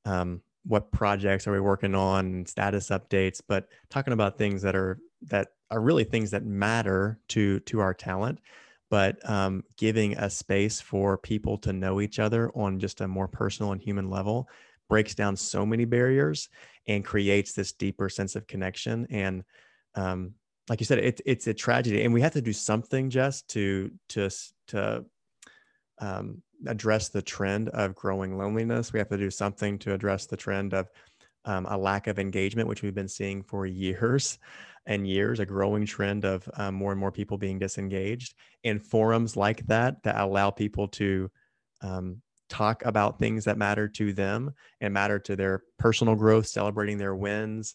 um, 0.04 0.42
what 0.68 0.92
projects 0.92 1.48
are 1.48 1.52
we 1.52 1.60
working 1.60 1.94
on, 1.94 2.46
status 2.46 2.90
updates, 2.90 3.40
but 3.46 3.68
talking 3.90 4.12
about 4.12 4.38
things 4.38 4.62
that 4.62 4.76
are 4.76 4.98
that 5.22 5.48
are 5.70 5.80
really 5.80 6.04
things 6.04 6.30
that 6.30 6.44
matter 6.44 7.18
to 7.28 7.58
to 7.60 7.80
our 7.80 7.92
talent 7.92 8.38
but 8.90 9.18
um, 9.28 9.64
giving 9.76 10.16
a 10.16 10.30
space 10.30 10.80
for 10.80 11.18
people 11.18 11.58
to 11.58 11.72
know 11.72 12.00
each 12.00 12.18
other 12.18 12.50
on 12.54 12.78
just 12.78 13.00
a 13.00 13.08
more 13.08 13.28
personal 13.28 13.72
and 13.72 13.80
human 13.80 14.08
level 14.08 14.48
breaks 14.88 15.14
down 15.14 15.36
so 15.36 15.66
many 15.66 15.84
barriers 15.84 16.48
and 16.86 17.04
creates 17.04 17.52
this 17.52 17.72
deeper 17.72 18.08
sense 18.08 18.34
of 18.34 18.46
connection. 18.46 19.06
And 19.10 19.44
um, 19.94 20.32
like 20.70 20.80
you 20.80 20.86
said 20.86 20.98
it, 20.98 21.20
it's 21.26 21.46
a 21.46 21.54
tragedy 21.54 22.02
and 22.02 22.14
we 22.14 22.22
have 22.22 22.32
to 22.32 22.40
do 22.40 22.52
something 22.52 23.10
just 23.10 23.48
to 23.48 23.90
to 24.10 24.30
to 24.68 25.04
um, 26.00 26.42
address 26.66 27.09
the 27.09 27.22
trend 27.22 27.68
of 27.70 27.94
growing 27.94 28.36
loneliness 28.36 28.92
we 28.92 28.98
have 28.98 29.09
to 29.09 29.16
do 29.16 29.30
something 29.30 29.78
to 29.78 29.94
address 29.94 30.26
the 30.26 30.36
trend 30.36 30.74
of 30.74 30.90
um, 31.44 31.66
a 31.70 31.78
lack 31.78 32.06
of 32.09 32.18
engagement 32.18 32.68
which 32.68 32.82
we've 32.82 32.94
been 32.94 33.09
seeing 33.09 33.42
for 33.42 33.66
years 33.66 34.38
and 34.88 35.06
years, 35.06 35.38
a 35.38 35.46
growing 35.46 35.86
trend 35.86 36.24
of 36.24 36.48
um, 36.54 36.74
more 36.74 36.92
and 36.92 36.98
more 36.98 37.12
people 37.12 37.36
being 37.36 37.59
disengaged. 37.59 38.34
And 38.64 38.82
forums 38.82 39.36
like 39.36 39.64
that 39.66 40.02
that 40.02 40.18
allow 40.18 40.50
people 40.50 40.88
to 40.88 41.30
um, 41.82 42.22
talk 42.48 42.84
about 42.86 43.18
things 43.18 43.44
that 43.44 43.59
matter 43.59 43.86
to 43.86 44.12
them 44.14 44.54
and 44.80 44.94
matter 44.94 45.18
to 45.20 45.36
their 45.36 45.62
personal 45.78 46.14
growth, 46.14 46.46
celebrating 46.46 46.96
their 46.96 47.14
wins, 47.14 47.74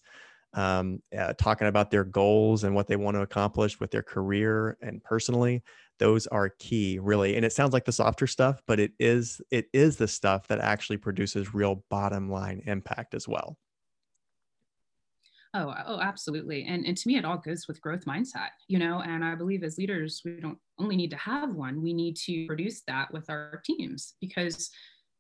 um, 0.53 1.01
uh, 1.17 1.33
talking 1.33 1.67
about 1.67 1.91
their 1.91 2.03
goals 2.03 2.63
and 2.63 2.75
what 2.75 2.87
they 2.87 2.95
want 2.95 3.15
to 3.15 3.21
accomplish 3.21 3.79
with 3.79 3.91
their 3.91 4.03
career 4.03 4.77
and 4.81 5.03
personally. 5.03 5.63
Those 5.99 6.27
are 6.27 6.49
key, 6.59 6.99
really. 6.99 7.35
And 7.35 7.45
it 7.45 7.53
sounds 7.53 7.73
like 7.73 7.85
the 7.85 7.91
softer 7.91 8.27
stuff, 8.27 8.61
but 8.67 8.79
it 8.79 8.91
is 8.99 9.41
it 9.51 9.67
is 9.73 9.97
the 9.97 10.07
stuff 10.07 10.47
that 10.47 10.59
actually 10.59 10.97
produces 10.97 11.53
real 11.53 11.83
bottom 11.89 12.29
line 12.29 12.61
impact 12.65 13.13
as 13.13 13.27
well. 13.27 13.57
Oh, 15.55 15.71
oh, 15.85 15.99
absolutely. 15.99 16.65
And, 16.65 16.83
and 16.83 16.97
to 16.97 17.07
me, 17.07 17.17
it 17.17 17.25
all 17.25 17.37
goes 17.37 17.67
with 17.67 17.79
growth 17.79 18.05
mindset, 18.05 18.49
you 18.67 18.79
know, 18.79 19.01
and 19.01 19.23
I 19.23 19.35
believe 19.35 19.63
as 19.63 19.77
leaders, 19.77 20.23
we 20.25 20.39
don't 20.39 20.57
only 20.79 20.95
need 20.95 21.11
to 21.11 21.17
have 21.17 21.53
one, 21.53 21.83
we 21.83 21.93
need 21.93 22.15
to 22.25 22.47
produce 22.47 22.81
that 22.87 23.13
with 23.13 23.29
our 23.29 23.61
teams 23.63 24.15
because, 24.19 24.71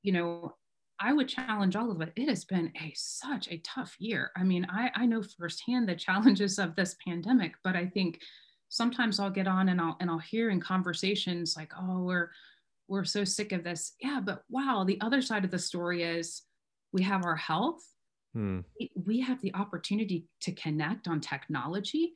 you 0.01 0.11
know, 0.11 0.55
I 0.99 1.13
would 1.13 1.27
challenge 1.27 1.75
all 1.75 1.91
of 1.91 2.01
it. 2.01 2.13
It 2.15 2.29
has 2.29 2.45
been 2.45 2.71
a 2.81 2.93
such 2.95 3.49
a 3.49 3.57
tough 3.57 3.95
year. 3.99 4.31
I 4.37 4.43
mean, 4.43 4.65
I, 4.69 4.91
I 4.95 5.05
know 5.05 5.21
firsthand 5.21 5.89
the 5.89 5.95
challenges 6.07 6.59
of 6.59 6.75
this 6.75 6.95
pandemic, 7.05 7.55
but 7.63 7.75
I 7.75 7.85
think 7.85 8.21
sometimes 8.69 9.19
I'll 9.19 9.29
get 9.29 9.47
on 9.47 9.69
and 9.69 9.79
I'll 9.81 9.97
and 9.99 10.09
I'll 10.09 10.19
hear 10.19 10.49
in 10.49 10.59
conversations 10.59 11.55
like, 11.57 11.71
oh, 11.79 12.03
we're 12.03 12.29
we're 12.87 13.05
so 13.05 13.23
sick 13.23 13.51
of 13.51 13.63
this. 13.63 13.93
Yeah, 13.99 14.19
but 14.23 14.43
wow, 14.49 14.83
the 14.85 14.99
other 15.01 15.21
side 15.21 15.45
of 15.45 15.51
the 15.51 15.59
story 15.59 16.03
is 16.03 16.43
we 16.91 17.01
have 17.03 17.25
our 17.25 17.35
health 17.35 17.81
Hmm. 18.33 18.59
We 19.05 19.21
have 19.21 19.41
the 19.41 19.53
opportunity 19.53 20.27
to 20.41 20.51
connect 20.53 21.07
on 21.07 21.21
technology. 21.21 22.13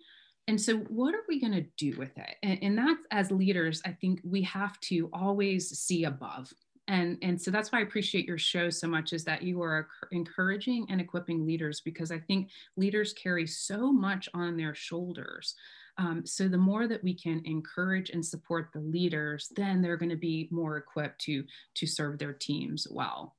And 0.48 0.60
so, 0.60 0.78
what 0.78 1.14
are 1.14 1.24
we 1.28 1.40
going 1.40 1.54
to 1.54 1.66
do 1.78 1.98
with 1.98 2.18
it? 2.18 2.36
And, 2.42 2.60
and 2.62 2.78
that's 2.78 3.06
as 3.12 3.32
leaders, 3.32 3.82
I 3.86 3.92
think 3.92 4.22
we 4.24 4.42
have 4.44 4.80
to 4.82 5.10
always 5.14 5.70
see 5.78 6.06
above. 6.06 6.52
And, 6.88 7.18
and 7.22 7.42
so 7.42 7.52
that's 7.52 7.72
why 7.72 7.80
I 7.80 7.84
appreciate 7.84 8.26
your 8.26 8.38
show 8.38 8.70
so 8.70 8.88
much 8.88 9.12
is 9.12 9.24
that 9.26 9.44
you 9.44 9.62
are 9.62 9.88
encouraging 10.12 10.86
and 10.90 11.02
equipping 11.02 11.46
leaders 11.46 11.82
because 11.82 12.12
I 12.12 12.20
think 12.20 12.50
leaders 12.78 13.14
carry 13.14 13.46
so 13.46 13.92
much 13.92 14.30
on 14.34 14.56
their 14.56 14.74
shoulders. 14.74 15.56
Um, 15.98 16.26
so 16.26 16.48
the 16.48 16.58
more 16.58 16.88
that 16.88 17.04
we 17.04 17.14
can 17.14 17.42
encourage 17.46 18.12
and 18.12 18.26
support 18.26 18.70
the 18.72 18.80
leaders, 18.80 19.52
then 19.56 19.82
they're 19.82 19.98
going 19.98 20.10
to 20.10 20.16
be 20.16 20.48
more 20.52 20.78
equipped 20.78 21.20
to 21.22 21.44
to 21.76 21.88
serve 21.88 22.20
their 22.20 22.34
teams 22.34 22.88
well. 22.90 23.36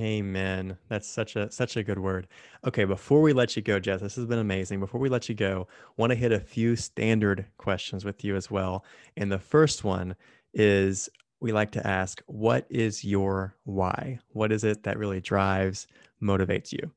Amen. 0.00 0.78
That's 0.88 1.08
such 1.08 1.36
a 1.36 1.50
such 1.50 1.76
a 1.76 1.82
good 1.82 1.98
word. 1.98 2.28
Okay, 2.66 2.84
before 2.84 3.20
we 3.20 3.32
let 3.32 3.56
you 3.56 3.62
go, 3.62 3.80
Jess, 3.80 4.00
this 4.00 4.16
has 4.16 4.26
been 4.26 4.38
amazing. 4.38 4.80
Before 4.80 5.00
we 5.00 5.08
let 5.08 5.28
you 5.28 5.34
go, 5.34 5.66
want 5.96 6.10
to 6.10 6.16
hit 6.16 6.32
a 6.32 6.40
few 6.40 6.76
standard 6.76 7.46
questions 7.58 8.04
with 8.04 8.24
you 8.24 8.36
as 8.36 8.50
well. 8.50 8.84
And 9.16 9.30
the 9.30 9.38
first 9.38 9.84
one 9.84 10.14
is 10.54 11.08
we 11.40 11.52
like 11.52 11.70
to 11.72 11.86
ask, 11.86 12.22
what 12.26 12.66
is 12.68 13.04
your 13.04 13.54
why? 13.64 14.18
What 14.30 14.52
is 14.52 14.64
it 14.64 14.82
that 14.82 14.98
really 14.98 15.20
drives, 15.20 15.86
motivates 16.22 16.72
you? 16.72 16.90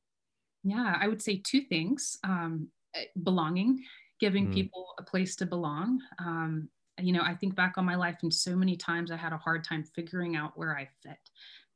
Yeah, 0.63 0.97
I 0.99 1.07
would 1.07 1.21
say 1.21 1.41
two 1.43 1.61
things. 1.61 2.17
Um, 2.23 2.69
eh, 2.95 3.05
belonging, 3.23 3.83
giving 4.19 4.47
mm. 4.47 4.53
people 4.53 4.93
a 4.99 5.03
place 5.03 5.35
to 5.37 5.45
belong. 5.45 5.99
Um, 6.19 6.69
you 6.99 7.13
know, 7.13 7.21
I 7.23 7.35
think 7.35 7.55
back 7.55 7.73
on 7.77 7.85
my 7.85 7.95
life, 7.95 8.17
and 8.21 8.33
so 8.33 8.55
many 8.55 8.75
times 8.75 9.11
I 9.11 9.17
had 9.17 9.33
a 9.33 9.37
hard 9.37 9.63
time 9.63 9.83
figuring 9.95 10.35
out 10.35 10.57
where 10.57 10.77
I 10.77 10.87
fit. 11.03 11.17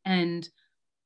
And 0.06 0.48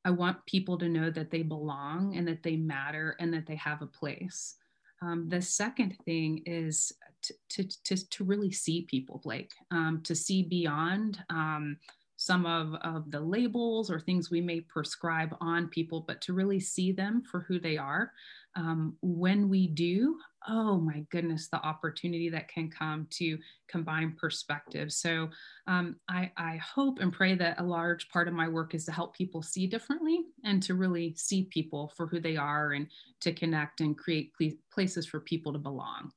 I 0.05 0.12
want 0.12 0.45
people 0.45 0.78
to 0.78 0.89
know 0.89 1.10
that 1.10 1.30
they 1.30 1.41
belong 1.41 2.16
and 2.18 2.28
that 2.28 2.43
they 2.43 2.55
matter 2.55 3.16
and 3.20 3.34
that 3.34 3.45
they 3.45 3.55
have 3.55 3.82
a 3.82 3.88
place. 3.88 4.55
Um, 5.01 5.30
the 5.30 5.41
second 5.41 5.95
thing 6.05 6.41
is 6.45 6.91
to, 7.22 7.67
to, 7.84 8.09
to, 8.09 8.24
really 8.24 8.51
see 8.51 8.82
people, 8.89 9.20
Blake, 9.24 9.51
um, 9.72 10.01
to 10.03 10.15
see 10.15 10.43
beyond 10.43 11.24
um, 11.30 11.78
some 12.20 12.45
of, 12.45 12.76
of 12.82 13.09
the 13.11 13.20
labels 13.20 13.89
or 13.89 13.97
things 13.97 14.30
we 14.30 14.41
may 14.41 14.59
prescribe 14.59 15.34
on 15.39 15.70
people, 15.70 16.03
but 16.05 16.20
to 16.20 16.34
really 16.34 16.59
see 16.59 16.91
them 16.91 17.24
for 17.24 17.39
who 17.47 17.61
they 17.61 17.78
are. 17.78 18.11
Um, 18.57 18.97
when 19.01 19.47
we 19.47 19.67
do, 19.67 20.17
oh 20.49 20.80
my 20.80 21.05
goodness, 21.11 21.47
the 21.47 21.65
opportunity 21.65 22.28
that 22.30 22.49
can 22.49 22.70
come 22.70 23.07
to 23.11 23.38
combine 23.70 24.17
perspectives. 24.20 24.97
So 24.97 25.30
um, 25.67 25.95
I, 26.09 26.30
I 26.36 26.57
hope 26.57 26.99
and 26.99 27.13
pray 27.13 27.36
that 27.36 27.61
a 27.61 27.63
large 27.63 28.09
part 28.09 28.28
of 28.28 28.34
my 28.34 28.49
work 28.49 28.76
is 28.76 28.84
to 28.86 28.91
help 28.91 29.15
people 29.15 29.41
see 29.41 29.65
differently 29.65 30.24
and 30.43 30.61
to 30.63 30.74
really 30.74 31.13
see 31.15 31.45
people 31.45 31.93
for 31.95 32.05
who 32.05 32.20
they 32.20 32.36
are 32.36 32.74
and 32.74 32.88
to 33.22 33.32
connect 33.32 33.80
and 33.80 33.97
create 33.97 34.34
places 34.74 35.05
for 35.05 35.22
people 35.22 35.53
to 35.53 35.59
belong. 35.59 36.11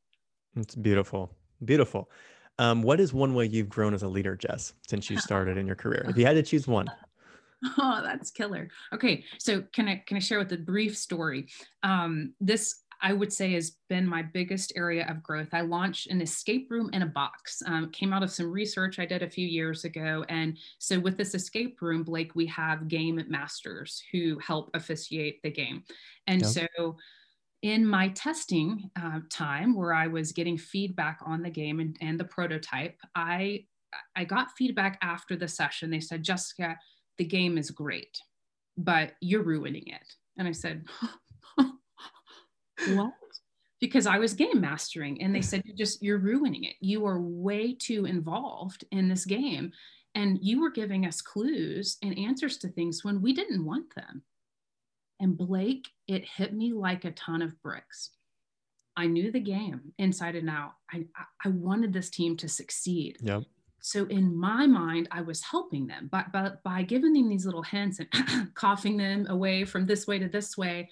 It's 0.57 0.75
beautiful. 0.75 1.35
Beautiful. 1.65 2.11
Um, 2.59 2.83
what 2.83 3.01
is 3.01 3.13
one 3.13 3.35
way 3.35 3.47
you've 3.47 3.69
grown 3.69 3.95
as 3.95 4.03
a 4.03 4.09
leader, 4.09 4.37
Jess, 4.37 4.75
since 4.87 5.09
you 5.09 5.19
started 5.19 5.57
in 5.57 5.67
your 5.67 5.77
career? 5.77 6.05
If 6.09 6.17
you 6.17 6.27
had 6.27 6.35
to 6.35 6.43
choose 6.43 6.67
one. 6.67 6.87
Oh, 7.79 8.01
that's 8.03 8.33
killer. 8.33 8.69
Okay, 8.93 9.23
so 9.39 9.63
can 9.73 9.87
I 9.87 10.03
can 10.05 10.17
I 10.17 10.21
share 10.21 10.41
with 10.41 10.53
a 10.53 10.57
brief 10.57 10.99
story? 10.99 11.47
Um, 11.85 12.35
this 12.41 12.83
I 13.03 13.13
would 13.13 13.33
say 13.33 13.53
has 13.55 13.73
been 13.89 14.07
my 14.07 14.23
biggest 14.23 14.73
area 14.77 15.05
of 15.09 15.23
growth. 15.23 15.49
I 15.53 15.63
launched 15.63 16.07
an 16.07 16.21
escape 16.21 16.71
room 16.71 16.89
in 16.93 17.03
a 17.03 17.07
box, 17.07 17.61
um, 17.67 17.91
came 17.91 18.13
out 18.13 18.23
of 18.23 18.31
some 18.31 18.51
research 18.51 19.01
I 19.01 19.07
did 19.07 19.23
a 19.23 19.29
few 19.29 19.47
years 19.47 19.85
ago. 19.85 20.25
And 20.29 20.57
so 20.79 21.01
with 21.01 21.19
this 21.19 21.35
escape 21.35 21.83
room, 21.83 22.05
Blake, 22.05 22.37
we 22.37 22.47
have 22.47 22.87
game 22.87 23.21
masters 23.29 24.01
who 24.13 24.39
help 24.39 24.71
officiate 24.75 25.43
the 25.43 25.51
game. 25.51 25.83
And 26.29 26.43
yep. 26.43 26.51
so 26.51 26.97
in 27.63 27.87
my 27.87 28.09
testing 28.09 28.91
uh, 29.01 29.21
time 29.31 29.77
where 29.77 29.95
I 29.95 30.09
was 30.09 30.33
getting 30.33 30.59
feedback 30.59 31.21
on 31.25 31.43
the 31.43 31.51
game 31.51 31.79
and, 31.81 31.97
and 32.01 32.19
the 32.19 32.25
prototype, 32.25 32.99
I 33.15 33.65
I 34.17 34.25
got 34.25 34.57
feedback 34.57 34.99
after 35.03 35.37
the 35.37 35.49
session. 35.49 35.91
They 35.91 36.01
said, 36.01 36.23
Jessica, 36.23 36.79
the 37.19 37.25
game 37.25 37.59
is 37.59 37.71
great, 37.71 38.19
but 38.77 39.13
you're 39.21 39.43
ruining 39.43 39.87
it. 39.87 40.15
And 40.39 40.49
I 40.49 40.53
said, 40.53 40.85
what? 41.57 43.13
Because 43.81 44.07
I 44.07 44.19
was 44.19 44.33
game 44.33 44.61
mastering 44.61 45.21
and 45.21 45.35
they 45.35 45.43
said, 45.43 45.63
"You're 45.65 45.77
just, 45.77 46.03
you're 46.03 46.19
ruining 46.19 46.65
it. 46.65 46.77
You 46.81 47.05
are 47.05 47.21
way 47.21 47.75
too 47.75 48.07
involved 48.07 48.85
in 48.93 49.09
this 49.09 49.25
game. 49.25 49.73
And 50.15 50.39
you 50.41 50.61
were 50.61 50.71
giving 50.71 51.05
us 51.05 51.21
clues 51.21 51.99
and 52.03 52.17
answers 52.19 52.59
to 52.59 52.69
things 52.69 53.05
when 53.05 53.21
we 53.21 53.33
didn't 53.33 53.65
want 53.65 53.95
them. 53.95 54.23
And 55.23 55.39
Blake, 55.39 55.89
it 56.09 56.25
hit 56.25 56.53
me 56.53 56.73
like 56.73 57.05
a 57.05 57.13
ton 57.13 57.43
of 57.43 57.63
bricks. 57.63 58.11
I 58.97 59.07
knew 59.07 59.31
the 59.31 59.41
game 59.41 59.93
inside 59.99 60.35
and 60.35 60.51
out. 60.51 60.73
I, 60.93 61.07
I 61.45 61.49
wanted 61.49 61.93
this 61.93 62.11
team 62.11 62.37
to 62.39 62.49
succeed. 62.49 63.17
Yep. 63.23 63.45
So 63.81 64.05
in 64.07 64.37
my 64.37 64.67
mind, 64.67 65.09
I 65.13 65.23
was 65.23 65.43
helping 65.43 65.87
them, 65.87 66.09
but, 66.11 66.33
but 66.33 66.63
by 66.65 66.83
giving 66.83 67.13
them 67.13 67.29
these 67.29 67.47
little 67.47 67.63
hints 67.63 68.01
and 68.01 68.55
coughing 68.55 68.97
them 68.97 69.27
away 69.29 69.65
from 69.65 69.87
this 69.87 70.07
way 70.07 70.19
to 70.19 70.29
this 70.29 70.59
way, 70.59 70.91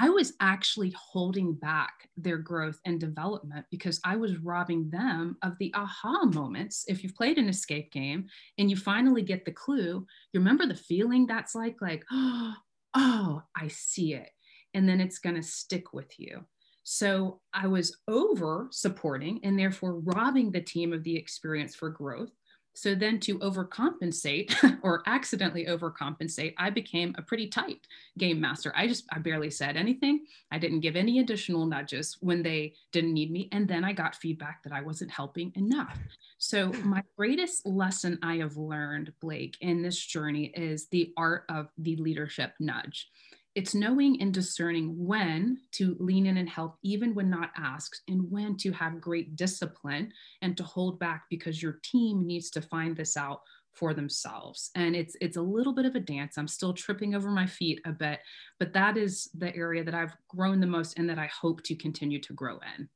I 0.00 0.08
was 0.08 0.32
actually 0.40 0.94
holding 0.96 1.54
back 1.54 2.08
their 2.16 2.38
growth 2.38 2.78
and 2.86 3.00
development 3.00 3.66
because 3.70 4.00
I 4.04 4.16
was 4.16 4.38
robbing 4.38 4.88
them 4.90 5.36
of 5.42 5.58
the 5.58 5.72
aha 5.74 6.24
moments. 6.24 6.84
If 6.86 7.02
you've 7.02 7.16
played 7.16 7.36
an 7.36 7.48
escape 7.48 7.92
game 7.92 8.28
and 8.58 8.70
you 8.70 8.76
finally 8.76 9.22
get 9.22 9.44
the 9.44 9.52
clue, 9.52 10.06
you 10.32 10.40
remember 10.40 10.66
the 10.66 10.74
feeling 10.74 11.26
that's 11.26 11.54
like, 11.54 11.76
like, 11.82 12.04
oh, 12.12 12.54
oh 12.94 13.42
I 13.56 13.68
see 13.68 14.14
it. 14.14 14.30
And 14.74 14.88
then 14.88 15.00
it's 15.00 15.18
going 15.18 15.36
to 15.36 15.42
stick 15.42 15.92
with 15.92 16.18
you. 16.18 16.44
So 16.82 17.40
I 17.52 17.66
was 17.66 17.98
over 18.08 18.68
supporting 18.70 19.40
and 19.42 19.58
therefore 19.58 20.00
robbing 20.00 20.50
the 20.50 20.60
team 20.60 20.92
of 20.92 21.04
the 21.04 21.16
experience 21.16 21.74
for 21.74 21.90
growth 21.90 22.32
so 22.78 22.94
then 22.94 23.18
to 23.18 23.40
overcompensate 23.40 24.54
or 24.82 25.02
accidentally 25.06 25.66
overcompensate, 25.66 26.54
I 26.58 26.70
became 26.70 27.12
a 27.18 27.22
pretty 27.22 27.48
tight 27.48 27.88
game 28.16 28.40
master. 28.40 28.72
I 28.76 28.86
just, 28.86 29.04
I 29.10 29.18
barely 29.18 29.50
said 29.50 29.76
anything. 29.76 30.26
I 30.52 30.58
didn't 30.58 30.78
give 30.78 30.94
any 30.94 31.18
additional 31.18 31.66
nudges 31.66 32.18
when 32.20 32.40
they 32.40 32.74
didn't 32.92 33.14
need 33.14 33.32
me. 33.32 33.48
And 33.50 33.66
then 33.66 33.82
I 33.82 33.92
got 33.92 34.14
feedback 34.14 34.62
that 34.62 34.72
I 34.72 34.80
wasn't 34.80 35.10
helping 35.10 35.52
enough. 35.56 35.98
So 36.38 36.68
hmm. 36.68 36.88
my 36.88 37.02
greatest 37.16 37.66
lesson 37.66 38.16
I 38.22 38.36
have 38.36 38.56
learned, 38.56 39.12
Blake, 39.20 39.56
in 39.60 39.82
this 39.82 39.98
journey 39.98 40.52
is 40.54 40.86
the 40.86 41.12
art 41.16 41.46
of 41.48 41.70
the 41.78 41.96
leadership 41.96 42.54
nudge 42.60 43.10
it's 43.58 43.74
knowing 43.74 44.22
and 44.22 44.32
discerning 44.32 44.94
when 44.96 45.58
to 45.72 45.96
lean 45.98 46.26
in 46.26 46.36
and 46.36 46.48
help, 46.48 46.76
even 46.84 47.12
when 47.12 47.28
not 47.28 47.50
asked, 47.56 48.02
and 48.06 48.30
when 48.30 48.56
to 48.58 48.70
have 48.70 49.00
great 49.00 49.34
discipline 49.34 50.12
and 50.42 50.56
to 50.56 50.62
hold 50.62 51.00
back 51.00 51.24
because 51.28 51.60
your 51.60 51.80
team 51.82 52.24
needs 52.24 52.50
to 52.50 52.62
find 52.62 52.96
this 52.96 53.16
out 53.16 53.40
for 53.72 53.94
themselves. 53.94 54.70
And 54.76 54.94
it's 54.94 55.16
it's 55.20 55.36
a 55.36 55.42
little 55.42 55.72
bit 55.72 55.86
of 55.86 55.96
a 55.96 56.00
dance. 56.00 56.38
I'm 56.38 56.46
still 56.46 56.72
tripping 56.72 57.16
over 57.16 57.30
my 57.30 57.46
feet 57.46 57.80
a 57.84 57.90
bit 57.90 58.20
but 58.60 58.72
that 58.72 58.96
is 58.96 59.28
the 59.34 59.54
area 59.56 59.82
that 59.84 59.94
i've 59.94 60.14
grown 60.28 60.60
the 60.60 60.66
most 60.66 60.98
and 60.98 61.08
that 61.08 61.18
i 61.18 61.26
hope 61.26 61.62
to 61.64 61.74
continue 61.74 62.20
to 62.20 62.32
grow 62.32 62.58
in. 62.76 62.88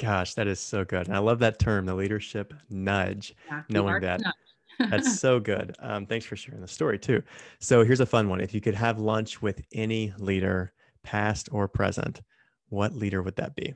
Gosh 0.00 0.34
that 0.34 0.46
is 0.46 0.60
so 0.60 0.84
good. 0.84 1.08
And 1.08 1.16
i 1.16 1.18
love 1.18 1.40
that 1.40 1.58
term 1.58 1.86
the 1.86 1.94
leadership 1.94 2.54
nudge 2.70 3.34
yeah, 3.48 3.62
knowing 3.68 4.00
that 4.02 4.20
that's 4.78 5.18
so 5.20 5.40
good 5.40 5.74
um, 5.80 6.06
thanks 6.06 6.26
for 6.26 6.36
sharing 6.36 6.60
the 6.60 6.68
story 6.68 6.98
too 6.98 7.22
so 7.58 7.84
here's 7.84 8.00
a 8.00 8.06
fun 8.06 8.28
one 8.28 8.40
if 8.40 8.54
you 8.54 8.60
could 8.60 8.74
have 8.74 8.98
lunch 8.98 9.42
with 9.42 9.60
any 9.72 10.12
leader 10.18 10.72
past 11.02 11.48
or 11.52 11.68
present 11.68 12.20
what 12.68 12.94
leader 12.94 13.22
would 13.22 13.36
that 13.36 13.54
be 13.54 13.74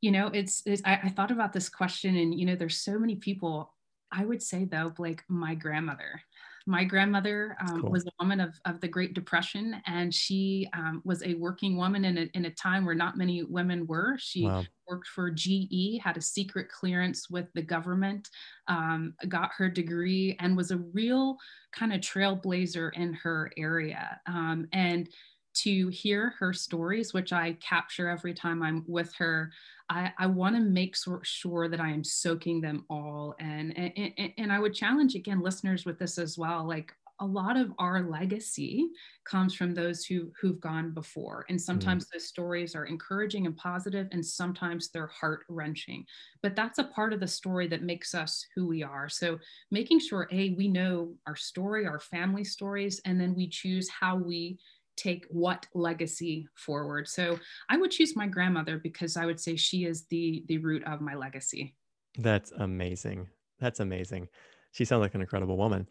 you 0.00 0.10
know 0.10 0.28
it's, 0.28 0.62
it's 0.66 0.82
I, 0.84 1.00
I, 1.04 1.08
thought 1.10 1.30
about 1.30 1.52
this 1.52 1.68
question 1.68 2.16
and 2.16 2.38
you 2.38 2.44
know 2.44 2.56
there's 2.56 2.78
so 2.78 2.98
many 2.98 3.16
people 3.16 3.72
I 4.12 4.24
would 4.24 4.42
say 4.42 4.66
though, 4.66 4.90
Blake, 4.90 5.22
my 5.28 5.54
grandmother. 5.54 6.20
My 6.66 6.84
grandmother 6.84 7.56
um, 7.60 7.82
cool. 7.82 7.90
was 7.90 8.06
a 8.06 8.10
woman 8.20 8.40
of, 8.40 8.58
of 8.64 8.80
the 8.80 8.88
Great 8.88 9.14
Depression, 9.14 9.80
and 9.86 10.14
she 10.14 10.68
um, 10.72 11.02
was 11.04 11.22
a 11.22 11.34
working 11.34 11.76
woman 11.76 12.04
in 12.04 12.18
a, 12.18 12.30
in 12.34 12.44
a 12.44 12.50
time 12.50 12.84
where 12.84 12.94
not 12.94 13.16
many 13.16 13.42
women 13.42 13.86
were. 13.86 14.16
She 14.18 14.44
wow. 14.44 14.64
worked 14.88 15.08
for 15.08 15.30
GE, 15.30 16.00
had 16.02 16.16
a 16.16 16.22
secret 16.22 16.68
clearance 16.70 17.28
with 17.30 17.46
the 17.54 17.62
government, 17.62 18.28
um, 18.68 19.14
got 19.28 19.50
her 19.56 19.68
degree, 19.68 20.36
and 20.40 20.56
was 20.56 20.70
a 20.70 20.78
real 20.92 21.36
kind 21.72 21.92
of 21.92 22.00
trailblazer 22.00 22.92
in 22.94 23.14
her 23.14 23.50
area. 23.56 24.20
Um, 24.26 24.68
and 24.72 25.08
to 25.54 25.88
hear 25.88 26.34
her 26.38 26.52
stories, 26.52 27.12
which 27.12 27.32
I 27.32 27.54
capture 27.60 28.08
every 28.08 28.34
time 28.34 28.62
I'm 28.62 28.84
with 28.86 29.14
her, 29.14 29.52
I, 29.88 30.12
I 30.18 30.26
want 30.26 30.56
to 30.56 30.62
make 30.62 30.96
sure 31.22 31.68
that 31.68 31.80
I 31.80 31.90
am 31.90 32.04
soaking 32.04 32.60
them 32.60 32.84
all. 32.88 33.34
And, 33.38 33.76
and, 33.76 34.32
and 34.38 34.52
I 34.52 34.58
would 34.58 34.74
challenge 34.74 35.14
again 35.14 35.40
listeners 35.40 35.84
with 35.84 35.98
this 35.98 36.18
as 36.18 36.38
well. 36.38 36.66
Like 36.66 36.92
a 37.22 37.26
lot 37.26 37.56
of 37.56 37.72
our 37.78 38.02
legacy 38.02 38.88
comes 39.24 39.54
from 39.54 39.72
those 39.72 40.04
who 40.04 40.32
who've 40.40 40.60
gone 40.60 40.90
before 40.90 41.44
and 41.48 41.58
mm. 41.58 41.60
sometimes 41.60 42.04
mm. 42.04 42.08
those 42.12 42.26
stories 42.26 42.74
are 42.74 42.86
encouraging 42.86 43.46
and 43.46 43.56
positive 43.56 44.08
and 44.10 44.26
sometimes 44.26 44.90
they're 44.90 45.06
heart 45.06 45.44
wrenching 45.48 46.04
but 46.42 46.56
that's 46.56 46.78
a 46.78 46.84
part 46.84 47.12
of 47.12 47.20
the 47.20 47.28
story 47.28 47.68
that 47.68 47.82
makes 47.82 48.12
us 48.12 48.44
who 48.54 48.66
we 48.66 48.82
are 48.82 49.08
so 49.08 49.38
making 49.70 50.00
sure 50.00 50.28
a 50.32 50.50
we 50.50 50.66
know 50.66 51.14
our 51.26 51.36
story 51.36 51.86
our 51.86 52.00
family 52.00 52.44
stories 52.44 53.00
and 53.04 53.20
then 53.20 53.34
we 53.36 53.48
choose 53.48 53.88
how 53.88 54.16
we 54.16 54.58
take 54.96 55.26
what 55.30 55.66
legacy 55.74 56.46
forward. 56.54 57.08
So 57.08 57.38
I 57.68 57.76
would 57.76 57.90
choose 57.90 58.16
my 58.16 58.26
grandmother 58.26 58.78
because 58.78 59.16
I 59.16 59.26
would 59.26 59.40
say 59.40 59.56
she 59.56 59.84
is 59.84 60.06
the 60.06 60.44
the 60.48 60.58
root 60.58 60.84
of 60.84 61.00
my 61.00 61.14
legacy. 61.14 61.74
That's 62.18 62.52
amazing. 62.52 63.28
That's 63.58 63.80
amazing. 63.80 64.28
She 64.72 64.84
sounds 64.84 65.00
like 65.00 65.14
an 65.14 65.20
incredible 65.20 65.56
woman. 65.56 65.86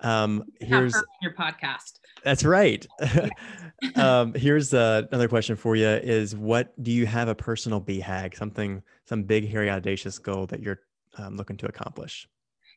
Um, 0.00 0.44
here's 0.60 0.94
your 1.22 1.34
podcast. 1.34 2.00
That's 2.22 2.44
right. 2.44 2.86
um, 3.96 4.34
here's 4.34 4.74
uh, 4.74 5.02
another 5.10 5.28
question 5.28 5.56
for 5.56 5.76
you: 5.76 5.88
Is 5.88 6.36
what 6.36 6.72
do 6.82 6.92
you 6.92 7.06
have 7.06 7.28
a 7.28 7.34
personal 7.34 7.80
BHAG, 7.80 8.36
something, 8.36 8.82
some 9.04 9.22
big, 9.22 9.48
hairy, 9.48 9.70
audacious 9.70 10.18
goal 10.18 10.46
that 10.46 10.60
you're 10.60 10.80
um, 11.18 11.36
looking 11.36 11.56
to 11.58 11.66
accomplish? 11.66 12.28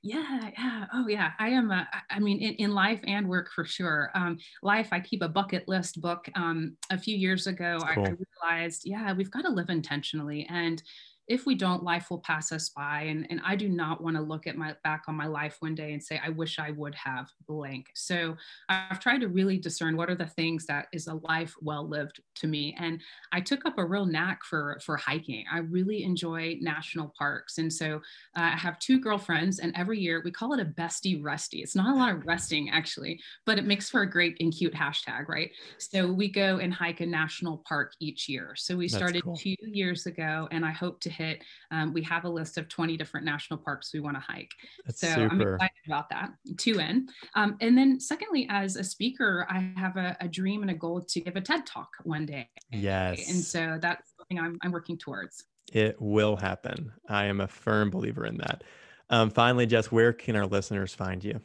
Yeah 0.02 0.50
yeah. 0.58 0.86
Oh 0.94 1.08
yeah. 1.08 1.32
I 1.40 1.50
am 1.50 1.72
a, 1.72 1.88
i 2.10 2.20
mean 2.20 2.40
in, 2.40 2.54
in 2.56 2.74
life 2.74 3.02
and 3.06 3.28
work 3.28 3.50
for 3.54 3.66
sure. 3.66 4.12
Um, 4.16 4.38
life 4.64 4.90
i 4.92 5.00
keep 5.00 5.22
a 5.22 5.30
bucket 5.30 5.68
list 5.68 6.02
book. 6.02 6.30
Um, 6.36 6.78
a 6.90 6.98
few 6.98 7.16
years 7.18 7.48
ago 7.48 7.80
cool. 7.94 8.06
I, 8.06 8.10
I 8.10 8.14
realized 8.52 8.84
yeah 8.86 9.14
we've 9.14 9.32
got 9.32 9.42
to 9.42 9.50
live 9.50 9.70
intentionally. 9.70 10.48
And 10.50 10.82
if 11.30 11.46
we 11.46 11.54
don't, 11.54 11.84
life 11.84 12.10
will 12.10 12.20
pass 12.20 12.52
us 12.52 12.70
by. 12.70 13.04
And, 13.04 13.28
and 13.30 13.40
I 13.46 13.56
do 13.56 13.70
not 13.70 14.04
want 14.04 14.16
to 14.16 14.22
look 14.22 14.48
at 14.48 14.58
my 14.58 14.76
back 14.84 15.04
on 15.08 15.16
my 15.16 15.28
life 15.28 15.58
one 15.60 15.76
day 15.76 15.94
and 15.94 16.04
say, 16.04 16.20
I 16.26 16.30
wish 16.30 16.58
I 16.58 16.72
would 16.72 16.96
have 16.96 17.30
blank. 17.48 17.92
So 17.94 18.36
I've 18.68 19.00
tried 19.00 19.22
to 19.22 19.28
really 19.28 19.58
discern 19.58 19.96
what 19.96 20.10
are 20.10 20.16
the 20.16 20.26
things 20.26 20.66
that 20.66 20.88
is 20.92 21.06
a 21.06 21.22
life 21.28 21.54
well 21.62 21.88
lived 21.88 22.20
to 22.36 22.48
me. 22.48 22.76
And 22.80 23.00
I 23.32 23.42
took 23.42 23.64
up 23.66 23.78
a 23.78 23.86
real 23.86 24.08
knack 24.08 24.44
for, 24.44 24.80
for 24.84 24.98
hiking. 24.98 25.46
I 25.54 25.60
really 25.60 26.04
enjoy 26.04 26.58
national 26.62 27.14
parks. 27.16 27.60
And 27.60 27.72
so 27.72 27.98
uh, 28.36 28.50
I 28.54 28.58
have 28.58 28.80
two 28.80 29.00
girlfriends, 29.00 29.60
and 29.60 29.72
every 29.76 30.00
year 30.00 30.24
we 30.26 30.32
call 30.32 30.54
it 30.54 30.60
a 30.60 30.66
bestie 30.66 31.24
rusty. 31.24 31.60
It's 31.60 31.76
not 31.76 31.96
a 31.96 31.98
lot 31.98 32.12
of 32.12 32.26
resting 32.26 32.72
actually, 32.72 33.22
but 33.46 33.60
it 33.60 33.66
makes 33.66 33.88
for 33.88 34.02
a 34.02 34.10
great 34.10 34.38
and 34.40 34.52
cute 34.52 34.74
hashtag, 34.74 35.28
right? 35.28 35.52
So 35.78 36.12
we 36.12 36.28
go 36.28 36.58
and 36.58 36.74
hike 36.74 37.02
a 37.02 37.06
national 37.06 37.64
park 37.68 37.94
each 38.00 38.28
year. 38.28 38.54
So 38.56 38.76
we 38.76 38.88
started 38.88 39.24
cool. 39.24 39.36
two 39.36 39.56
years 39.62 40.08
ago, 40.08 40.48
and 40.52 40.66
I 40.66 40.72
hope 40.72 41.00
to 41.02 41.19
hit. 41.20 41.44
Um, 41.72 41.94
we 41.94 42.02
have 42.04 42.24
a 42.24 42.30
list 42.30 42.58
of 42.58 42.68
20 42.70 42.98
different 42.98 43.26
national 43.26 43.60
parks 43.60 43.94
we 43.94 44.00
want 44.00 44.16
to 44.16 44.22
hike. 44.22 44.52
That's 44.86 45.02
so 45.02 45.08
super. 45.08 45.26
I'm 45.26 45.42
excited 45.42 45.86
about 45.86 46.10
that. 46.10 46.32
Two 46.58 46.80
in. 46.80 47.10
Um, 47.36 47.58
and 47.62 47.78
then 47.78 48.00
secondly, 48.00 48.48
as 48.50 48.76
a 48.76 48.84
speaker, 48.84 49.46
I 49.50 49.72
have 49.78 49.98
a, 49.98 50.18
a, 50.22 50.28
dream 50.28 50.62
and 50.62 50.72
a 50.72 50.74
goal 50.74 51.02
to 51.02 51.20
give 51.20 51.36
a 51.36 51.42
TED 51.42 51.66
talk 51.66 51.90
one 52.04 52.26
day. 52.26 52.50
Yes. 52.72 53.30
And 53.30 53.44
so 53.44 53.78
that's 53.82 54.14
something 54.18 54.40
I'm, 54.40 54.58
I'm 54.64 54.72
working 54.72 54.98
towards. 54.98 55.44
It 55.74 55.98
will 56.00 56.36
happen. 56.36 56.92
I 57.08 57.26
am 57.26 57.42
a 57.42 57.48
firm 57.48 57.90
believer 57.90 58.26
in 58.26 58.38
that. 58.38 58.64
Um, 59.10 59.30
finally, 59.30 59.66
Jess, 59.66 59.92
where 59.92 60.14
can 60.14 60.36
our 60.36 60.46
listeners 60.46 60.94
find 60.94 61.24
you? 61.24 61.42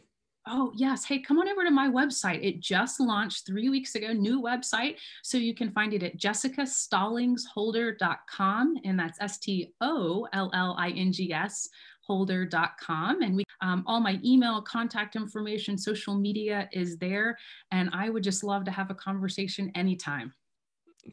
Oh, 0.46 0.72
yes. 0.74 1.04
Hey, 1.04 1.20
come 1.20 1.38
on 1.38 1.48
over 1.48 1.64
to 1.64 1.70
my 1.70 1.88
website. 1.88 2.44
It 2.44 2.60
just 2.60 3.00
launched 3.00 3.46
three 3.46 3.70
weeks 3.70 3.94
ago, 3.94 4.12
new 4.12 4.42
website. 4.42 4.96
So 5.22 5.38
you 5.38 5.54
can 5.54 5.70
find 5.70 5.94
it 5.94 6.02
at 6.02 6.18
jessicastollingsholder.com. 6.18 8.76
And 8.84 8.98
that's 8.98 9.18
S 9.20 9.38
T 9.38 9.72
O 9.80 10.28
L 10.34 10.50
L 10.52 10.76
I 10.78 10.90
N 10.90 11.12
G 11.12 11.32
S 11.32 11.70
holder.com. 12.06 13.22
And 13.22 13.36
we, 13.36 13.44
um, 13.62 13.84
all 13.86 14.00
my 14.00 14.20
email, 14.22 14.60
contact 14.60 15.16
information, 15.16 15.78
social 15.78 16.14
media 16.14 16.68
is 16.72 16.98
there. 16.98 17.38
And 17.70 17.88
I 17.94 18.10
would 18.10 18.22
just 18.22 18.44
love 18.44 18.66
to 18.66 18.70
have 18.70 18.90
a 18.90 18.94
conversation 18.94 19.72
anytime. 19.74 20.30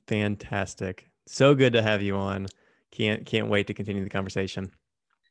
Fantastic. 0.08 1.10
So 1.28 1.56
good 1.56 1.72
to 1.74 1.82
have 1.82 2.02
you 2.02 2.18
on. 2.18 2.48
Can't 2.92 3.26
can't 3.26 3.48
wait 3.48 3.68
to 3.68 3.74
continue 3.74 4.04
the 4.04 4.10
conversation. 4.10 4.70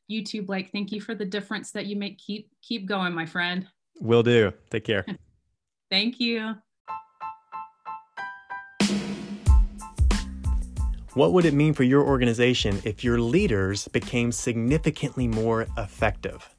You 0.07 0.25
too, 0.25 0.41
Blake. 0.41 0.71
Thank 0.71 0.91
you 0.91 0.99
for 0.99 1.13
the 1.13 1.25
difference 1.25 1.71
that 1.71 1.85
you 1.85 1.95
make. 1.95 2.17
Keep 2.17 2.49
keep 2.63 2.87
going, 2.87 3.13
my 3.13 3.25
friend. 3.25 3.67
Will 4.01 4.23
do. 4.23 4.51
Take 4.71 4.83
care. 4.83 5.05
Thank 5.91 6.19
you. 6.19 6.55
What 11.13 11.33
would 11.33 11.45
it 11.45 11.53
mean 11.53 11.73
for 11.73 11.83
your 11.83 12.03
organization 12.03 12.81
if 12.85 13.03
your 13.03 13.19
leaders 13.19 13.87
became 13.89 14.31
significantly 14.31 15.27
more 15.27 15.67
effective? 15.77 16.55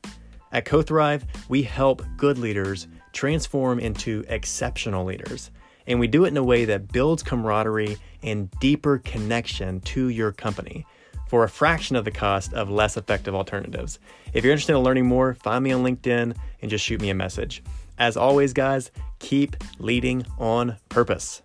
At 0.53 0.67
CoThrive, 0.67 1.23
we 1.49 1.63
help 1.63 2.03
good 2.19 2.37
leaders 2.37 2.87
transform 3.13 3.81
into 3.81 4.25
exceptional 4.29 5.07
leaders. 5.07 5.51
And 5.87 5.99
we 5.99 6.07
do 6.07 6.27
it 6.27 6.29
in 6.29 6.37
a 6.37 6.45
way 6.45 6.67
that 6.67 6.93
builds 6.93 7.23
camaraderie 7.23 7.97
and 8.23 8.51
deeper 8.61 8.99
connection 8.99 9.81
to 9.81 10.09
your 10.09 10.33
company 10.33 10.87
for 11.33 11.45
a 11.45 11.49
fraction 11.49 11.97
of 11.97 12.05
the 12.05 12.11
cost 12.11 12.53
of 12.53 12.69
less 12.69 12.99
effective 12.99 13.35
alternatives. 13.35 13.99
If 14.35 14.45
you're 14.45 14.53
interested 14.53 14.77
in 14.77 14.83
learning 14.83 15.07
more, 15.07 15.33
find 15.33 15.65
me 15.65 15.73
on 15.73 15.83
LinkedIn 15.83 16.37
and 16.61 16.71
just 16.71 16.85
shoot 16.85 17.01
me 17.01 17.09
a 17.09 17.15
message. 17.15 17.63
As 17.97 18.19
always, 18.19 18.53
guys, 18.53 18.91
keep 19.19 19.57
leading 19.79 20.27
on 20.39 20.77
purpose. 20.91 21.41